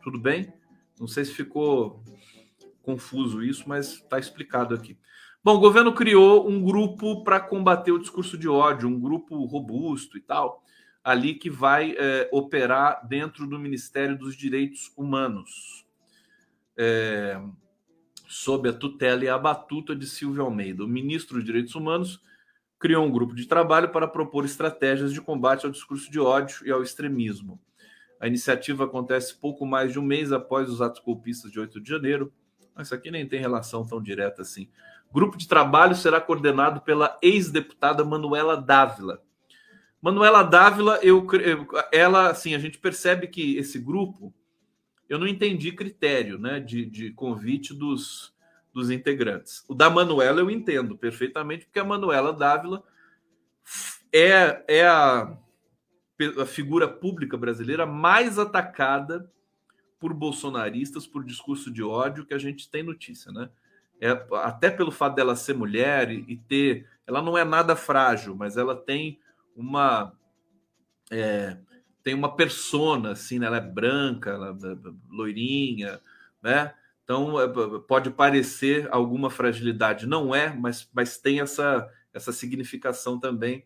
Tudo 0.03 0.19
bem? 0.19 0.51
Não 0.99 1.07
sei 1.07 1.27
se 1.27 1.35
ficou 1.35 2.03
confuso 2.81 3.43
isso, 3.43 3.69
mas 3.69 3.97
está 3.97 4.19
explicado 4.19 4.75
aqui. 4.75 4.97
Bom, 5.45 5.57
o 5.57 5.61
governo 5.61 5.93
criou 5.93 6.49
um 6.49 6.65
grupo 6.65 7.23
para 7.23 7.39
combater 7.39 7.93
o 7.93 7.99
discurso 7.99 8.39
de 8.39 8.49
ódio, 8.49 8.89
um 8.89 8.99
grupo 8.99 9.45
robusto 9.45 10.17
e 10.17 10.23
tal, 10.23 10.65
ali 11.05 11.35
que 11.35 11.51
vai 11.51 11.95
é, 11.99 12.31
operar 12.33 13.07
dentro 13.07 13.47
do 13.47 13.59
Ministério 13.59 14.17
dos 14.17 14.35
Direitos 14.35 14.91
Humanos, 14.97 15.85
é, 16.79 17.39
sob 18.27 18.71
a 18.71 18.73
tutela 18.73 19.23
e 19.23 19.29
a 19.29 19.37
batuta 19.37 19.95
de 19.95 20.07
Silvio 20.07 20.45
Almeida. 20.45 20.83
O 20.83 20.89
ministro 20.89 21.37
dos 21.37 21.45
Direitos 21.45 21.75
Humanos 21.75 22.23
criou 22.79 23.05
um 23.05 23.11
grupo 23.11 23.35
de 23.35 23.47
trabalho 23.47 23.91
para 23.91 24.07
propor 24.07 24.45
estratégias 24.45 25.13
de 25.13 25.21
combate 25.21 25.67
ao 25.67 25.73
discurso 25.73 26.11
de 26.11 26.21
ódio 26.21 26.67
e 26.67 26.71
ao 26.71 26.83
extremismo. 26.83 27.61
A 28.21 28.27
iniciativa 28.27 28.85
acontece 28.85 29.39
pouco 29.39 29.67
mais 29.67 29.93
de 29.93 29.99
um 29.99 30.03
mês 30.03 30.33
após 30.33 30.69
os 30.69 30.81
atos 30.81 31.01
golpistas 31.01 31.51
de 31.51 31.59
8 31.59 31.81
de 31.81 31.89
janeiro. 31.89 32.33
Isso 32.79 32.95
aqui 32.95 33.11
nem 33.11 33.27
tem 33.27 33.41
relação 33.41 33.87
tão 33.87 34.03
direta 34.03 34.43
assim. 34.43 34.69
Grupo 35.13 35.37
de 35.37 35.49
trabalho 35.49 35.95
será 35.95 36.21
coordenado 36.21 36.81
pela 36.81 37.17
ex-deputada 37.23 38.05
Manuela 38.05 38.57
Dávila. 38.57 39.23
Manuela 40.01 40.43
Dávila, 40.43 40.99
eu, 41.03 41.27
ela, 41.93 42.31
assim, 42.31 42.55
a 42.55 42.59
gente 42.59 42.79
percebe 42.79 43.27
que 43.27 43.57
esse 43.57 43.79
grupo, 43.79 44.33
eu 45.09 45.19
não 45.19 45.27
entendi 45.27 45.73
critério, 45.73 46.39
né, 46.39 46.61
de, 46.61 46.85
de 46.85 47.11
convite 47.13 47.75
dos, 47.75 48.33
dos 48.73 48.91
integrantes. 48.91 49.65
O 49.69 49.75
da 49.75 49.91
Manuela 49.91 50.41
eu 50.41 50.51
entendo 50.51 50.97
perfeitamente, 50.97 51.67
porque 51.67 51.79
a 51.79 51.85
Manuela 51.85 52.33
Dávila 52.33 52.83
é, 54.13 54.65
é 54.69 54.87
a 54.87 55.37
a 56.41 56.45
figura 56.45 56.89
pública 56.89 57.37
brasileira 57.37 57.87
mais 57.87 58.39
atacada 58.39 59.31
por 60.01 60.13
bolsonaristas 60.13 61.07
por 61.07 61.25
discurso 61.25 61.71
de 61.71 61.83
ódio 61.83 62.27
que 62.27 62.35
a 62.35 62.39
gente 62.39 62.71
tem 62.71 62.83
notícia, 62.83 63.31
né? 63.33 63.49
É, 64.01 64.11
até 64.35 64.71
pelo 64.71 64.93
fato 64.93 65.17
dela 65.17 65.35
ser 65.35 65.55
mulher 65.55 66.11
e, 66.11 66.25
e 66.29 66.37
ter, 66.37 66.87
ela 67.07 67.21
não 67.21 67.37
é 67.37 67.45
nada 67.45 67.75
frágil, 67.75 68.35
mas 68.35 68.57
ela 68.57 68.77
tem 68.77 69.19
uma 69.57 70.13
é, 71.11 71.57
tem 72.03 72.15
uma 72.15 72.35
persona 72.37 73.13
assim, 73.13 73.39
né? 73.39 73.47
ela 73.47 73.57
é 73.57 73.61
branca, 73.61 74.31
ela 74.31 74.51
é 74.51 74.93
loirinha, 75.11 76.01
né? 76.43 76.75
Então 77.09 77.41
é, 77.41 77.49
pode 77.89 78.11
parecer 78.11 78.87
alguma 78.91 79.31
fragilidade, 79.31 80.07
não 80.07 80.35
é, 80.35 80.53
mas, 80.55 80.87
mas 80.93 81.17
tem 81.17 81.41
essa 81.41 81.91
essa 82.13 82.33
significação 82.33 83.19
também 83.19 83.65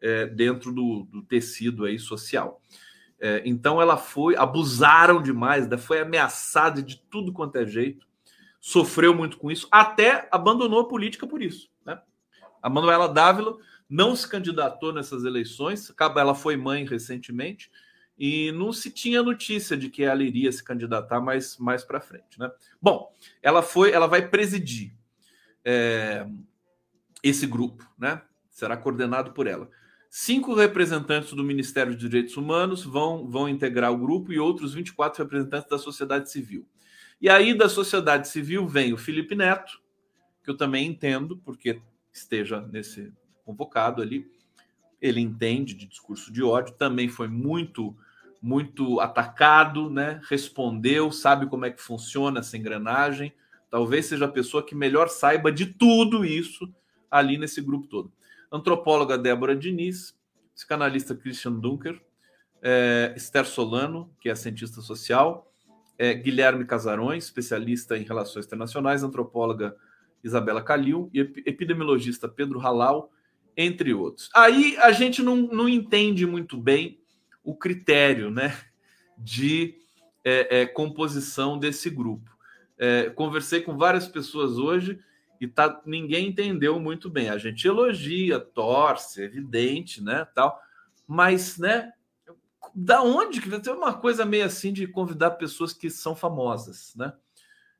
é, 0.00 0.26
dentro 0.26 0.72
do, 0.72 1.04
do, 1.10 1.22
tecido 1.22 1.84
aí 1.84 1.98
social. 1.98 2.62
É, 3.18 3.42
então 3.44 3.80
ela 3.80 3.96
foi, 3.96 4.36
abusaram 4.36 5.20
demais, 5.20 5.66
foi 5.82 6.00
ameaçada 6.00 6.82
de 6.82 7.00
tudo 7.10 7.32
quanto 7.32 7.56
é 7.56 7.66
jeito, 7.66 8.06
sofreu 8.60 9.14
muito 9.14 9.38
com 9.38 9.50
isso, 9.50 9.66
até 9.70 10.28
abandonou 10.30 10.80
a 10.80 10.88
política 10.88 11.26
por 11.26 11.42
isso. 11.42 11.68
Né? 11.84 11.98
A 12.62 12.68
Manuela 12.68 13.08
Dávila 13.08 13.56
não 13.88 14.14
se 14.14 14.28
candidatou 14.28 14.92
nessas 14.92 15.24
eleições, 15.24 15.92
ela 16.16 16.34
foi 16.34 16.56
mãe 16.56 16.84
recentemente, 16.84 17.70
e 18.18 18.50
não 18.52 18.72
se 18.72 18.90
tinha 18.90 19.22
notícia 19.22 19.76
de 19.76 19.90
que 19.90 20.02
ela 20.02 20.22
iria 20.22 20.50
se 20.50 20.64
candidatar 20.64 21.20
mais, 21.20 21.58
mais 21.58 21.84
para 21.84 22.00
frente. 22.00 22.38
Né? 22.38 22.50
Bom, 22.80 23.12
ela 23.42 23.62
foi, 23.62 23.92
ela 23.92 24.06
vai 24.06 24.28
presidir 24.28 24.94
é, 25.64 26.26
esse 27.22 27.46
grupo, 27.46 27.86
né? 27.98 28.22
Será 28.50 28.76
coordenado 28.76 29.32
por 29.32 29.46
ela. 29.46 29.68
Cinco 30.08 30.54
representantes 30.54 31.34
do 31.34 31.44
Ministério 31.44 31.92
dos 31.92 32.00
Direitos 32.00 32.36
Humanos 32.38 32.82
vão, 32.82 33.28
vão 33.28 33.48
integrar 33.48 33.92
o 33.92 33.98
grupo 33.98 34.32
e 34.32 34.38
outros 34.38 34.72
24 34.72 35.22
representantes 35.22 35.68
da 35.68 35.76
sociedade 35.76 36.30
civil. 36.30 36.66
E 37.20 37.28
aí, 37.28 37.52
da 37.52 37.68
sociedade 37.68 38.28
civil, 38.28 38.66
vem 38.66 38.92
o 38.92 38.98
Felipe 38.98 39.34
Neto, 39.34 39.80
que 40.42 40.50
eu 40.50 40.56
também 40.56 40.86
entendo, 40.86 41.36
porque 41.38 41.82
esteja 42.12 42.60
nesse 42.60 43.12
convocado 43.44 44.00
ali. 44.00 44.30
Ele 45.02 45.20
entende 45.20 45.74
de 45.74 45.86
discurso 45.86 46.32
de 46.32 46.42
ódio, 46.42 46.74
também 46.74 47.08
foi 47.08 47.28
muito, 47.28 47.96
muito 48.46 49.00
atacado, 49.00 49.90
né? 49.90 50.20
respondeu, 50.28 51.10
sabe 51.10 51.46
como 51.46 51.64
é 51.64 51.70
que 51.70 51.82
funciona 51.82 52.40
essa 52.40 52.56
engrenagem. 52.56 53.32
Talvez 53.68 54.06
seja 54.06 54.26
a 54.26 54.28
pessoa 54.28 54.64
que 54.64 54.74
melhor 54.74 55.08
saiba 55.08 55.50
de 55.50 55.66
tudo 55.66 56.24
isso 56.24 56.72
ali 57.10 57.36
nesse 57.36 57.60
grupo 57.60 57.86
todo 57.88 58.12
antropóloga 58.50 59.18
Débora 59.18 59.54
Diniz, 59.54 60.14
psicanalista 60.54 61.14
Christian 61.14 61.52
Dunker, 61.52 62.00
é, 62.62 63.12
Esther 63.16 63.44
Solano, 63.44 64.10
que 64.20 64.28
é 64.28 64.34
cientista 64.34 64.80
social, 64.80 65.52
é, 65.98 66.14
Guilherme 66.14 66.64
Casarões, 66.64 67.24
especialista 67.24 67.96
em 67.96 68.02
relações 68.02 68.46
internacionais, 68.46 69.02
antropóloga 69.02 69.76
Isabela 70.22 70.62
Calil 70.62 71.10
e 71.12 71.20
epidemiologista 71.20 72.28
Pedro 72.28 72.58
Halal, 72.58 73.12
entre 73.56 73.94
outros. 73.94 74.28
Aí 74.34 74.76
a 74.78 74.92
gente 74.92 75.22
não, 75.22 75.36
não 75.36 75.68
entende 75.68 76.26
muito 76.26 76.56
bem 76.56 77.00
o 77.46 77.54
critério 77.54 78.28
né, 78.28 78.58
de 79.16 79.76
é, 80.24 80.62
é, 80.62 80.66
composição 80.66 81.56
desse 81.56 81.88
grupo. 81.88 82.36
É, 82.76 83.08
conversei 83.10 83.62
com 83.62 83.78
várias 83.78 84.08
pessoas 84.08 84.58
hoje 84.58 84.98
e 85.40 85.46
tá, 85.46 85.80
ninguém 85.86 86.28
entendeu 86.28 86.80
muito 86.80 87.08
bem. 87.08 87.30
A 87.30 87.38
gente 87.38 87.66
elogia, 87.66 88.40
torce, 88.40 89.22
evidente, 89.22 90.02
né, 90.02 90.26
tal, 90.34 90.60
mas, 91.06 91.56
né, 91.56 91.92
da 92.74 93.00
onde 93.00 93.40
que 93.40 93.60
ter 93.60 93.70
uma 93.70 93.94
coisa 93.94 94.26
meio 94.26 94.44
assim 94.44 94.72
de 94.72 94.88
convidar 94.88 95.30
pessoas 95.32 95.72
que 95.72 95.88
são 95.88 96.16
famosas, 96.16 96.94
né? 96.96 97.12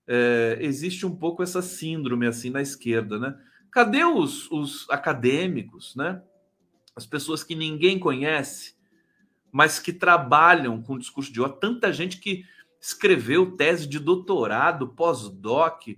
É, 0.06 0.58
existe 0.60 1.04
um 1.04 1.14
pouco 1.14 1.42
essa 1.42 1.60
síndrome 1.60 2.28
assim 2.28 2.50
na 2.50 2.62
esquerda, 2.62 3.18
né? 3.18 3.36
Cadê 3.72 4.04
os, 4.04 4.48
os 4.52 4.88
acadêmicos, 4.88 5.96
né? 5.96 6.22
As 6.94 7.04
pessoas 7.04 7.42
que 7.42 7.56
ninguém 7.56 7.98
conhece, 7.98 8.75
mas 9.56 9.78
que 9.78 9.90
trabalham 9.90 10.82
com 10.82 10.98
discurso 10.98 11.32
de 11.32 11.40
ódio. 11.40 11.56
Tanta 11.56 11.90
gente 11.90 12.18
que 12.18 12.44
escreveu 12.78 13.56
tese 13.56 13.86
de 13.86 13.98
doutorado, 13.98 14.88
pós-doc, 14.88 15.88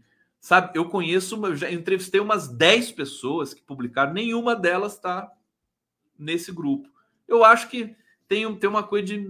Sabe, 0.41 0.79
eu 0.79 0.89
conheço, 0.89 1.35
eu 1.45 1.57
já 1.57 1.69
entrevistei 1.69 2.21
umas 2.21 2.47
10 2.47 2.93
pessoas 2.93 3.53
que 3.53 3.61
publicaram, 3.61 4.13
nenhuma 4.13 4.55
delas 4.55 4.95
está 4.95 5.29
nesse 6.17 6.53
grupo. 6.53 6.89
Eu 7.27 7.45
acho 7.45 7.69
que 7.69 7.97
tem, 8.29 8.55
tem 8.55 8.71
uma 8.71 8.85
coisa 8.85 9.07
de 9.07 9.29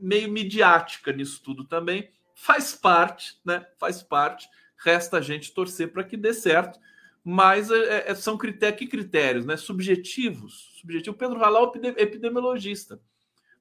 meio 0.00 0.30
midiática 0.30 1.12
nisso 1.12 1.42
tudo 1.42 1.64
também. 1.64 2.08
Faz 2.36 2.72
parte, 2.72 3.40
né? 3.44 3.66
Faz 3.76 4.00
parte. 4.00 4.48
Resta 4.78 5.16
a 5.16 5.20
gente 5.20 5.52
torcer 5.52 5.92
para 5.92 6.04
que 6.04 6.16
dê 6.16 6.32
certo. 6.32 6.78
Mas 7.24 7.68
é, 7.68 8.12
é, 8.12 8.14
são 8.14 8.38
critérios, 8.38 8.78
que 8.78 8.86
critérios, 8.86 9.44
né? 9.44 9.56
Subjetivos. 9.56 10.78
Subjetivo. 10.80 11.16
Pedro 11.16 11.40
é 11.42 12.02
epidemiologista. 12.02 13.00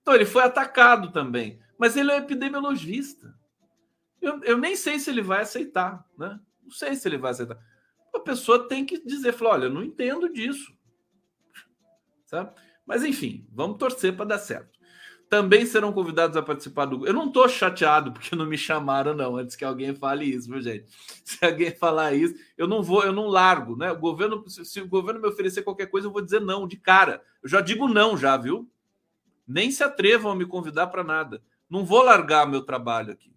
Então 0.05 0.13
ele 0.13 0.25
foi 0.25 0.43
atacado 0.43 1.11
também. 1.11 1.59
Mas 1.79 1.97
ele 1.97 2.11
é 2.11 2.17
epidemiologista. 2.17 3.35
Eu, 4.21 4.39
eu 4.43 4.55
nem 4.55 4.75
sei 4.75 4.99
se 4.99 5.09
ele 5.09 5.23
vai 5.23 5.41
aceitar, 5.41 6.05
né? 6.15 6.39
Não 6.63 6.69
sei 6.69 6.93
se 6.93 7.07
ele 7.07 7.17
vai 7.17 7.31
aceitar. 7.31 7.57
A 8.13 8.19
pessoa 8.19 8.67
tem 8.67 8.85
que 8.85 9.03
dizer, 9.03 9.33
falar, 9.33 9.53
olha, 9.53 9.69
não 9.69 9.83
entendo 9.83 10.31
disso. 10.31 10.71
Sabe? 12.23 12.53
Mas 12.85 13.03
enfim, 13.03 13.47
vamos 13.51 13.79
torcer 13.79 14.15
para 14.15 14.25
dar 14.25 14.37
certo. 14.37 14.77
Também 15.27 15.65
serão 15.65 15.91
convidados 15.91 16.37
a 16.37 16.43
participar 16.43 16.85
do. 16.85 17.07
Eu 17.07 17.13
não 17.13 17.25
estou 17.25 17.49
chateado 17.49 18.11
porque 18.13 18.35
não 18.35 18.45
me 18.45 18.59
chamaram, 18.59 19.15
não, 19.15 19.35
antes 19.37 19.55
que 19.55 19.65
alguém 19.65 19.95
fale 19.95 20.25
isso, 20.25 20.47
viu, 20.47 20.61
gente? 20.61 20.85
Se 21.25 21.43
alguém 21.43 21.75
falar 21.75 22.13
isso, 22.13 22.35
eu 22.55 22.67
não 22.67 22.83
vou, 22.83 23.03
eu 23.03 23.11
não 23.11 23.25
largo, 23.25 23.75
né? 23.75 23.91
O 23.91 23.97
governo, 23.97 24.47
se 24.47 24.81
o 24.81 24.87
governo 24.87 25.19
me 25.19 25.27
oferecer 25.27 25.63
qualquer 25.63 25.87
coisa, 25.87 26.05
eu 26.07 26.11
vou 26.11 26.21
dizer 26.21 26.41
não, 26.41 26.67
de 26.67 26.77
cara. 26.77 27.23
Eu 27.41 27.49
já 27.49 27.59
digo 27.59 27.87
não, 27.87 28.15
já, 28.15 28.37
viu? 28.37 28.69
Nem 29.47 29.71
se 29.71 29.83
atrevam 29.83 30.31
a 30.31 30.35
me 30.35 30.45
convidar 30.45 30.87
para 30.87 31.03
nada. 31.03 31.41
Não 31.69 31.85
vou 31.85 32.03
largar 32.03 32.47
meu 32.47 32.61
trabalho 32.61 33.11
aqui. 33.11 33.35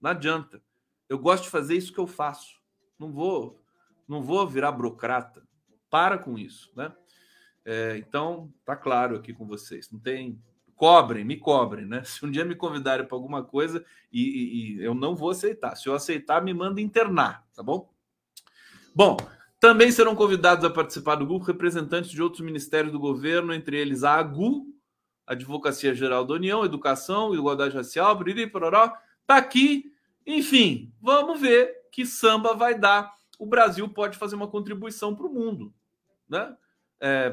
Não 0.00 0.10
adianta. 0.10 0.62
Eu 1.08 1.18
gosto 1.18 1.44
de 1.44 1.50
fazer 1.50 1.76
isso 1.76 1.92
que 1.92 1.98
eu 1.98 2.06
faço. 2.06 2.60
Não 2.98 3.12
vou, 3.12 3.62
não 4.08 4.22
vou 4.22 4.46
virar 4.46 4.72
burocrata. 4.72 5.46
Para 5.90 6.18
com 6.18 6.38
isso, 6.38 6.72
né? 6.76 6.92
É, 7.64 7.96
então, 7.98 8.52
tá 8.64 8.76
claro 8.76 9.16
aqui 9.16 9.32
com 9.32 9.46
vocês. 9.46 9.90
Não 9.90 9.98
tem. 9.98 10.40
Cobrem, 10.74 11.24
me 11.24 11.38
cobrem, 11.38 11.86
né? 11.86 12.02
Se 12.04 12.24
um 12.24 12.30
dia 12.30 12.44
me 12.44 12.54
convidarem 12.54 13.06
para 13.06 13.16
alguma 13.16 13.42
coisa 13.42 13.84
e, 14.12 14.20
e, 14.20 14.76
e, 14.76 14.84
eu 14.84 14.94
não 14.94 15.16
vou 15.16 15.30
aceitar. 15.30 15.74
Se 15.74 15.88
eu 15.88 15.94
aceitar, 15.94 16.42
me 16.42 16.52
manda 16.52 16.80
internar, 16.80 17.46
tá 17.54 17.62
bom? 17.62 17.90
Bom, 18.94 19.16
também 19.58 19.90
serão 19.90 20.14
convidados 20.14 20.64
a 20.64 20.70
participar 20.70 21.16
do 21.16 21.26
grupo 21.26 21.46
representantes 21.46 22.10
de 22.10 22.22
outros 22.22 22.42
ministérios 22.42 22.92
do 22.92 22.98
governo, 22.98 23.54
entre 23.54 23.78
eles 23.78 24.04
a 24.04 24.14
AGU, 24.14 24.66
Advocacia 25.26 25.94
Geral 25.94 26.24
da 26.24 26.34
União, 26.34 26.64
Educação, 26.64 27.34
Igualdade 27.34 27.76
Racial, 27.76 28.14
Briri, 28.16 28.46
Pororó. 28.46 28.92
Tá 29.26 29.36
aqui 29.36 29.92
enfim, 30.26 30.92
vamos 31.00 31.40
ver 31.40 31.72
que 31.92 32.04
samba 32.04 32.52
vai 32.52 32.76
dar. 32.76 33.14
O 33.38 33.46
Brasil 33.46 33.88
pode 33.88 34.18
fazer 34.18 34.34
uma 34.34 34.48
contribuição 34.48 35.14
para 35.14 35.26
o 35.26 35.32
mundo, 35.32 35.72
né? 36.28 36.56
É, 36.98 37.32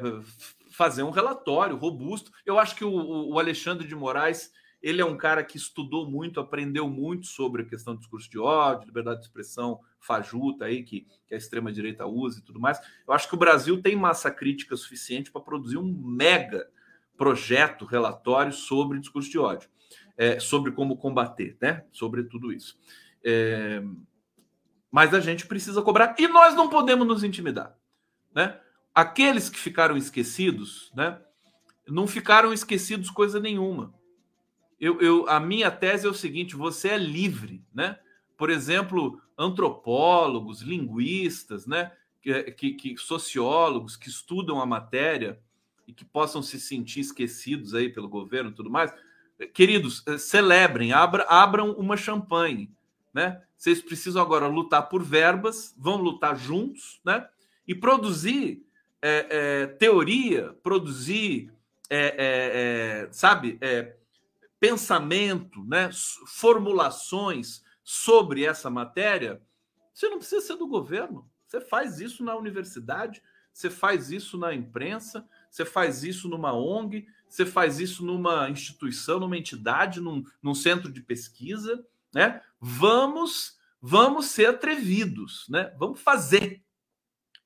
fazer 0.70 1.02
um 1.02 1.10
relatório 1.10 1.76
robusto. 1.76 2.32
Eu 2.46 2.60
acho 2.60 2.76
que 2.76 2.86
o, 2.86 3.30
o, 3.30 3.40
Alexandre 3.40 3.88
de 3.88 3.96
Moraes 3.96 4.52
Ele 4.82 5.02
é 5.02 5.06
um 5.06 5.18
cara 5.18 5.44
que 5.44 5.58
estudou 5.58 6.06
muito, 6.08 6.40
aprendeu 6.40 6.88
muito 6.88 7.26
sobre 7.26 7.64
a 7.64 7.66
questão 7.66 7.96
do 7.96 8.00
discurso 8.00 8.30
de 8.30 8.38
ódio, 8.38 8.86
liberdade 8.86 9.22
de 9.22 9.26
expressão 9.26 9.80
fajuta 10.00 10.66
aí, 10.66 10.84
que, 10.84 11.08
que 11.26 11.34
a 11.34 11.38
extrema-direita 11.38 12.06
usa 12.06 12.40
e 12.40 12.44
tudo 12.44 12.60
mais. 12.60 12.80
Eu 13.08 13.14
acho 13.14 13.28
que 13.28 13.36
o 13.36 13.40
Brasil 13.40 13.82
tem 13.82 13.96
massa 13.96 14.30
crítica 14.30 14.76
suficiente 14.76 15.32
para 15.32 15.42
produzir 15.42 15.78
um 15.78 15.92
mega 15.92 16.70
projeto, 17.24 17.86
relatório 17.86 18.52
sobre 18.52 19.00
discurso 19.00 19.30
de 19.30 19.40
ódio, 19.40 19.70
é, 20.18 20.40
sobre 20.40 20.72
como 20.72 20.98
combater, 20.98 21.58
né? 21.62 21.86
Sobre 21.92 22.24
tudo 22.24 22.52
isso. 22.52 22.78
É, 23.24 23.82
mas 24.92 25.14
a 25.14 25.20
gente 25.20 25.48
precisa 25.48 25.82
cobrar 25.82 26.16
e 26.20 26.28
nós 26.28 26.56
não 26.56 26.70
podemos 26.70 27.08
nos 27.08 27.24
intimidar, 27.24 27.76
né? 28.36 28.60
Aqueles 28.94 29.50
que 29.50 29.58
ficaram 29.58 29.98
esquecidos, 29.98 30.92
né? 30.96 31.20
Não 31.88 32.08
ficaram 32.08 32.54
esquecidos 32.54 33.10
coisa 33.10 33.40
nenhuma 33.40 33.94
eu, 34.84 35.00
eu, 35.00 35.30
a 35.30 35.40
minha 35.40 35.72
tese 35.72 36.06
é 36.06 36.10
o 36.10 36.14
seguinte: 36.14 36.58
você 36.58 36.90
é 36.90 36.98
livre, 36.98 37.64
né? 37.74 37.98
Por 38.38 38.50
exemplo, 38.50 39.22
antropólogos, 39.38 40.62
linguistas, 40.62 41.66
né? 41.66 41.94
Que, 42.22 42.52
que, 42.52 42.74
que, 42.74 42.98
sociólogos 42.98 43.96
que 43.96 44.10
estudam 44.10 44.60
a 44.60 44.66
matéria 44.66 45.40
e 45.88 45.94
que 45.94 46.06
possam 46.06 46.42
se 46.42 46.60
sentir 46.60 47.02
esquecidos 47.02 47.74
aí 47.74 47.90
pelo 47.90 48.10
governo 48.10 48.52
e 48.52 48.54
tudo 48.54 48.70
mais. 48.70 48.94
Queridos, 49.54 50.04
eh, 50.08 50.18
celebrem, 50.18 50.94
abra, 50.94 51.26
abram 51.28 51.72
uma 51.72 51.98
champanhe, 51.98 52.72
né? 53.14 53.42
Vocês 53.58 53.82
precisam 53.82 54.22
agora 54.22 54.48
lutar 54.48 54.90
por 54.90 55.04
verbas, 55.04 55.74
vão 55.78 55.98
lutar 55.98 56.38
juntos, 56.38 57.00
né? 57.06 57.28
E 57.68 57.74
produzir 57.74 58.66
é, 59.02 59.28
é, 59.30 59.68
teoria, 59.68 60.54
produzir, 60.64 61.52
é, 61.90 63.08
sabe, 63.12 63.60
pensamento, 64.64 65.62
né, 65.66 65.90
formulações 66.26 67.62
sobre 67.84 68.46
essa 68.46 68.70
matéria, 68.70 69.42
você 69.94 70.08
não 70.08 70.20
precisa 70.20 70.40
ser 70.40 70.56
do 70.56 70.66
governo. 70.66 71.30
Você 71.46 71.60
faz 71.60 72.00
isso 72.00 72.24
na 72.24 72.34
universidade, 72.36 73.22
você 73.52 73.70
faz 73.70 74.10
isso 74.10 74.38
na 74.38 74.54
imprensa, 74.54 75.28
você 75.54 75.64
faz 75.64 76.04
isso 76.04 76.28
numa 76.28 76.52
ONG, 76.52 77.06
você 77.30 77.46
faz 77.46 77.80
isso 77.80 78.04
numa 78.04 78.50
instituição, 78.50 79.20
numa 79.20 79.38
entidade, 79.38 80.02
num, 80.02 80.24
num 80.42 80.56
centro 80.56 80.92
de 80.92 81.00
pesquisa, 81.00 81.86
né? 82.12 82.42
Vamos, 82.60 83.60
vamos 83.80 84.26
ser 84.26 84.48
atrevidos, 84.48 85.46
né? 85.48 85.72
Vamos 85.78 86.00
fazer, 86.00 86.64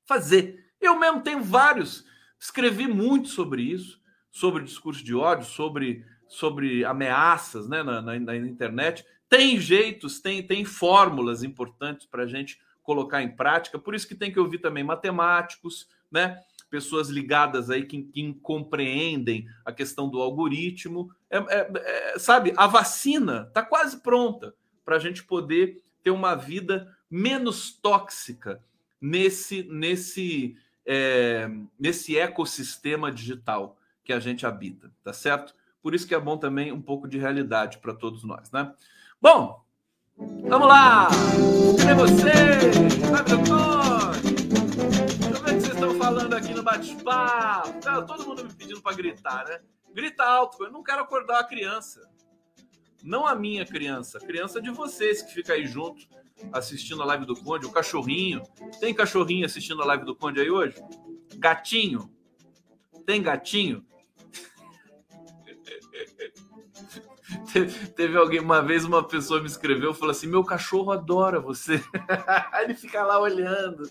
fazer. 0.06 0.72
Eu 0.80 0.98
mesmo 0.98 1.20
tenho 1.20 1.42
vários, 1.42 2.06
escrevi 2.40 2.88
muito 2.88 3.28
sobre 3.28 3.60
isso, 3.60 4.00
sobre 4.30 4.64
discurso 4.64 5.04
de 5.04 5.14
ódio, 5.14 5.44
sobre 5.44 6.02
sobre 6.26 6.84
ameaças 6.84 7.68
né, 7.68 7.82
na, 7.82 8.00
na, 8.00 8.18
na 8.18 8.36
internet. 8.36 9.04
Tem 9.28 9.58
jeitos, 9.58 10.18
tem, 10.20 10.42
tem 10.42 10.64
fórmulas 10.64 11.42
importantes 11.42 12.06
para 12.06 12.22
a 12.22 12.26
gente 12.26 12.58
colocar 12.82 13.22
em 13.22 13.34
prática. 13.34 13.78
Por 13.78 13.94
isso 13.94 14.08
que 14.08 14.14
tem 14.14 14.32
que 14.32 14.40
ouvir 14.40 14.58
também 14.58 14.84
matemáticos, 14.84 15.88
né? 16.10 16.40
Pessoas 16.70 17.08
ligadas 17.08 17.70
aí 17.70 17.84
que, 17.84 18.02
que 18.02 18.34
compreendem 18.42 19.48
a 19.64 19.72
questão 19.72 20.08
do 20.08 20.20
algoritmo. 20.20 21.10
É, 21.30 21.38
é, 21.38 21.70
é, 21.74 22.18
sabe, 22.18 22.52
a 22.56 22.66
vacina 22.66 23.46
está 23.48 23.62
quase 23.62 23.98
pronta 23.98 24.54
para 24.84 24.96
a 24.96 24.98
gente 24.98 25.24
poder 25.24 25.82
ter 26.02 26.10
uma 26.10 26.34
vida 26.34 26.94
menos 27.10 27.70
tóxica 27.72 28.62
nesse, 29.00 29.62
nesse, 29.64 30.56
é, 30.86 31.50
nesse 31.78 32.18
ecossistema 32.18 33.10
digital 33.10 33.76
que 34.04 34.12
a 34.12 34.20
gente 34.20 34.46
habita, 34.46 34.90
tá 35.04 35.12
certo? 35.12 35.54
Por 35.82 35.94
isso 35.94 36.06
que 36.06 36.14
é 36.14 36.20
bom 36.20 36.36
também 36.36 36.72
um 36.72 36.80
pouco 36.80 37.06
de 37.06 37.18
realidade 37.18 37.78
para 37.78 37.94
todos 37.94 38.24
nós, 38.24 38.50
né? 38.50 38.72
Bom, 39.20 39.62
vamos 40.16 40.68
lá! 40.68 41.08
Cadê 41.78 41.94
você? 41.94 42.72
Sabe, 43.06 43.30
doutor? 43.30 44.27
Aqui 46.38 46.54
no 46.54 46.62
bate-papo. 46.62 47.80
Tá 47.80 48.00
todo 48.02 48.24
mundo 48.24 48.44
me 48.44 48.52
pedindo 48.52 48.80
para 48.80 48.96
gritar, 48.96 49.44
né? 49.44 49.60
Grita 49.92 50.24
alto, 50.24 50.64
eu 50.64 50.70
não 50.70 50.82
quero 50.82 51.02
acordar 51.02 51.40
a 51.40 51.44
criança. 51.44 52.08
Não 53.02 53.26
a 53.26 53.34
minha 53.34 53.66
criança, 53.66 54.18
a 54.18 54.20
criança 54.20 54.60
de 54.60 54.70
vocês 54.70 55.22
que 55.22 55.32
fica 55.32 55.54
aí 55.54 55.66
junto 55.66 56.06
assistindo 56.52 57.02
a 57.02 57.06
live 57.06 57.26
do 57.26 57.34
Conde, 57.34 57.66
o 57.66 57.72
cachorrinho. 57.72 58.42
Tem 58.80 58.94
cachorrinho 58.94 59.44
assistindo 59.46 59.82
a 59.82 59.86
live 59.86 60.04
do 60.04 60.14
Conde 60.14 60.40
aí 60.40 60.50
hoje? 60.50 60.76
Gatinho? 61.36 62.10
Tem 63.04 63.20
gatinho? 63.22 63.84
Teve 67.96 68.16
alguém, 68.16 68.40
uma 68.40 68.62
vez 68.62 68.84
uma 68.84 69.06
pessoa 69.06 69.40
me 69.40 69.46
escreveu, 69.46 69.94
falou 69.94 70.10
assim: 70.10 70.26
meu 70.26 70.44
cachorro 70.44 70.92
adora 70.92 71.40
você. 71.40 71.82
Ele 72.62 72.74
fica 72.74 73.02
lá 73.02 73.18
olhando. 73.20 73.82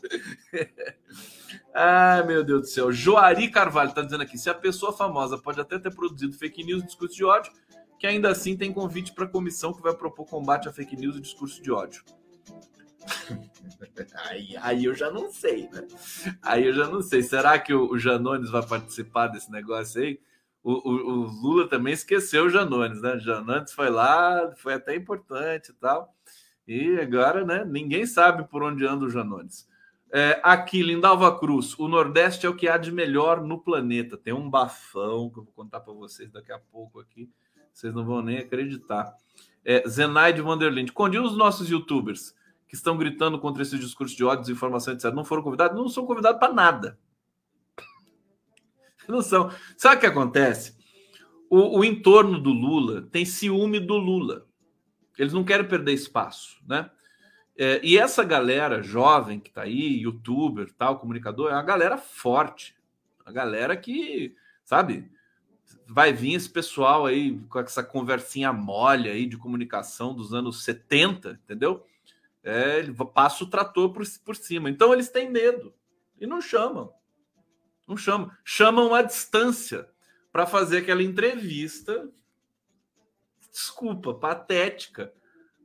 Ai, 1.74 2.26
meu 2.26 2.44
Deus 2.44 2.62
do 2.62 2.68
céu. 2.68 2.92
Joari 2.92 3.50
Carvalho 3.50 3.90
está 3.90 4.02
dizendo 4.02 4.24
aqui: 4.24 4.38
se 4.38 4.50
a 4.50 4.54
pessoa 4.54 4.92
famosa 4.92 5.38
pode 5.38 5.60
até 5.60 5.78
ter 5.80 5.94
produzido 5.94 6.34
fake 6.34 6.64
news 6.64 6.84
e 6.84 6.86
discurso 6.88 7.16
de 7.16 7.24
ódio, 7.24 7.52
que 8.00 8.08
ainda 8.08 8.30
assim 8.30 8.56
tem 8.56 8.74
convite 8.74 9.14
para 9.14 9.26
a 9.26 9.30
comissão 9.30 9.74
que 9.74 9.82
vai 9.82 9.94
propor 9.94 10.26
combate 10.26 10.68
a 10.68 10.74
fake 10.74 10.96
news 10.96 11.16
e 11.18 11.22
discurso 11.22 11.62
de 11.62 11.72
ódio. 11.72 12.04
aí, 14.30 14.56
aí 14.58 14.86
eu 14.86 14.94
já 14.94 15.10
não 15.10 15.32
sei, 15.32 15.70
né? 15.72 15.88
Aí 16.42 16.66
eu 16.66 16.74
já 16.74 16.88
não 16.88 17.02
sei. 17.02 17.24
Será 17.24 17.58
que 17.58 17.74
o 17.74 17.98
Janones 17.98 18.50
vai 18.50 18.66
participar 18.66 19.28
desse 19.28 19.52
negócio 19.52 20.02
aí? 20.02 20.20
O, 20.68 20.74
o, 20.74 21.12
o, 21.12 21.42
Lula 21.42 21.70
também 21.70 21.94
esqueceu 21.94 22.44
o 22.44 22.50
Janones, 22.50 23.02
né? 23.02 23.18
Janones 23.20 23.72
foi 23.72 23.90
lá, 23.90 24.54
foi 24.58 24.74
até 24.74 24.94
importante 24.94 25.70
e 25.70 25.74
tal. 25.74 26.14
E 26.68 27.00
agora, 27.00 27.46
né? 27.46 27.64
Ninguém 27.64 28.06
sabe 28.06 28.44
por 28.50 28.62
onde 28.62 28.86
anda 28.86 29.06
o 29.06 29.10
Janones. 29.10 29.66
É, 30.12 30.42
aqui, 30.44 30.82
Lindalva 30.84 31.40
Cruz, 31.40 31.74
o 31.80 31.88
Nordeste 31.88 32.46
é 32.46 32.50
o 32.50 32.56
que 32.56 32.68
há 32.68 32.78
de 32.78 32.92
melhor 32.92 33.42
no 33.42 33.58
planeta. 33.62 34.18
Tem 34.18 34.34
um 34.34 34.50
bafão 34.50 35.30
que 35.30 35.40
eu 35.40 35.44
vou 35.46 35.54
contar 35.54 35.80
para 35.80 35.94
vocês 35.94 36.30
daqui 36.34 36.52
a 36.52 36.60
pouco 36.60 37.00
aqui. 37.00 37.30
Vocês 37.72 37.94
não 37.94 38.04
vão 38.04 38.22
nem 38.22 38.40
acreditar. 38.40 39.16
É, 39.64 39.88
Zenaide 39.88 40.42
Vanderlind, 40.42 40.90
onde 40.98 41.18
os 41.18 41.38
nossos 41.38 41.70
youtubers 41.70 42.36
que 42.68 42.76
estão 42.76 42.98
gritando 42.98 43.40
contra 43.40 43.64
esse 43.64 43.80
discurso 43.80 44.18
de 44.18 44.26
ódio, 44.26 44.42
desinformação, 44.42 44.94
etc., 44.94 45.14
não 45.14 45.24
foram 45.24 45.44
convidados? 45.44 45.78
Não 45.78 45.88
são 45.88 46.06
convidados 46.06 46.40
para 46.42 46.52
nada 46.52 47.00
não 49.10 49.22
são. 49.22 49.52
Sabe 49.78 49.98
o 49.98 50.00
que 50.00 50.06
acontece? 50.06 50.76
O, 51.50 51.80
o, 51.80 51.86
entorno 51.86 52.40
do 52.40 52.52
Lula 52.52 53.04
tem 53.12 53.26
ciúme 53.26 53.80
do 53.80 53.96
Lula. 53.96 54.46
Eles 55.18 55.34
não 55.34 55.44
querem 55.44 55.68
perder 55.68 55.94
espaço, 55.94 56.58
né? 56.68 56.90
É, 57.58 57.80
e 57.84 57.98
essa 57.98 58.24
galera 58.24 58.84
jovem 58.84 59.40
que 59.40 59.50
está 59.50 59.64
aí, 59.64 60.02
youtuber, 60.02 60.72
tal, 60.74 61.00
comunicador, 61.00 61.50
é 61.50 61.54
uma 61.54 61.64
galera 61.64 61.98
forte. 61.98 62.76
A 63.26 63.32
galera 63.32 63.76
que, 63.76 64.36
sabe, 64.64 65.10
vai 65.88 66.14
vir 66.14 66.36
esse 66.36 66.50
pessoal 66.50 67.06
aí 67.06 67.40
com 67.50 67.60
essa 67.60 67.84
conversinha 67.84 68.54
mole 68.54 69.10
aí 69.10 69.26
de 69.26 69.38
comunicação 69.38 70.14
dos 70.14 70.34
anos 70.34 70.64
70, 70.64 71.40
entendeu? 71.44 71.84
É, 72.44 72.80
ele 72.80 72.94
passa 73.14 73.44
o 73.44 73.50
trator 73.50 73.92
por, 73.92 74.04
por 74.24 74.36
cima. 74.36 74.70
Então 74.70 74.94
eles 74.94 75.10
têm 75.10 75.30
medo 75.32 75.74
e 76.20 76.28
não 76.28 76.40
chamam. 76.40 76.94
Não 77.88 77.96
chamam. 77.96 78.30
Chamam 78.44 78.94
à 78.94 79.02
distância 79.02 79.90
para 80.32 80.46
fazer 80.46 80.80
aquela 80.80 81.02
entrevista. 81.02 82.12
Desculpa, 83.52 84.14
patética. 84.14 85.14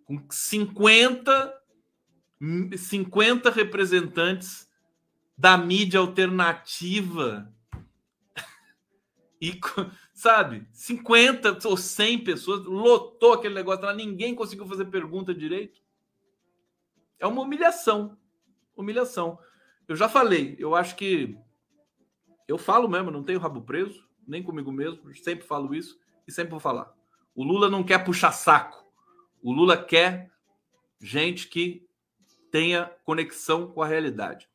Com 0.05 0.25
50, 0.31 1.63
50 2.79 3.51
representantes 3.51 4.71
da 5.37 5.59
mídia 5.59 5.99
alternativa. 6.01 7.53
E, 9.45 9.59
sabe, 10.15 10.69
50 10.73 11.67
ou 11.67 11.77
100 11.77 12.23
pessoas, 12.23 12.65
lotou 12.65 13.33
aquele 13.33 13.55
negócio 13.55 13.85
lá, 13.85 13.93
ninguém 13.93 14.37
conseguiu 14.37 14.65
fazer 14.69 14.85
pergunta 14.85 15.35
direito. 15.35 15.83
É 17.19 17.27
uma 17.27 17.43
humilhação. 17.43 18.17
Humilhação. 18.77 19.37
Eu 19.89 19.97
já 19.97 20.09
falei, 20.09 20.55
eu 20.61 20.77
acho 20.77 20.95
que 20.95 21.37
eu 22.47 22.59
falo 22.59 22.89
mesmo, 22.89 23.11
não 23.11 23.23
tenho 23.23 23.39
rabo 23.39 23.63
preso, 23.63 24.07
nem 24.27 24.43
comigo 24.43 24.71
mesmo, 24.71 25.15
sempre 25.17 25.47
falo 25.47 25.75
isso 25.75 25.99
e 26.27 26.33
sempre 26.33 26.51
vou 26.51 26.61
falar. 26.61 26.93
O 27.35 27.43
Lula 27.43 27.69
não 27.69 27.83
quer 27.83 28.05
puxar 28.05 28.33
saco. 28.33 28.85
O 29.43 29.53
Lula 29.53 29.83
quer 29.83 30.31
gente 31.01 31.49
que 31.49 31.87
tenha 32.51 32.91
conexão 33.05 33.67
com 33.69 33.83
a 33.83 33.87
realidade. 33.87 34.49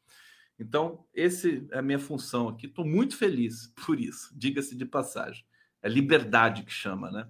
Então, 0.60 1.06
esse 1.14 1.68
é 1.72 1.80
a 1.80 1.82
minha 1.82 2.00
função 2.00 2.48
aqui. 2.48 2.68
Estou 2.68 2.86
muito 2.86 3.16
feliz 3.18 3.74
por 3.86 4.00
isso, 4.00 4.32
diga-se 4.36 4.76
de 4.76 4.86
passagem. 4.86 5.46
É 5.82 5.90
liberdade 5.90 6.64
que 6.64 6.72
chama, 6.72 7.12
né? 7.12 7.28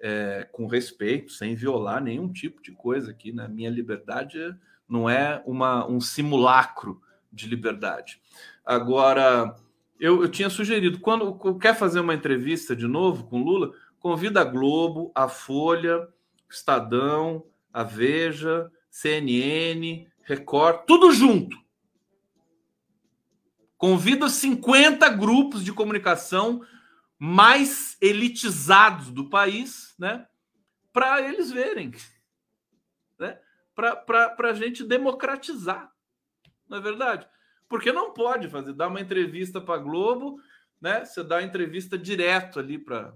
É, 0.00 0.48
com 0.52 0.66
respeito, 0.66 1.32
sem 1.32 1.54
violar 1.54 2.02
nenhum 2.02 2.30
tipo 2.30 2.62
de 2.62 2.72
coisa 2.72 3.10
aqui, 3.10 3.32
né? 3.32 3.48
Minha 3.48 3.70
liberdade 3.70 4.38
não 4.88 5.08
é 5.08 5.42
uma, 5.46 5.86
um 5.86 6.00
simulacro 6.00 7.00
de 7.32 7.46
liberdade. 7.46 8.20
Agora, 8.64 9.54
eu, 10.04 10.20
eu 10.20 10.28
tinha 10.28 10.50
sugerido, 10.50 11.00
quando 11.00 11.58
quer 11.58 11.74
fazer 11.74 11.98
uma 11.98 12.12
entrevista 12.12 12.76
de 12.76 12.86
novo 12.86 13.24
com 13.24 13.42
Lula, 13.42 13.72
Convida 13.98 14.42
a 14.42 14.44
Globo, 14.44 15.10
a 15.14 15.30
Folha, 15.30 16.06
Estadão, 16.46 17.46
a 17.72 17.82
Veja, 17.82 18.70
CNN, 18.90 20.06
Record, 20.22 20.84
tudo 20.86 21.10
junto. 21.10 21.56
Convida 23.78 24.28
50 24.28 25.08
grupos 25.08 25.64
de 25.64 25.72
comunicação 25.72 26.60
mais 27.18 27.96
elitizados 27.98 29.10
do 29.10 29.30
país, 29.30 29.94
né? 29.98 30.26
Para 30.92 31.22
eles 31.22 31.50
verem, 31.50 31.92
né? 33.18 33.38
Para 33.74 34.50
a 34.50 34.52
gente 34.52 34.84
democratizar, 34.84 35.90
não 36.68 36.76
é 36.76 36.80
verdade? 36.82 37.26
Porque 37.68 37.92
não 37.92 38.12
pode 38.12 38.48
fazer, 38.48 38.72
dar 38.72 38.88
uma 38.88 39.00
entrevista 39.00 39.60
para 39.60 39.80
Globo, 39.80 40.40
né? 40.80 41.04
Você 41.04 41.22
dá 41.24 41.42
entrevista 41.42 41.96
direto 41.98 42.58
ali 42.58 42.78
para 42.78 43.14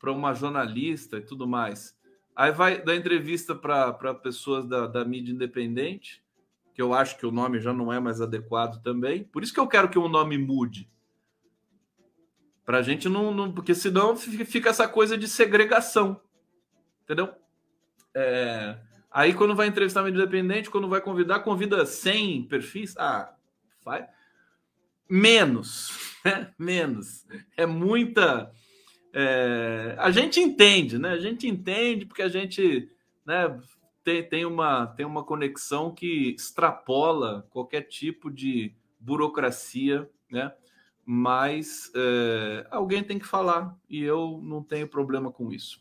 para 0.00 0.10
uma 0.10 0.32
jornalista 0.32 1.18
e 1.18 1.20
tudo 1.20 1.46
mais. 1.46 1.94
Aí 2.34 2.50
vai 2.52 2.82
dar 2.82 2.96
entrevista 2.96 3.54
para 3.54 4.14
pessoas 4.14 4.66
da, 4.66 4.86
da 4.86 5.04
mídia 5.04 5.30
independente, 5.30 6.24
que 6.72 6.80
eu 6.80 6.94
acho 6.94 7.18
que 7.18 7.26
o 7.26 7.30
nome 7.30 7.60
já 7.60 7.74
não 7.74 7.92
é 7.92 8.00
mais 8.00 8.20
adequado 8.22 8.82
também. 8.82 9.24
Por 9.24 9.42
isso 9.42 9.52
que 9.52 9.60
eu 9.60 9.68
quero 9.68 9.90
que 9.90 9.98
o 9.98 10.08
nome 10.08 10.38
mude. 10.38 10.90
Para 12.64 12.78
a 12.78 12.82
gente 12.82 13.10
não, 13.10 13.34
não. 13.34 13.52
Porque 13.52 13.74
senão 13.74 14.16
fica 14.16 14.70
essa 14.70 14.88
coisa 14.88 15.18
de 15.18 15.28
segregação. 15.28 16.18
Entendeu? 17.04 17.34
É, 18.14 18.78
aí 19.10 19.34
quando 19.34 19.54
vai 19.54 19.66
entrevistar 19.66 20.02
mídia 20.02 20.18
independente, 20.20 20.70
quando 20.70 20.88
vai 20.88 21.00
convidar, 21.00 21.40
convida 21.40 21.84
100 21.84 22.44
perfis. 22.44 22.96
Ah, 22.96 23.34
vai. 23.84 24.06
Menos. 25.08 26.08
Né? 26.22 26.52
Menos. 26.58 27.24
É 27.56 27.64
muita 27.64 28.52
é, 29.12 29.96
a 29.98 30.10
gente 30.10 30.40
entende, 30.40 30.98
né? 30.98 31.10
A 31.10 31.18
gente 31.18 31.48
entende 31.48 32.06
porque 32.06 32.22
a 32.22 32.28
gente 32.28 32.88
né, 33.24 33.60
tem, 34.04 34.22
tem, 34.28 34.44
uma, 34.44 34.86
tem 34.86 35.04
uma 35.04 35.24
conexão 35.24 35.92
que 35.92 36.30
extrapola 36.30 37.46
qualquer 37.50 37.82
tipo 37.82 38.30
de 38.30 38.74
burocracia, 38.98 40.08
né? 40.30 40.52
Mas 41.04 41.90
é, 41.96 42.66
alguém 42.70 43.02
tem 43.02 43.18
que 43.18 43.26
falar 43.26 43.76
e 43.88 44.02
eu 44.02 44.40
não 44.42 44.62
tenho 44.62 44.86
problema 44.86 45.32
com 45.32 45.50
isso. 45.50 45.80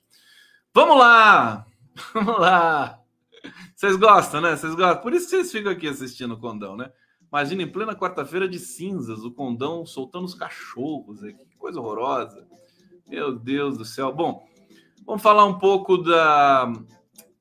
Vamos 0.73 0.97
lá! 0.97 1.67
Vamos 2.13 2.39
lá! 2.39 2.99
Vocês 3.75 3.95
gostam, 3.95 4.41
né? 4.41 4.55
Vocês 4.55 4.75
gostam? 4.75 5.01
Por 5.01 5.13
isso 5.13 5.25
que 5.25 5.31
vocês 5.31 5.51
ficam 5.51 5.71
aqui 5.71 5.87
assistindo 5.87 6.33
o 6.33 6.39
Condão, 6.39 6.75
né? 6.75 6.91
Imagina 7.27 7.61
em 7.61 7.71
plena 7.71 7.95
quarta-feira 7.95 8.47
de 8.49 8.57
cinzas, 8.57 9.23
o 9.23 9.31
Condão 9.31 9.85
soltando 9.85 10.25
os 10.25 10.33
cachorros 10.33 11.23
aqui. 11.23 11.45
Que 11.45 11.57
coisa 11.57 11.79
horrorosa. 11.79 12.47
Meu 13.07 13.37
Deus 13.37 13.77
do 13.77 13.85
céu. 13.85 14.11
Bom, 14.11 14.47
vamos 15.05 15.21
falar 15.21 15.45
um 15.45 15.57
pouco 15.57 15.97
da, 15.97 16.71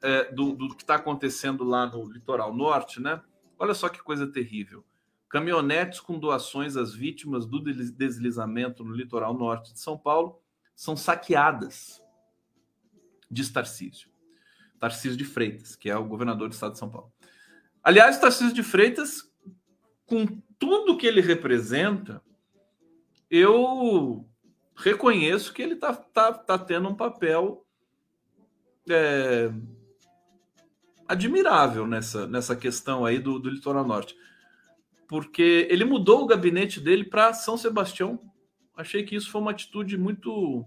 é, 0.03 0.33
do, 0.33 0.53
do, 0.53 0.75
que 0.75 0.83
está 0.83 0.97
acontecendo 0.97 1.65
lá 1.65 1.87
no 1.87 2.05
litoral 2.11 2.55
norte, 2.55 3.01
né? 3.01 3.21
Olha 3.59 3.75
só 3.75 3.89
que 3.89 4.03
coisa 4.03 4.27
terrível. 4.27 4.85
Caminhonetes 5.29 6.01
com 6.01 6.19
doações 6.19 6.77
às 6.77 6.95
vítimas 6.95 7.45
do 7.47 7.61
deslizamento 7.61 8.85
no 8.85 8.95
litoral 8.95 9.35
norte 9.35 9.73
de 9.73 9.81
São 9.81 9.99
Paulo 9.99 10.41
são 10.75 10.97
saqueadas, 10.97 12.03
diz 13.31 13.51
Tarcísio. 13.51 14.09
Tarcísio 14.79 15.17
de 15.17 15.25
Freitas, 15.25 15.77
que 15.77 15.91
é 15.91 15.97
o 15.97 16.05
governador 16.05 16.49
do 16.49 16.53
estado 16.53 16.73
de 16.73 16.79
São 16.79 16.91
Paulo. 16.91 17.13
Aliás, 17.83 18.19
Tarcísio 18.19 18.55
de 18.55 18.63
Freitas, 18.63 19.23
com 20.07 20.27
tudo 20.59 20.97
que 20.97 21.07
ele 21.07 21.21
representa, 21.21 22.23
eu 23.31 24.27
reconheço 24.77 25.53
que 25.53 25.63
ele 25.63 25.75
está 25.75 25.93
tá, 25.95 26.33
tá 26.33 26.59
tendo 26.59 26.89
um 26.89 26.95
papel 26.95 27.67
é, 28.89 29.51
admirável 31.07 31.87
nessa, 31.87 32.27
nessa 32.27 32.55
questão 32.55 33.05
aí 33.05 33.19
do, 33.19 33.39
do 33.39 33.51
litoral 33.51 33.87
norte. 33.87 34.15
Porque 35.09 35.67
ele 35.71 35.85
mudou 35.85 36.23
o 36.23 36.27
gabinete 36.27 36.81
dele 36.81 37.05
para 37.05 37.33
São 37.33 37.57
Sebastião. 37.57 38.21
Achei 38.77 39.03
que 39.03 39.17
isso 39.17 39.31
foi 39.31 39.41
uma 39.41 39.51
atitude 39.51 39.97
muito 39.97 40.65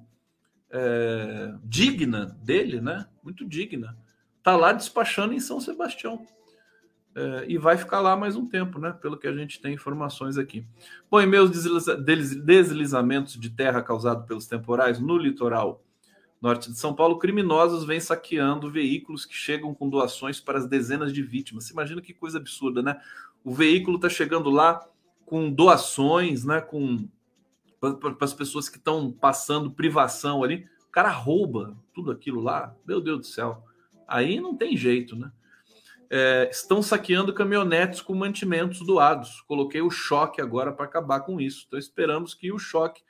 é, 0.71 1.53
digna 1.63 2.37
dele, 2.41 2.81
né? 2.81 3.05
Muito 3.23 3.45
digna. 3.45 3.97
Tá 4.41 4.55
lá 4.55 4.73
despachando 4.73 5.33
em 5.33 5.39
São 5.39 5.59
Sebastião. 5.59 6.25
É, 7.13 7.45
e 7.47 7.57
vai 7.57 7.77
ficar 7.77 7.99
lá 7.99 8.15
mais 8.15 8.35
um 8.35 8.47
tempo, 8.47 8.79
né? 8.79 8.91
Pelo 9.01 9.17
que 9.17 9.27
a 9.27 9.33
gente 9.33 9.61
tem 9.61 9.73
informações 9.73 10.37
aqui. 10.37 10.65
Bom, 11.09 11.19
em 11.19 11.27
meus 11.27 11.51
deslizamentos 12.45 13.39
de 13.39 13.49
terra 13.49 13.81
causados 13.81 14.25
pelos 14.25 14.47
temporais 14.47 14.99
no 14.99 15.17
litoral 15.17 15.83
norte 16.41 16.71
de 16.71 16.79
São 16.79 16.93
Paulo, 16.95 17.19
criminosos 17.19 17.85
vêm 17.85 17.99
saqueando 17.99 18.71
veículos 18.71 19.25
que 19.25 19.35
chegam 19.35 19.75
com 19.75 19.87
doações 19.87 20.39
para 20.39 20.57
as 20.57 20.67
dezenas 20.67 21.13
de 21.13 21.21
vítimas. 21.21 21.65
Você 21.65 21.73
imagina 21.73 22.01
que 22.01 22.15
coisa 22.15 22.39
absurda, 22.39 22.81
né? 22.81 22.99
O 23.43 23.53
veículo 23.53 23.97
está 23.97 24.09
chegando 24.09 24.49
lá 24.49 24.83
com 25.23 25.51
doações, 25.51 26.43
né? 26.43 26.59
Com 26.59 27.07
para 27.81 28.15
as 28.21 28.33
pessoas 28.33 28.69
que 28.69 28.77
estão 28.77 29.11
passando 29.11 29.71
privação 29.71 30.43
ali. 30.43 30.65
O 30.87 30.91
cara 30.91 31.09
rouba 31.09 31.77
tudo 31.93 32.11
aquilo 32.11 32.39
lá. 32.39 32.73
Meu 32.85 33.01
Deus 33.01 33.19
do 33.19 33.25
céu. 33.25 33.65
Aí 34.07 34.39
não 34.39 34.55
tem 34.55 34.77
jeito, 34.77 35.15
né? 35.15 35.31
é, 36.13 36.49
estão 36.51 36.83
saqueando 36.83 37.33
caminhonetes 37.33 38.01
com 38.01 38.13
mantimentos 38.13 38.85
doados. 38.85 39.39
Coloquei 39.47 39.81
o 39.81 39.89
choque 39.89 40.41
agora 40.41 40.73
para 40.73 40.83
acabar 40.83 41.21
com 41.21 41.39
isso. 41.39 41.63
Então 41.65 41.79
esperamos 41.79 42.33
que 42.33 42.51
o 42.51 42.59
choque 42.59 43.01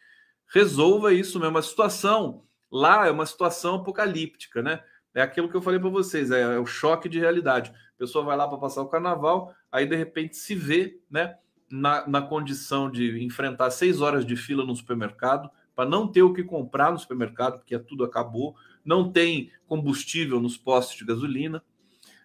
resolva 0.53 1.11
isso 1.11 1.39
mesmo. 1.39 1.57
A 1.57 1.63
situação 1.63 2.43
lá 2.71 3.07
é 3.07 3.11
uma 3.11 3.25
situação 3.25 3.75
apocalíptica, 3.75 4.61
né? 4.61 4.83
É 5.15 5.21
aquilo 5.21 5.49
que 5.49 5.57
eu 5.57 5.63
falei 5.63 5.79
para 5.79 5.89
vocês, 5.89 6.29
é, 6.29 6.41
é, 6.41 6.59
o 6.59 6.65
choque 6.65 7.09
de 7.09 7.19
realidade. 7.19 7.71
A 7.71 7.97
pessoa 7.97 8.23
vai 8.23 8.37
lá 8.37 8.47
para 8.47 8.59
passar 8.59 8.83
o 8.83 8.87
carnaval, 8.87 9.51
aí 9.71 9.87
de 9.87 9.95
repente 9.95 10.37
se 10.37 10.53
vê, 10.53 11.01
né, 11.09 11.35
na, 11.71 12.07
na 12.07 12.21
condição 12.21 12.89
de 12.89 13.23
enfrentar 13.23 13.71
seis 13.71 14.01
horas 14.01 14.25
de 14.25 14.35
fila 14.35 14.65
no 14.65 14.75
supermercado 14.75 15.49
para 15.75 15.89
não 15.89 16.07
ter 16.07 16.21
o 16.21 16.33
que 16.33 16.43
comprar 16.43 16.91
no 16.91 16.99
supermercado, 16.99 17.59
porque 17.59 17.77
tudo 17.79 18.03
acabou, 18.03 18.55
não 18.83 19.11
tem 19.11 19.51
combustível 19.67 20.39
nos 20.39 20.57
postos 20.57 20.97
de 20.97 21.05
gasolina, 21.05 21.63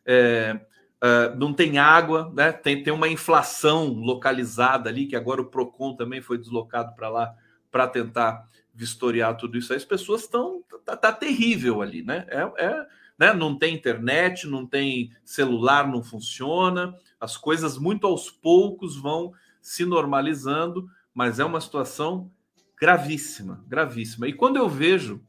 é, 0.04 0.60
é, 1.00 1.34
não 1.36 1.52
tem 1.52 1.78
água, 1.78 2.32
né? 2.34 2.52
tem, 2.52 2.82
tem 2.82 2.92
uma 2.92 3.08
inflação 3.08 3.88
localizada 3.88 4.88
ali, 4.88 5.06
que 5.06 5.16
agora 5.16 5.40
o 5.40 5.46
PROCON 5.46 5.94
também 5.94 6.20
foi 6.20 6.38
deslocado 6.38 6.94
para 6.94 7.08
lá 7.08 7.34
para 7.70 7.86
tentar 7.86 8.48
vistoriar 8.74 9.36
tudo 9.36 9.58
isso. 9.58 9.72
As 9.72 9.84
pessoas 9.84 10.22
estão. 10.22 10.62
Tá, 10.84 10.96
tá, 10.96 11.12
terrível 11.12 11.82
ali, 11.82 12.02
né? 12.02 12.26
É, 12.28 12.64
é, 12.64 12.86
né? 13.18 13.32
Não 13.32 13.58
tem 13.58 13.74
internet, 13.74 14.46
não 14.46 14.66
tem 14.66 15.10
celular, 15.24 15.88
não 15.88 16.02
funciona, 16.02 16.96
as 17.20 17.36
coisas 17.36 17.78
muito 17.78 18.06
aos 18.06 18.30
poucos 18.30 18.96
vão 18.96 19.32
se 19.60 19.84
normalizando, 19.84 20.88
mas 21.14 21.40
é 21.40 21.44
uma 21.44 21.60
situação 21.60 22.30
gravíssima, 22.78 23.64
gravíssima. 23.66 24.28
E 24.28 24.32
quando 24.32 24.56
eu 24.56 24.68
vejo, 24.68 25.24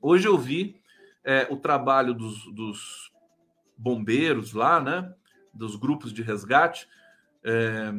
hoje 0.00 0.28
eu 0.28 0.38
vi 0.38 0.80
é, 1.24 1.46
o 1.50 1.56
trabalho 1.56 2.14
dos, 2.14 2.44
dos 2.54 3.12
bombeiros 3.76 4.52
lá, 4.52 4.80
né? 4.80 5.12
Dos 5.52 5.76
grupos 5.76 6.12
de 6.12 6.22
resgate, 6.22 6.88
é, 7.42 7.92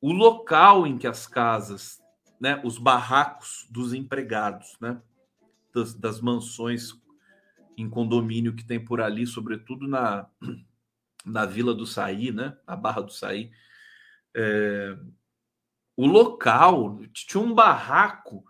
o 0.00 0.12
local 0.12 0.86
em 0.86 0.98
que 0.98 1.06
as 1.06 1.26
casas, 1.26 2.02
né? 2.38 2.60
Os 2.64 2.78
barracos 2.78 3.66
dos 3.70 3.94
empregados, 3.94 4.76
né? 4.80 5.00
Das, 5.74 5.94
das 5.94 6.20
mansões 6.20 7.01
em 7.76 7.88
condomínio 7.88 8.54
que 8.54 8.64
tem 8.64 8.82
por 8.82 9.00
ali, 9.00 9.26
sobretudo 9.26 9.86
na, 9.88 10.26
na 11.24 11.46
Vila 11.46 11.74
do 11.74 11.86
Saí, 11.86 12.32
né? 12.32 12.56
A 12.66 12.76
Barra 12.76 13.02
do 13.02 13.12
Saí. 13.12 13.50
É, 14.34 14.96
o 15.96 16.06
local 16.06 17.00
tinha 17.12 17.42
um 17.42 17.54
barraco 17.54 18.44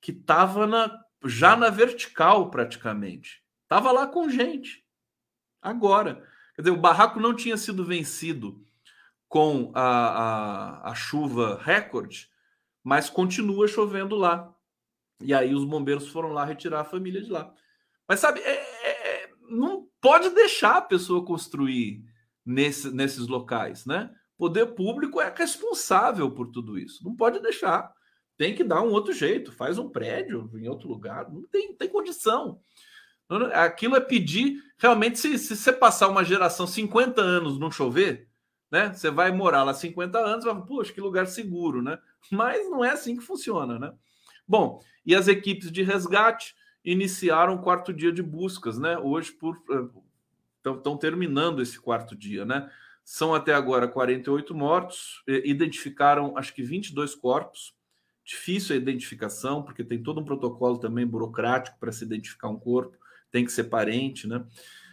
que 0.00 0.12
estava 0.12 0.66
na, 0.66 1.04
já 1.24 1.56
na 1.56 1.68
vertical 1.68 2.50
praticamente. 2.50 3.42
Tava 3.68 3.92
lá 3.92 4.06
com 4.06 4.30
gente 4.30 4.84
agora. 5.60 6.26
Quer 6.54 6.62
dizer, 6.62 6.74
o 6.74 6.80
barraco 6.80 7.20
não 7.20 7.34
tinha 7.34 7.56
sido 7.56 7.84
vencido 7.84 8.64
com 9.28 9.72
a, 9.74 9.82
a, 9.82 10.90
a 10.90 10.94
chuva 10.94 11.60
recorde, 11.62 12.30
mas 12.82 13.10
continua 13.10 13.68
chovendo 13.68 14.16
lá. 14.16 14.54
E 15.20 15.34
aí 15.34 15.54
os 15.54 15.64
bombeiros 15.64 16.08
foram 16.08 16.32
lá 16.32 16.44
retirar 16.44 16.80
a 16.80 16.84
família 16.84 17.22
de 17.22 17.30
lá. 17.30 17.52
Mas 18.08 18.20
sabe, 18.20 18.40
é, 18.40 18.52
é, 18.52 19.24
é 19.24 19.30
não 19.48 19.86
pode 20.00 20.30
deixar 20.30 20.76
a 20.76 20.82
pessoa 20.82 21.24
construir 21.24 22.04
nesse, 22.44 22.90
nesses 22.90 23.26
locais, 23.26 23.86
né? 23.86 24.10
Poder 24.38 24.66
público 24.74 25.20
é 25.20 25.32
responsável 25.34 26.30
por 26.30 26.48
tudo 26.50 26.78
isso. 26.78 27.02
Não 27.02 27.16
pode 27.16 27.40
deixar. 27.40 27.90
Tem 28.36 28.54
que 28.54 28.62
dar 28.62 28.82
um 28.82 28.90
outro 28.90 29.12
jeito. 29.12 29.50
Faz 29.50 29.78
um 29.78 29.88
prédio 29.88 30.50
em 30.54 30.68
outro 30.68 30.88
lugar. 30.88 31.32
Não 31.32 31.42
tem, 31.48 31.74
tem 31.74 31.88
condição. 31.88 32.60
Aquilo 33.54 33.96
é 33.96 34.00
pedir. 34.00 34.62
Realmente, 34.78 35.18
se, 35.18 35.38
se 35.38 35.56
você 35.56 35.72
passar 35.72 36.08
uma 36.08 36.22
geração 36.22 36.66
50 36.66 37.20
anos 37.20 37.58
não 37.58 37.70
chover, 37.70 38.28
né? 38.70 38.92
Você 38.92 39.10
vai 39.10 39.32
morar 39.32 39.62
lá 39.62 39.72
50 39.72 40.18
anos 40.18 40.44
vai, 40.44 40.54
poxa, 40.66 40.92
que 40.92 41.00
lugar 41.00 41.26
seguro, 41.26 41.80
né? 41.80 41.98
Mas 42.30 42.68
não 42.70 42.84
é 42.84 42.90
assim 42.90 43.16
que 43.16 43.22
funciona, 43.22 43.78
né? 43.78 43.92
Bom, 44.46 44.80
e 45.04 45.14
as 45.14 45.28
equipes 45.28 45.72
de 45.72 45.82
resgate 45.82 46.54
iniciaram 46.86 47.56
o 47.56 47.58
quarto 47.58 47.92
dia 47.92 48.12
de 48.12 48.22
buscas, 48.22 48.78
né? 48.78 48.96
Hoje 48.96 49.36
estão 50.64 50.94
eh, 50.94 50.98
terminando 51.00 51.60
esse 51.60 51.80
quarto 51.80 52.14
dia, 52.14 52.44
né? 52.44 52.70
São 53.04 53.34
até 53.34 53.52
agora 53.52 53.88
48 53.88 54.54
mortos, 54.54 55.22
identificaram 55.26 56.36
acho 56.36 56.54
que 56.54 56.62
22 56.62 57.14
corpos. 57.14 57.74
Difícil 58.24 58.74
a 58.74 58.78
identificação, 58.78 59.62
porque 59.62 59.84
tem 59.84 60.02
todo 60.02 60.20
um 60.20 60.24
protocolo 60.24 60.78
também 60.78 61.06
burocrático 61.06 61.78
para 61.78 61.92
se 61.92 62.04
identificar 62.04 62.48
um 62.48 62.58
corpo, 62.58 62.96
tem 63.30 63.44
que 63.44 63.52
ser 63.52 63.64
parente, 63.64 64.26
né? 64.26 64.44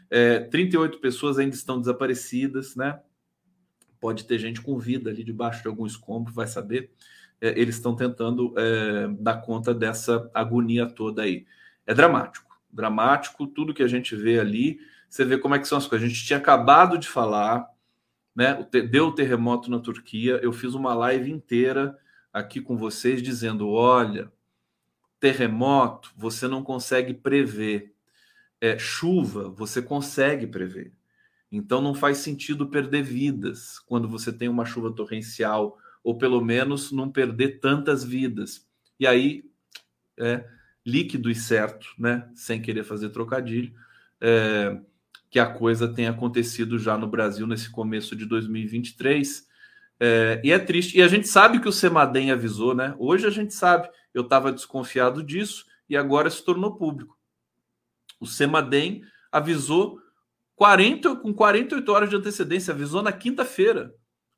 É, 0.10 0.42
38 0.42 1.00
pessoas 1.00 1.40
ainda 1.40 1.56
estão 1.56 1.80
desaparecidas, 1.80 2.76
né? 2.76 3.00
Pode 4.00 4.26
ter 4.26 4.38
gente 4.38 4.62
com 4.62 4.78
vida 4.78 5.10
ali 5.10 5.24
debaixo 5.24 5.62
de 5.64 5.68
algum 5.68 5.86
escombro, 5.86 6.34
vai 6.34 6.46
saber. 6.46 6.92
É, 7.42 7.60
eles 7.60 7.76
estão 7.76 7.96
tentando 7.96 8.54
é, 8.58 9.08
dar 9.20 9.42
conta 9.42 9.74
dessa 9.74 10.30
agonia 10.34 10.86
toda 10.86 11.24
aí. 11.24 11.48
É 11.86 11.94
dramático, 11.94 12.58
dramático 12.72 13.48
tudo 13.48 13.74
que 13.74 13.84
a 13.84 13.88
gente 13.88 14.16
vê 14.16 14.40
ali. 14.40 14.80
Você 15.10 15.26
vê 15.26 15.38
como 15.38 15.56
é 15.56 15.60
que 15.60 15.68
são 15.68 15.78
as 15.78 15.86
coisas. 15.86 16.06
A 16.06 16.10
gente 16.10 16.26
tinha 16.26 16.40
acabado 16.40 16.98
de 16.98 17.08
falar, 17.08 17.68
né? 18.36 18.66
Deu 18.90 19.08
o 19.08 19.16
terremoto 19.16 19.70
na 19.70 19.80
Turquia. 19.80 20.40
Eu 20.42 20.52
fiz 20.54 20.74
uma 20.74 20.94
live 20.94 21.32
inteira 21.32 21.98
aqui 22.32 22.62
com 22.62 22.78
vocês 22.78 23.22
dizendo: 23.22 23.70
olha, 23.70 24.32
terremoto 25.20 26.12
você 26.16 26.48
não 26.48 26.64
consegue 26.64 27.14
prever 27.14 27.94
é, 28.60 28.80
chuva, 28.80 29.50
você 29.50 29.82
consegue 29.82 30.48
prever. 30.48 30.94
Então 31.52 31.82
não 31.82 31.94
faz 31.94 32.18
sentido 32.20 32.68
perder 32.68 33.04
vidas 33.04 33.78
quando 33.78 34.08
você 34.08 34.34
tem 34.34 34.50
uma 34.50 34.66
chuva 34.66 34.92
torrencial, 34.92 35.78
ou 36.04 36.18
pelo 36.18 36.42
menos 36.42 36.92
não 36.92 37.12
perder 37.12 37.60
tantas 37.60 38.04
vidas. 38.04 38.68
E 39.00 39.06
aí, 39.06 39.44
é 40.18 40.48
líquido 40.86 41.30
e 41.30 41.36
certo, 41.36 41.88
né? 41.98 42.30
Sem 42.36 42.62
querer 42.62 42.84
fazer 42.84 43.10
trocadilho, 43.10 43.74
é, 44.20 44.78
que 45.30 45.40
a 45.40 45.46
coisa 45.46 45.88
tem 45.88 46.08
acontecido 46.08 46.78
já 46.78 46.98
no 46.98 47.08
Brasil 47.08 47.48
nesse 47.48 47.70
começo 47.70 48.16
de 48.16 48.26
2023. 48.26 49.48
É, 50.00 50.42
e 50.44 50.52
é 50.52 50.60
triste. 50.60 50.98
E 50.98 51.02
a 51.02 51.08
gente 51.08 51.28
sabe 51.28 51.60
que 51.60 51.68
o 51.68 51.72
Semadem 51.72 52.32
avisou, 52.32 52.76
né? 52.76 52.96
Hoje 52.98 53.26
a 53.26 53.30
gente 53.30 53.54
sabe. 53.54 53.90
Eu 54.14 54.24
estava 54.24 54.52
desconfiado 54.52 55.24
disso 55.24 55.66
e 55.90 55.98
agora 55.98 56.30
se 56.30 56.44
tornou 56.44 56.76
público. 56.76 57.18
O 58.20 58.28
Semadem 58.28 59.04
avisou 59.32 60.00
40, 60.56 61.16
com 61.16 61.34
48 61.34 61.92
horas 61.92 62.10
de 62.10 62.16
antecedência, 62.16 62.74
avisou 62.74 63.02
na 63.02 63.12
quinta-feira. 63.12 63.94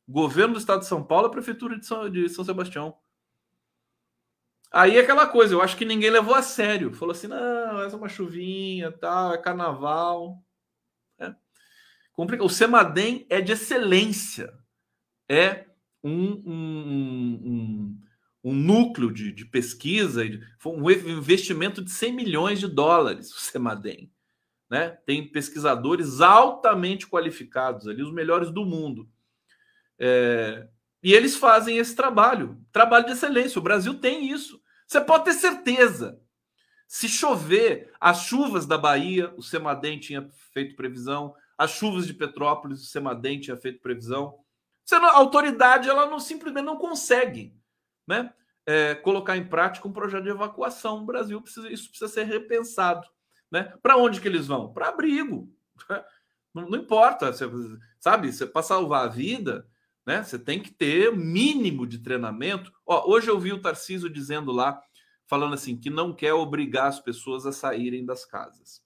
Governo 0.07 0.53
do 0.53 0.59
Estado 0.59 0.79
de 0.79 0.87
São 0.87 1.03
Paulo, 1.03 1.29
Prefeitura 1.29 1.77
de 1.77 1.85
São, 1.85 2.09
de 2.09 2.29
São 2.29 2.45
Sebastião. 2.45 2.95
Aí 4.75 4.97
é 4.97 4.99
aquela 4.99 5.25
coisa, 5.25 5.53
eu 5.53 5.61
acho 5.61 5.77
que 5.77 5.85
ninguém 5.85 6.09
levou 6.09 6.35
a 6.35 6.41
sério. 6.41 6.93
Falou 6.93 7.13
assim: 7.13 7.27
não, 7.27 7.81
essa 7.81 7.95
é 7.95 7.97
uma 7.97 8.09
chuvinha, 8.09 8.91
tal, 8.91 9.33
é 9.33 9.37
carnaval. 9.37 10.43
É. 11.17 11.33
O 12.17 12.49
Semadem 12.49 13.25
é 13.29 13.39
de 13.39 13.53
excelência. 13.53 14.53
É 15.29 15.65
um, 16.03 16.43
um, 16.45 17.41
um, 17.45 18.01
um 18.43 18.53
núcleo 18.53 19.13
de, 19.13 19.31
de 19.31 19.45
pesquisa, 19.45 20.23
foi 20.59 20.73
um 20.73 20.91
investimento 20.91 21.81
de 21.81 21.91
100 21.91 22.13
milhões 22.13 22.59
de 22.59 22.67
dólares, 22.67 23.31
o 23.31 23.39
Semadem. 23.39 24.11
Né? 24.69 24.89
Tem 25.05 25.25
pesquisadores 25.25 26.19
altamente 26.19 27.07
qualificados 27.07 27.87
ali, 27.87 28.03
os 28.03 28.11
melhores 28.11 28.51
do 28.51 28.65
mundo. 28.65 29.09
É, 29.97 30.67
e 31.01 31.13
eles 31.13 31.37
fazem 31.37 31.77
esse 31.77 31.95
trabalho, 31.95 32.61
trabalho 32.73 33.05
de 33.05 33.13
excelência. 33.13 33.57
O 33.57 33.63
Brasil 33.63 33.93
tem 33.93 34.29
isso. 34.29 34.64
Você 34.87 35.01
pode 35.01 35.25
ter 35.25 35.33
certeza. 35.33 36.19
Se 36.87 37.09
chover, 37.09 37.91
as 37.99 38.21
chuvas 38.23 38.65
da 38.65 38.77
Bahia, 38.77 39.33
o 39.35 39.41
Semadem 39.41 39.99
tinha 39.99 40.29
feito 40.53 40.75
previsão, 40.75 41.35
as 41.57 41.71
chuvas 41.71 42.05
de 42.05 42.13
Petrópolis, 42.13 42.81
o 42.81 42.85
Semadem 42.85 43.39
tinha 43.39 43.57
feito 43.57 43.81
previsão. 43.81 44.39
Não, 44.91 45.05
a 45.05 45.17
autoridade 45.17 45.89
ela 45.89 46.05
não 46.05 46.19
simplesmente 46.19 46.65
não 46.65 46.77
consegue 46.77 47.57
né, 48.07 48.31
é, 48.65 48.93
colocar 48.95 49.35
em 49.35 49.47
prática 49.47 49.87
um 49.87 49.93
projeto 49.93 50.23
de 50.23 50.29
evacuação. 50.29 50.99
O 50.99 51.05
Brasil 51.05 51.41
precisa, 51.41 51.69
isso 51.71 51.89
precisa 51.89 52.11
ser 52.11 52.23
repensado. 52.23 53.07
Né? 53.51 53.73
Para 53.81 53.97
onde 53.97 54.21
que 54.21 54.27
eles 54.27 54.47
vão? 54.47 54.71
Para 54.71 54.89
abrigo. 54.89 55.51
Não, 56.53 56.69
não 56.69 56.79
importa, 56.79 57.33
você, 57.33 57.43
sabe? 57.99 58.31
Para 58.47 58.63
salvar 58.63 59.03
a 59.03 59.09
vida, 59.09 59.67
né? 60.05 60.23
Você 60.23 60.37
tem 60.37 60.61
que 60.61 60.71
ter 60.71 61.11
mínimo 61.15 61.87
de 61.87 61.99
treinamento. 61.99 62.71
Ó, 62.85 63.09
hoje 63.11 63.29
eu 63.29 63.39
vi 63.39 63.51
o 63.51 63.61
Tarciso 63.61 64.09
dizendo 64.09 64.51
lá, 64.51 64.81
falando 65.25 65.55
assim, 65.55 65.75
que 65.77 65.89
não 65.89 66.13
quer 66.13 66.33
obrigar 66.33 66.87
as 66.87 66.99
pessoas 66.99 67.45
a 67.45 67.51
saírem 67.51 68.05
das 68.05 68.23
casas. 68.23 68.83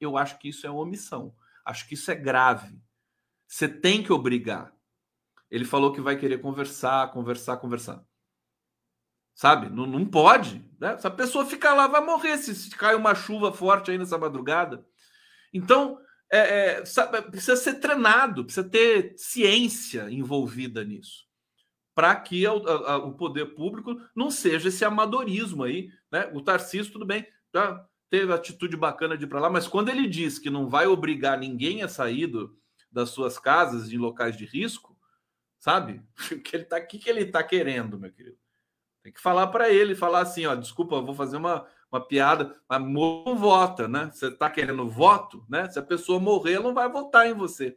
Eu 0.00 0.16
acho 0.16 0.38
que 0.38 0.48
isso 0.48 0.66
é 0.66 0.70
omissão. 0.70 1.34
Acho 1.64 1.88
que 1.88 1.94
isso 1.94 2.10
é 2.10 2.14
grave. 2.14 2.80
Você 3.48 3.68
tem 3.68 4.02
que 4.02 4.12
obrigar. 4.12 4.72
Ele 5.50 5.64
falou 5.64 5.92
que 5.92 6.00
vai 6.00 6.16
querer 6.16 6.40
conversar, 6.40 7.10
conversar, 7.10 7.56
conversar. 7.56 8.04
Sabe? 9.34 9.68
Não, 9.68 9.86
não 9.86 10.04
pode. 10.04 10.64
Né? 10.78 10.96
Se 10.98 11.06
a 11.06 11.10
pessoa 11.10 11.46
ficar 11.46 11.74
lá, 11.74 11.86
vai 11.86 12.00
morrer 12.00 12.38
se, 12.38 12.54
se 12.54 12.70
cai 12.70 12.94
uma 12.94 13.14
chuva 13.14 13.52
forte 13.52 13.90
aí 13.90 13.98
nessa 13.98 14.18
madrugada. 14.18 14.86
Então, 15.52 15.98
é, 16.30 16.38
é, 16.80 16.84
sabe, 16.84 17.22
precisa 17.22 17.56
ser 17.56 17.74
treinado, 17.74 18.44
precisa 18.44 18.68
ter 18.68 19.14
ciência 19.16 20.10
envolvida 20.10 20.84
nisso. 20.84 21.26
Para 21.94 22.14
que 22.16 22.46
a, 22.46 22.50
a, 22.50 22.96
o 22.98 23.14
poder 23.14 23.54
público 23.54 24.00
não 24.14 24.30
seja 24.30 24.68
esse 24.68 24.84
amadorismo 24.84 25.64
aí. 25.64 25.90
Né? 26.12 26.30
O 26.32 26.40
Tarcísio, 26.40 26.92
tudo 26.92 27.06
bem, 27.06 27.26
já 27.52 27.84
teve 28.10 28.32
atitude 28.32 28.76
bacana 28.76 29.16
de 29.16 29.24
ir 29.24 29.26
para 29.26 29.40
lá, 29.40 29.50
mas 29.50 29.66
quando 29.66 29.88
ele 29.88 30.06
diz 30.06 30.38
que 30.38 30.50
não 30.50 30.68
vai 30.68 30.86
obrigar 30.86 31.38
ninguém 31.38 31.82
a 31.82 31.88
sair 31.88 32.26
do, 32.26 32.56
das 32.90 33.10
suas 33.10 33.38
casas 33.38 33.90
em 33.90 33.98
locais 33.98 34.36
de 34.36 34.44
risco, 34.44 34.96
sabe? 35.58 36.02
O 36.32 36.40
que 36.40 36.56
ele 36.56 36.64
tá, 36.64 36.80
que, 36.80 36.98
que 36.98 37.10
ele 37.10 37.22
está 37.22 37.42
querendo, 37.42 37.98
meu 37.98 38.12
querido? 38.12 38.38
Tem 39.02 39.12
que 39.12 39.20
falar 39.20 39.46
para 39.48 39.70
ele, 39.70 39.94
falar 39.94 40.20
assim, 40.20 40.46
ó, 40.46 40.54
desculpa, 40.54 41.00
vou 41.00 41.14
fazer 41.14 41.36
uma, 41.36 41.66
uma 41.90 42.00
piada, 42.00 42.54
mas 42.68 42.82
não 42.82 43.36
vota, 43.36 43.88
né? 43.88 44.10
Você 44.12 44.26
está 44.26 44.50
querendo 44.50 44.88
voto, 44.88 45.44
né? 45.48 45.68
Se 45.68 45.78
a 45.78 45.82
pessoa 45.82 46.20
morrer, 46.20 46.54
ela 46.54 46.64
não 46.64 46.74
vai 46.74 46.88
votar 46.88 47.26
em 47.26 47.34
você. 47.34 47.76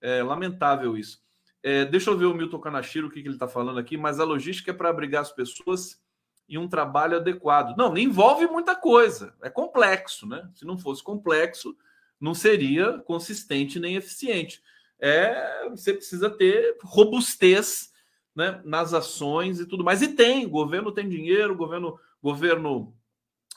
É 0.00 0.22
lamentável 0.22 0.96
isso. 0.96 1.20
É, 1.62 1.84
deixa 1.84 2.10
eu 2.10 2.16
ver 2.16 2.26
o 2.26 2.34
Milton 2.34 2.58
Kanashiro, 2.58 3.08
o 3.08 3.10
que, 3.10 3.20
que 3.20 3.28
ele 3.28 3.34
está 3.34 3.48
falando 3.48 3.78
aqui, 3.78 3.96
mas 3.96 4.20
a 4.20 4.24
logística 4.24 4.70
é 4.70 4.74
para 4.74 4.88
abrigar 4.88 5.22
as 5.22 5.32
pessoas 5.32 6.00
e 6.48 6.56
um 6.56 6.68
trabalho 6.68 7.16
adequado. 7.16 7.76
Não, 7.76 7.96
envolve 7.96 8.46
muita 8.46 8.74
coisa, 8.74 9.34
é 9.42 9.50
complexo, 9.50 10.26
né? 10.26 10.48
Se 10.54 10.64
não 10.64 10.78
fosse 10.78 11.02
complexo, 11.02 11.76
não 12.20 12.34
seria 12.34 12.98
consistente 13.00 13.78
nem 13.78 13.96
eficiente. 13.96 14.62
É, 15.00 15.68
você 15.68 15.92
precisa 15.92 16.28
ter 16.30 16.76
robustez 16.82 17.92
né, 18.34 18.60
nas 18.64 18.94
ações 18.94 19.60
e 19.60 19.66
tudo 19.66 19.84
mais. 19.84 20.02
E 20.02 20.08
tem, 20.08 20.46
o 20.46 20.50
governo 20.50 20.92
tem 20.92 21.08
dinheiro, 21.08 21.54
o 21.54 21.56
governo, 21.56 21.98
governo 22.22 22.94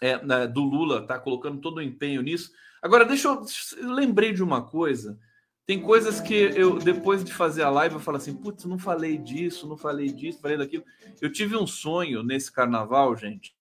é, 0.01 0.23
né, 0.25 0.47
do 0.47 0.61
Lula 0.63 1.03
está 1.03 1.19
colocando 1.19 1.61
todo 1.61 1.77
o 1.77 1.81
empenho 1.81 2.21
nisso. 2.21 2.51
Agora, 2.81 3.05
deixa 3.05 3.27
eu. 3.27 3.45
Lembrei 3.93 4.33
de 4.33 4.43
uma 4.43 4.63
coisa. 4.63 5.17
Tem 5.65 5.79
coisas 5.79 6.19
que 6.19 6.33
eu, 6.33 6.79
depois 6.79 7.23
de 7.23 7.31
fazer 7.31 7.61
a 7.61 7.69
live, 7.69 7.95
eu 7.95 8.01
falo 8.01 8.17
assim: 8.17 8.35
putz, 8.35 8.65
não 8.65 8.79
falei 8.79 9.17
disso, 9.17 9.67
não 9.67 9.77
falei 9.77 10.11
disso, 10.11 10.41
falei 10.41 10.57
daquilo. 10.57 10.83
Eu 11.21 11.31
tive 11.31 11.55
um 11.55 11.67
sonho 11.67 12.23
nesse 12.23 12.51
carnaval, 12.51 13.15
gente, 13.15 13.55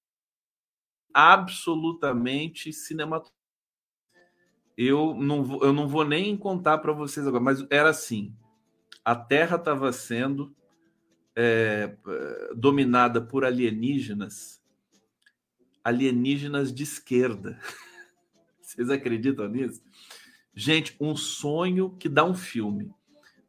absolutamente 1.12 2.72
cinematográfico. 2.72 3.38
Eu 4.76 5.14
não 5.14 5.44
vou, 5.44 5.62
eu 5.62 5.74
não 5.74 5.86
vou 5.86 6.04
nem 6.04 6.34
contar 6.36 6.78
para 6.78 6.92
vocês 6.92 7.26
agora, 7.26 7.44
mas 7.44 7.64
era 7.68 7.90
assim: 7.90 8.34
a 9.04 9.14
Terra 9.14 9.56
estava 9.56 9.92
sendo 9.92 10.56
é, 11.36 11.94
dominada 12.56 13.20
por 13.20 13.44
alienígenas, 13.44 14.59
alienígenas 15.84 16.72
de 16.72 16.82
esquerda. 16.82 17.58
Vocês 18.60 18.90
acreditam 18.90 19.48
nisso? 19.48 19.82
Gente, 20.54 20.96
um 21.00 21.16
sonho 21.16 21.90
que 21.98 22.08
dá 22.08 22.24
um 22.24 22.34
filme. 22.34 22.92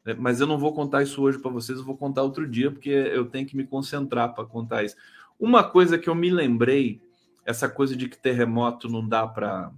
É, 0.05 0.13
mas 0.13 0.41
eu 0.41 0.47
não 0.47 0.57
vou 0.57 0.73
contar 0.73 1.03
isso 1.03 1.21
hoje 1.21 1.38
para 1.38 1.51
vocês, 1.51 1.77
eu 1.77 1.86
vou 1.86 1.97
contar 1.97 2.23
outro 2.23 2.47
dia, 2.47 2.71
porque 2.71 2.89
eu 2.89 3.25
tenho 3.25 3.45
que 3.45 3.55
me 3.55 3.65
concentrar 3.65 4.34
para 4.34 4.45
contar 4.45 4.84
isso. 4.84 4.95
Uma 5.39 5.63
coisa 5.63 5.97
que 5.97 6.09
eu 6.09 6.15
me 6.15 6.29
lembrei, 6.29 7.01
essa 7.45 7.69
coisa 7.69 7.95
de 7.95 8.07
que 8.07 8.17
terremoto 8.17 8.89
não 8.89 9.07
dá 9.07 9.27
para 9.27 9.71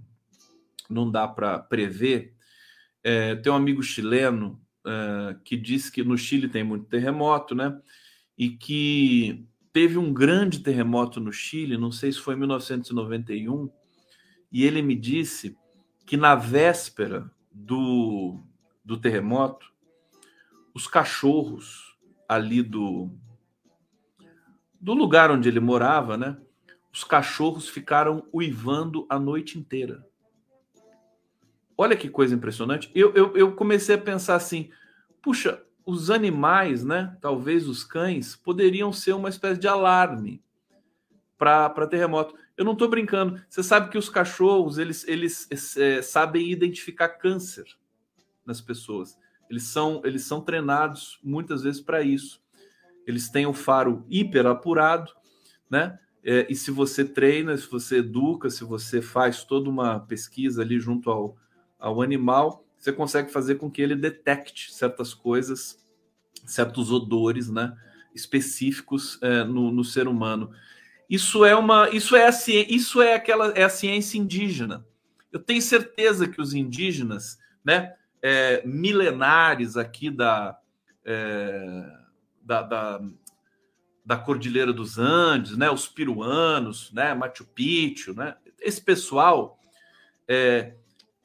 não 0.88 1.10
dá 1.10 1.26
para 1.26 1.58
prever. 1.58 2.34
É, 3.02 3.34
tem 3.36 3.52
um 3.52 3.56
amigo 3.56 3.82
chileno 3.82 4.60
uh, 4.84 5.38
que 5.42 5.56
disse 5.56 5.90
que 5.90 6.04
no 6.04 6.16
Chile 6.16 6.48
tem 6.48 6.62
muito 6.62 6.86
terremoto, 6.86 7.54
né? 7.54 7.80
E 8.36 8.50
que 8.50 9.46
teve 9.74 9.98
um 9.98 10.12
grande 10.12 10.60
terremoto 10.60 11.18
no 11.18 11.32
Chile, 11.32 11.76
não 11.76 11.90
sei 11.90 12.12
se 12.12 12.20
foi 12.20 12.34
em 12.34 12.38
1991, 12.38 13.68
e 14.52 14.64
ele 14.64 14.80
me 14.80 14.94
disse 14.94 15.58
que 16.06 16.16
na 16.16 16.36
véspera 16.36 17.28
do, 17.52 18.40
do 18.84 18.96
terremoto, 18.96 19.66
os 20.72 20.86
cachorros 20.86 21.98
ali 22.28 22.62
do, 22.62 23.10
do 24.80 24.94
lugar 24.94 25.32
onde 25.32 25.48
ele 25.48 25.58
morava, 25.58 26.16
né? 26.16 26.36
os 26.92 27.02
cachorros 27.02 27.68
ficaram 27.68 28.24
uivando 28.32 29.04
a 29.10 29.18
noite 29.18 29.58
inteira. 29.58 30.06
Olha 31.76 31.96
que 31.96 32.08
coisa 32.08 32.32
impressionante. 32.32 32.88
Eu, 32.94 33.12
eu, 33.14 33.36
eu 33.36 33.56
comecei 33.56 33.96
a 33.96 34.00
pensar 34.00 34.36
assim: 34.36 34.70
puxa, 35.20 35.60
os 35.84 36.10
animais, 36.10 36.84
né? 36.84 37.16
Talvez 37.20 37.68
os 37.68 37.84
cães, 37.84 38.36
poderiam 38.36 38.92
ser 38.92 39.12
uma 39.12 39.28
espécie 39.28 39.60
de 39.60 39.68
alarme 39.68 40.42
para 41.36 41.86
terremoto. 41.86 42.34
Eu 42.56 42.64
não 42.64 42.72
estou 42.72 42.88
brincando. 42.88 43.40
Você 43.48 43.62
sabe 43.62 43.90
que 43.90 43.98
os 43.98 44.08
cachorros 44.08 44.78
eles, 44.78 45.06
eles 45.06 45.48
é, 45.76 46.00
sabem 46.00 46.50
identificar 46.50 47.08
câncer 47.08 47.66
nas 48.46 48.60
pessoas. 48.60 49.18
Eles 49.50 49.64
são, 49.64 50.00
eles 50.04 50.24
são 50.24 50.40
treinados 50.40 51.18
muitas 51.22 51.62
vezes 51.62 51.80
para 51.80 52.02
isso. 52.02 52.42
Eles 53.06 53.28
têm 53.28 53.46
o 53.46 53.52
faro 53.52 54.04
hiper 54.08 54.46
apurado, 54.46 55.12
né? 55.68 55.98
É, 56.22 56.46
e 56.48 56.56
se 56.56 56.70
você 56.70 57.04
treina, 57.04 57.54
se 57.54 57.70
você 57.70 57.98
educa, 57.98 58.48
se 58.48 58.64
você 58.64 59.02
faz 59.02 59.44
toda 59.44 59.68
uma 59.68 60.00
pesquisa 60.00 60.62
ali 60.62 60.80
junto 60.80 61.10
ao, 61.10 61.36
ao 61.78 62.00
animal, 62.00 62.63
você 62.84 62.92
consegue 62.92 63.32
fazer 63.32 63.54
com 63.54 63.70
que 63.70 63.80
ele 63.80 63.96
detecte 63.96 64.70
certas 64.70 65.14
coisas, 65.14 65.82
certos 66.44 66.92
odores, 66.92 67.48
né? 67.48 67.74
Específicos 68.14 69.18
é, 69.22 69.42
no, 69.42 69.72
no 69.72 69.82
ser 69.82 70.06
humano. 70.06 70.50
Isso 71.08 71.46
é 71.46 71.56
uma, 71.56 71.88
isso 71.88 72.14
é 72.14 72.28
a 72.28 72.30
isso 72.68 73.00
é 73.00 73.14
aquela 73.14 73.52
é 73.52 73.64
a 73.64 73.70
ciência 73.70 74.18
indígena. 74.18 74.86
Eu 75.32 75.40
tenho 75.40 75.62
certeza 75.62 76.28
que 76.28 76.38
os 76.38 76.52
indígenas, 76.52 77.38
né, 77.64 77.94
é, 78.20 78.62
milenares 78.66 79.78
aqui 79.78 80.10
da, 80.10 80.58
é, 81.06 81.90
da, 82.42 82.62
da, 82.62 83.00
da, 84.04 84.16
Cordilheira 84.18 84.74
dos 84.74 84.98
Andes, 84.98 85.56
né, 85.56 85.70
os 85.70 85.88
peruanos, 85.88 86.92
né, 86.92 87.14
Machu 87.14 87.46
Picchu, 87.46 88.14
né, 88.14 88.36
esse 88.60 88.80
pessoal, 88.80 89.58
é, 90.28 90.74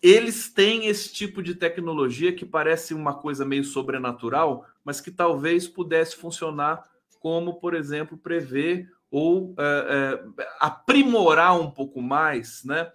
eles 0.01 0.49
têm 0.49 0.87
esse 0.87 1.11
tipo 1.11 1.43
de 1.43 1.55
tecnologia 1.55 2.33
que 2.33 2.45
parece 2.45 2.93
uma 2.93 3.13
coisa 3.13 3.45
meio 3.45 3.63
sobrenatural, 3.63 4.65
mas 4.83 5.01
que 5.01 5.11
talvez 5.11 5.67
pudesse 5.67 6.15
funcionar 6.15 6.83
como, 7.19 7.55
por 7.55 7.73
exemplo, 7.73 8.17
prever 8.17 8.89
ou 9.11 9.53
é, 9.57 10.23
é, 10.37 10.45
aprimorar 10.59 11.59
um 11.59 11.69
pouco 11.69 12.01
mais 12.01 12.63
né, 12.63 12.91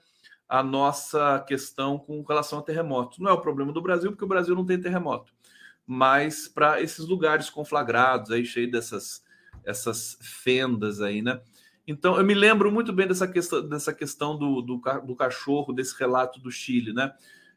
a 0.48 0.62
nossa 0.62 1.40
questão 1.46 1.98
com 1.98 2.22
relação 2.22 2.58
a 2.58 2.62
terremotos. 2.62 3.18
Não 3.18 3.30
é 3.30 3.34
o 3.34 3.40
problema 3.40 3.72
do 3.72 3.82
Brasil, 3.82 4.10
porque 4.10 4.24
o 4.24 4.28
Brasil 4.28 4.54
não 4.54 4.64
tem 4.64 4.80
terremoto, 4.80 5.32
mas 5.86 6.48
para 6.48 6.80
esses 6.80 7.06
lugares 7.06 7.50
conflagrados, 7.50 8.30
aí 8.30 8.44
cheio 8.44 8.70
dessas 8.70 9.22
essas 9.64 10.18
fendas 10.20 11.00
aí, 11.00 11.22
né? 11.22 11.40
Então, 11.86 12.16
eu 12.16 12.24
me 12.24 12.34
lembro 12.34 12.72
muito 12.72 12.92
bem 12.92 13.06
dessa 13.06 13.28
questão, 13.28 13.66
dessa 13.68 13.92
questão 13.92 14.38
do, 14.38 14.62
do, 14.62 14.80
do 15.04 15.14
cachorro, 15.16 15.72
desse 15.72 15.98
relato 15.98 16.40
do 16.40 16.50
Chile, 16.50 16.92
né? 16.92 17.12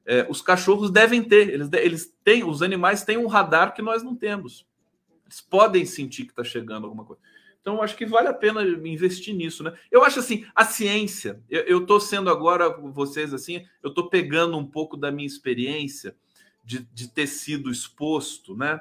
É, 0.05 0.25
os 0.29 0.41
cachorros 0.41 0.89
devem 0.89 1.21
ter, 1.23 1.49
eles, 1.49 1.69
eles 1.73 2.15
têm, 2.23 2.43
os 2.43 2.61
animais 2.61 3.03
têm 3.03 3.17
um 3.17 3.27
radar 3.27 3.73
que 3.73 3.81
nós 3.81 4.03
não 4.03 4.15
temos. 4.15 4.65
Eles 5.25 5.41
podem 5.41 5.85
sentir 5.85 6.23
que 6.23 6.31
está 6.31 6.43
chegando 6.43 6.85
alguma 6.85 7.03
coisa. 7.03 7.21
Então, 7.61 7.81
acho 7.81 7.97
que 7.97 8.05
vale 8.05 8.29
a 8.29 8.33
pena 8.33 8.63
investir 8.63 9.35
nisso, 9.35 9.61
né? 9.61 9.73
Eu 9.91 10.01
acho 10.03 10.19
assim, 10.19 10.45
a 10.55 10.63
ciência, 10.63 11.41
eu 11.49 11.81
estou 11.81 11.99
sendo 11.99 12.29
agora, 12.29 12.69
vocês 12.69 13.33
assim, 13.33 13.65
eu 13.83 13.89
estou 13.89 14.09
pegando 14.09 14.57
um 14.57 14.65
pouco 14.65 14.95
da 14.95 15.11
minha 15.11 15.27
experiência 15.27 16.15
de, 16.63 16.87
de 16.93 17.09
ter 17.09 17.27
sido 17.27 17.69
exposto, 17.69 18.55
né? 18.55 18.79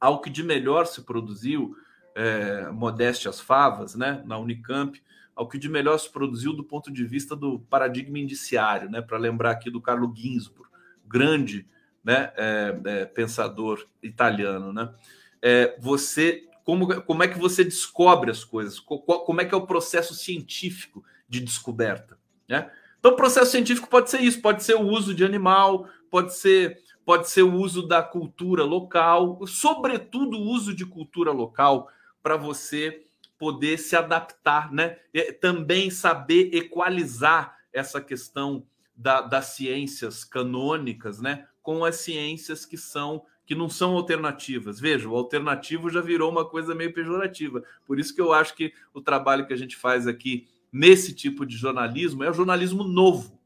Ao 0.00 0.22
que 0.22 0.30
de 0.30 0.42
melhor 0.42 0.86
se 0.86 1.02
produziu, 1.02 1.76
é, 2.14 2.68
modéstia 2.70 3.30
às 3.30 3.40
favas, 3.40 3.94
né? 3.94 4.22
Na 4.26 4.38
Unicamp, 4.38 5.02
ao 5.34 5.48
que 5.48 5.58
de 5.58 5.68
melhor 5.68 5.98
se 5.98 6.10
produziu 6.10 6.52
do 6.52 6.64
ponto 6.64 6.92
de 6.92 7.04
vista 7.04 7.36
do 7.36 7.60
paradigma 7.60 8.18
indiciário, 8.18 8.90
né? 8.90 9.00
Para 9.00 9.18
lembrar 9.18 9.52
aqui 9.52 9.70
do 9.70 9.80
Carlo 9.80 10.12
Ginzburg, 10.14 10.68
grande 11.06 11.66
né, 12.04 12.32
é, 12.36 12.80
é, 12.84 13.04
pensador 13.04 13.86
italiano, 14.02 14.72
né? 14.72 14.92
É, 15.40 15.76
você 15.78 16.48
como, 16.68 17.00
como 17.02 17.22
é 17.22 17.28
que 17.28 17.38
você 17.38 17.64
descobre 17.64 18.30
as 18.30 18.44
coisas? 18.44 18.78
Como 18.78 19.40
é 19.40 19.44
que 19.46 19.54
é 19.54 19.56
o 19.56 19.66
processo 19.66 20.14
científico 20.14 21.02
de 21.26 21.40
descoberta? 21.40 22.18
Né? 22.46 22.70
Então, 22.98 23.12
o 23.12 23.16
processo 23.16 23.52
científico 23.52 23.88
pode 23.88 24.10
ser 24.10 24.20
isso, 24.20 24.42
pode 24.42 24.62
ser 24.62 24.74
o 24.74 24.82
uso 24.82 25.14
de 25.14 25.24
animal, 25.24 25.88
pode 26.10 26.36
ser, 26.36 26.76
pode 27.06 27.30
ser 27.30 27.42
o 27.42 27.54
uso 27.54 27.88
da 27.88 28.02
cultura 28.02 28.64
local, 28.64 29.46
sobretudo 29.46 30.36
o 30.36 30.42
uso 30.42 30.74
de 30.74 30.84
cultura 30.84 31.32
local 31.32 31.88
para 32.28 32.36
você 32.36 33.06
poder 33.38 33.78
se 33.78 33.96
adaptar, 33.96 34.70
né? 34.70 34.98
E 35.14 35.32
também 35.32 35.88
saber 35.88 36.50
equalizar 36.54 37.56
essa 37.72 38.02
questão 38.02 38.66
da, 38.94 39.22
das 39.22 39.46
ciências 39.46 40.24
canônicas, 40.24 41.22
né, 41.22 41.46
com 41.62 41.86
as 41.86 41.96
ciências 41.96 42.66
que 42.66 42.76
são 42.76 43.24
que 43.46 43.54
não 43.54 43.70
são 43.70 43.94
alternativas. 43.96 44.78
Veja, 44.78 45.08
o 45.08 45.16
alternativo 45.16 45.88
já 45.88 46.02
virou 46.02 46.30
uma 46.30 46.44
coisa 46.44 46.74
meio 46.74 46.92
pejorativa. 46.92 47.64
Por 47.86 47.98
isso 47.98 48.14
que 48.14 48.20
eu 48.20 48.30
acho 48.30 48.54
que 48.54 48.74
o 48.92 49.00
trabalho 49.00 49.46
que 49.46 49.54
a 49.54 49.56
gente 49.56 49.74
faz 49.74 50.06
aqui 50.06 50.46
nesse 50.70 51.14
tipo 51.14 51.46
de 51.46 51.56
jornalismo 51.56 52.24
é 52.24 52.30
um 52.30 52.34
jornalismo 52.34 52.84
novo, 52.84 53.40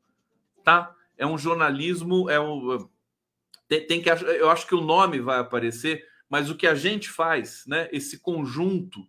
tá? 0.65 0.93
É 1.17 1.25
um 1.25 1.39
jornalismo, 1.39 2.29
é 2.29 2.41
um 2.41 2.89
tem, 3.69 3.87
tem 3.87 4.03
que 4.03 4.11
eu 4.11 4.51
acho 4.51 4.67
que 4.67 4.75
o 4.75 4.81
nome 4.81 5.21
vai 5.21 5.39
aparecer, 5.39 6.05
mas 6.33 6.49
o 6.49 6.57
que 6.57 6.67
a 6.67 6.75
gente 6.75 7.11
faz, 7.11 7.63
né? 7.67 7.91
Esse 7.93 8.19
conjunto 8.19 9.07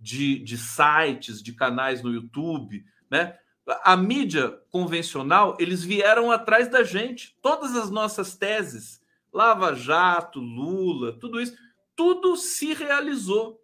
de, 0.00 0.40
de 0.40 0.58
sites, 0.58 1.40
de 1.40 1.52
canais 1.52 2.02
no 2.02 2.12
YouTube, 2.12 2.84
né? 3.08 3.38
A 3.84 3.96
mídia 3.96 4.60
convencional, 4.70 5.56
eles 5.60 5.84
vieram 5.84 6.32
atrás 6.32 6.66
da 6.66 6.82
gente. 6.82 7.38
Todas 7.40 7.76
as 7.76 7.92
nossas 7.92 8.36
teses, 8.36 9.00
Lava 9.32 9.72
Jato, 9.76 10.40
Lula, 10.40 11.12
tudo 11.12 11.40
isso, 11.40 11.56
tudo 11.94 12.36
se 12.36 12.74
realizou. 12.74 13.62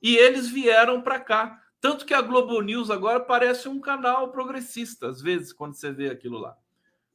E 0.00 0.16
eles 0.16 0.48
vieram 0.48 1.02
para 1.02 1.18
cá. 1.18 1.60
Tanto 1.80 2.06
que 2.06 2.14
a 2.14 2.22
Globo 2.22 2.60
News 2.60 2.92
agora 2.92 3.18
parece 3.18 3.68
um 3.68 3.80
canal 3.80 4.30
progressista, 4.30 5.08
às 5.08 5.20
vezes, 5.20 5.52
quando 5.52 5.74
você 5.74 5.90
vê 5.90 6.10
aquilo 6.10 6.38
lá. 6.38 6.56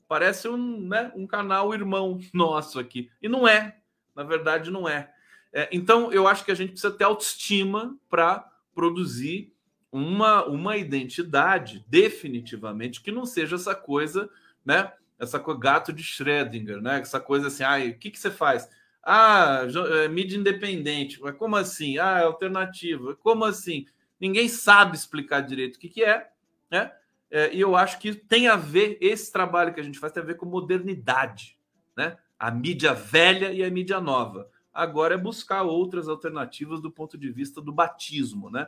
Parece 0.10 0.50
um, 0.50 0.90
né, 0.90 1.10
um 1.16 1.26
canal 1.26 1.74
irmão 1.74 2.20
nosso 2.36 2.78
aqui. 2.78 3.10
E 3.22 3.30
não 3.30 3.48
é. 3.48 3.78
Na 4.14 4.24
verdade, 4.24 4.70
não 4.70 4.90
é. 4.90 5.10
É 5.54 5.70
então, 5.72 6.12
eu 6.12 6.28
acho 6.28 6.46
que 6.46 6.52
a 6.52 6.56
gente 6.56 6.72
precisa 6.72 6.94
ter 6.94 7.04
autoestima 7.04 7.98
para 8.10 8.50
produzir 8.74 9.54
uma, 9.92 10.46
uma 10.46 10.78
identidade, 10.78 11.86
definitivamente, 11.88 13.02
que 13.02 13.12
não 13.12 13.26
seja 13.26 13.56
essa 13.56 13.76
coisa, 13.76 14.30
né? 14.66 14.92
essa 15.22 15.40
coisa, 15.40 15.60
gato 15.60 15.94
de 15.94 16.04
Schrödinger, 16.04 16.82
né? 16.82 17.00
Essa 17.00 17.20
coisa 17.20 17.48
assim, 17.48 17.64
ah, 17.64 17.78
o 17.78 17.94
que, 17.94 18.10
que 18.10 18.18
você 18.18 18.32
faz? 18.32 18.68
Ah, 19.04 19.62
é, 20.04 20.08
mídia 20.08 20.38
independente. 20.38 21.22
Mas 21.22 21.36
como 21.36 21.56
assim? 21.56 22.00
Ah, 22.00 22.20
é 22.20 22.24
alternativa. 22.24 23.16
Como 23.16 23.46
assim? 23.46 23.86
Ninguém 24.20 24.50
sabe 24.50 24.96
explicar 24.96 25.42
direito 25.42 25.76
o 25.76 25.80
que, 25.80 25.90
que 25.90 26.04
é, 26.04 26.30
né? 26.72 26.92
É, 27.30 27.54
e 27.54 27.62
eu 27.62 27.76
acho 27.76 28.00
que 28.00 28.14
tem 28.14 28.48
a 28.48 28.56
ver, 28.56 28.98
esse 29.00 29.32
trabalho 29.32 29.74
que 29.74 29.80
a 29.80 29.84
gente 29.84 30.00
faz 30.00 30.12
tem 30.12 30.22
a 30.22 30.26
ver 30.26 30.36
com 30.36 30.46
modernidade, 30.46 31.58
né? 31.96 32.18
A 32.38 32.50
mídia 32.50 32.94
velha 32.94 33.54
e 33.54 33.64
a 33.64 33.70
mídia 33.70 34.02
nova. 34.02 34.50
Agora 34.74 35.16
é 35.16 35.18
buscar 35.18 35.64
outras 35.64 36.08
alternativas 36.08 36.82
do 36.82 36.92
ponto 36.92 37.18
de 37.18 37.30
vista 37.30 37.62
do 37.62 37.72
batismo, 37.72 38.50
né? 38.50 38.68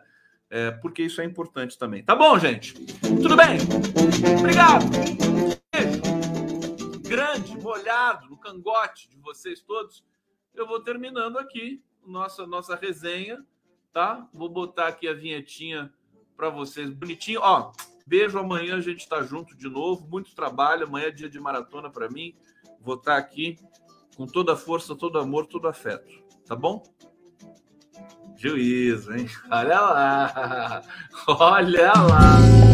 É, 0.50 0.72
porque 0.72 1.02
isso 1.02 1.22
é 1.22 1.26
importante 1.26 1.78
também. 1.78 2.04
Tá 2.04 2.16
bom, 2.16 2.38
gente? 2.38 2.74
Tudo 3.02 3.36
bem? 3.36 3.58
Obrigado! 4.40 4.86
grande, 7.14 7.56
molhado, 7.60 8.28
no 8.28 8.36
cangote 8.36 9.08
de 9.08 9.18
vocês 9.18 9.62
todos, 9.62 10.04
eu 10.56 10.66
vou 10.66 10.80
terminando 10.82 11.38
aqui 11.38 11.80
nossa 12.04 12.48
nossa 12.48 12.76
resenha, 12.76 13.46
tá? 13.92 14.28
Vou 14.34 14.50
botar 14.50 14.88
aqui 14.88 15.08
a 15.08 15.14
vinhetinha 15.14 15.94
para 16.36 16.50
vocês 16.50 16.90
bonitinho. 16.90 17.40
Ó, 17.44 17.72
beijo 18.08 18.40
amanhã 18.40 18.78
a 18.78 18.82
gente 18.82 19.02
está 19.02 19.22
junto 19.22 19.56
de 19.56 19.70
novo, 19.70 20.08
muito 20.08 20.34
trabalho, 20.34 20.88
amanhã 20.88 21.06
é 21.06 21.12
dia 21.12 21.30
de 21.30 21.40
maratona 21.40 21.88
para 21.88 22.10
mim. 22.10 22.36
Vou 22.80 22.96
estar 22.96 23.12
tá 23.12 23.18
aqui 23.20 23.60
com 24.16 24.26
toda 24.26 24.54
a 24.54 24.58
força, 24.58 24.96
todo 24.96 25.20
amor, 25.20 25.48
todo 25.48 25.68
afeto, 25.68 26.24
tá 26.48 26.56
bom? 26.56 26.84
Juízo, 28.36 29.14
hein? 29.14 29.28
Olha 29.50 29.80
lá. 29.80 30.82
Olha 31.28 31.94
lá. 31.94 32.73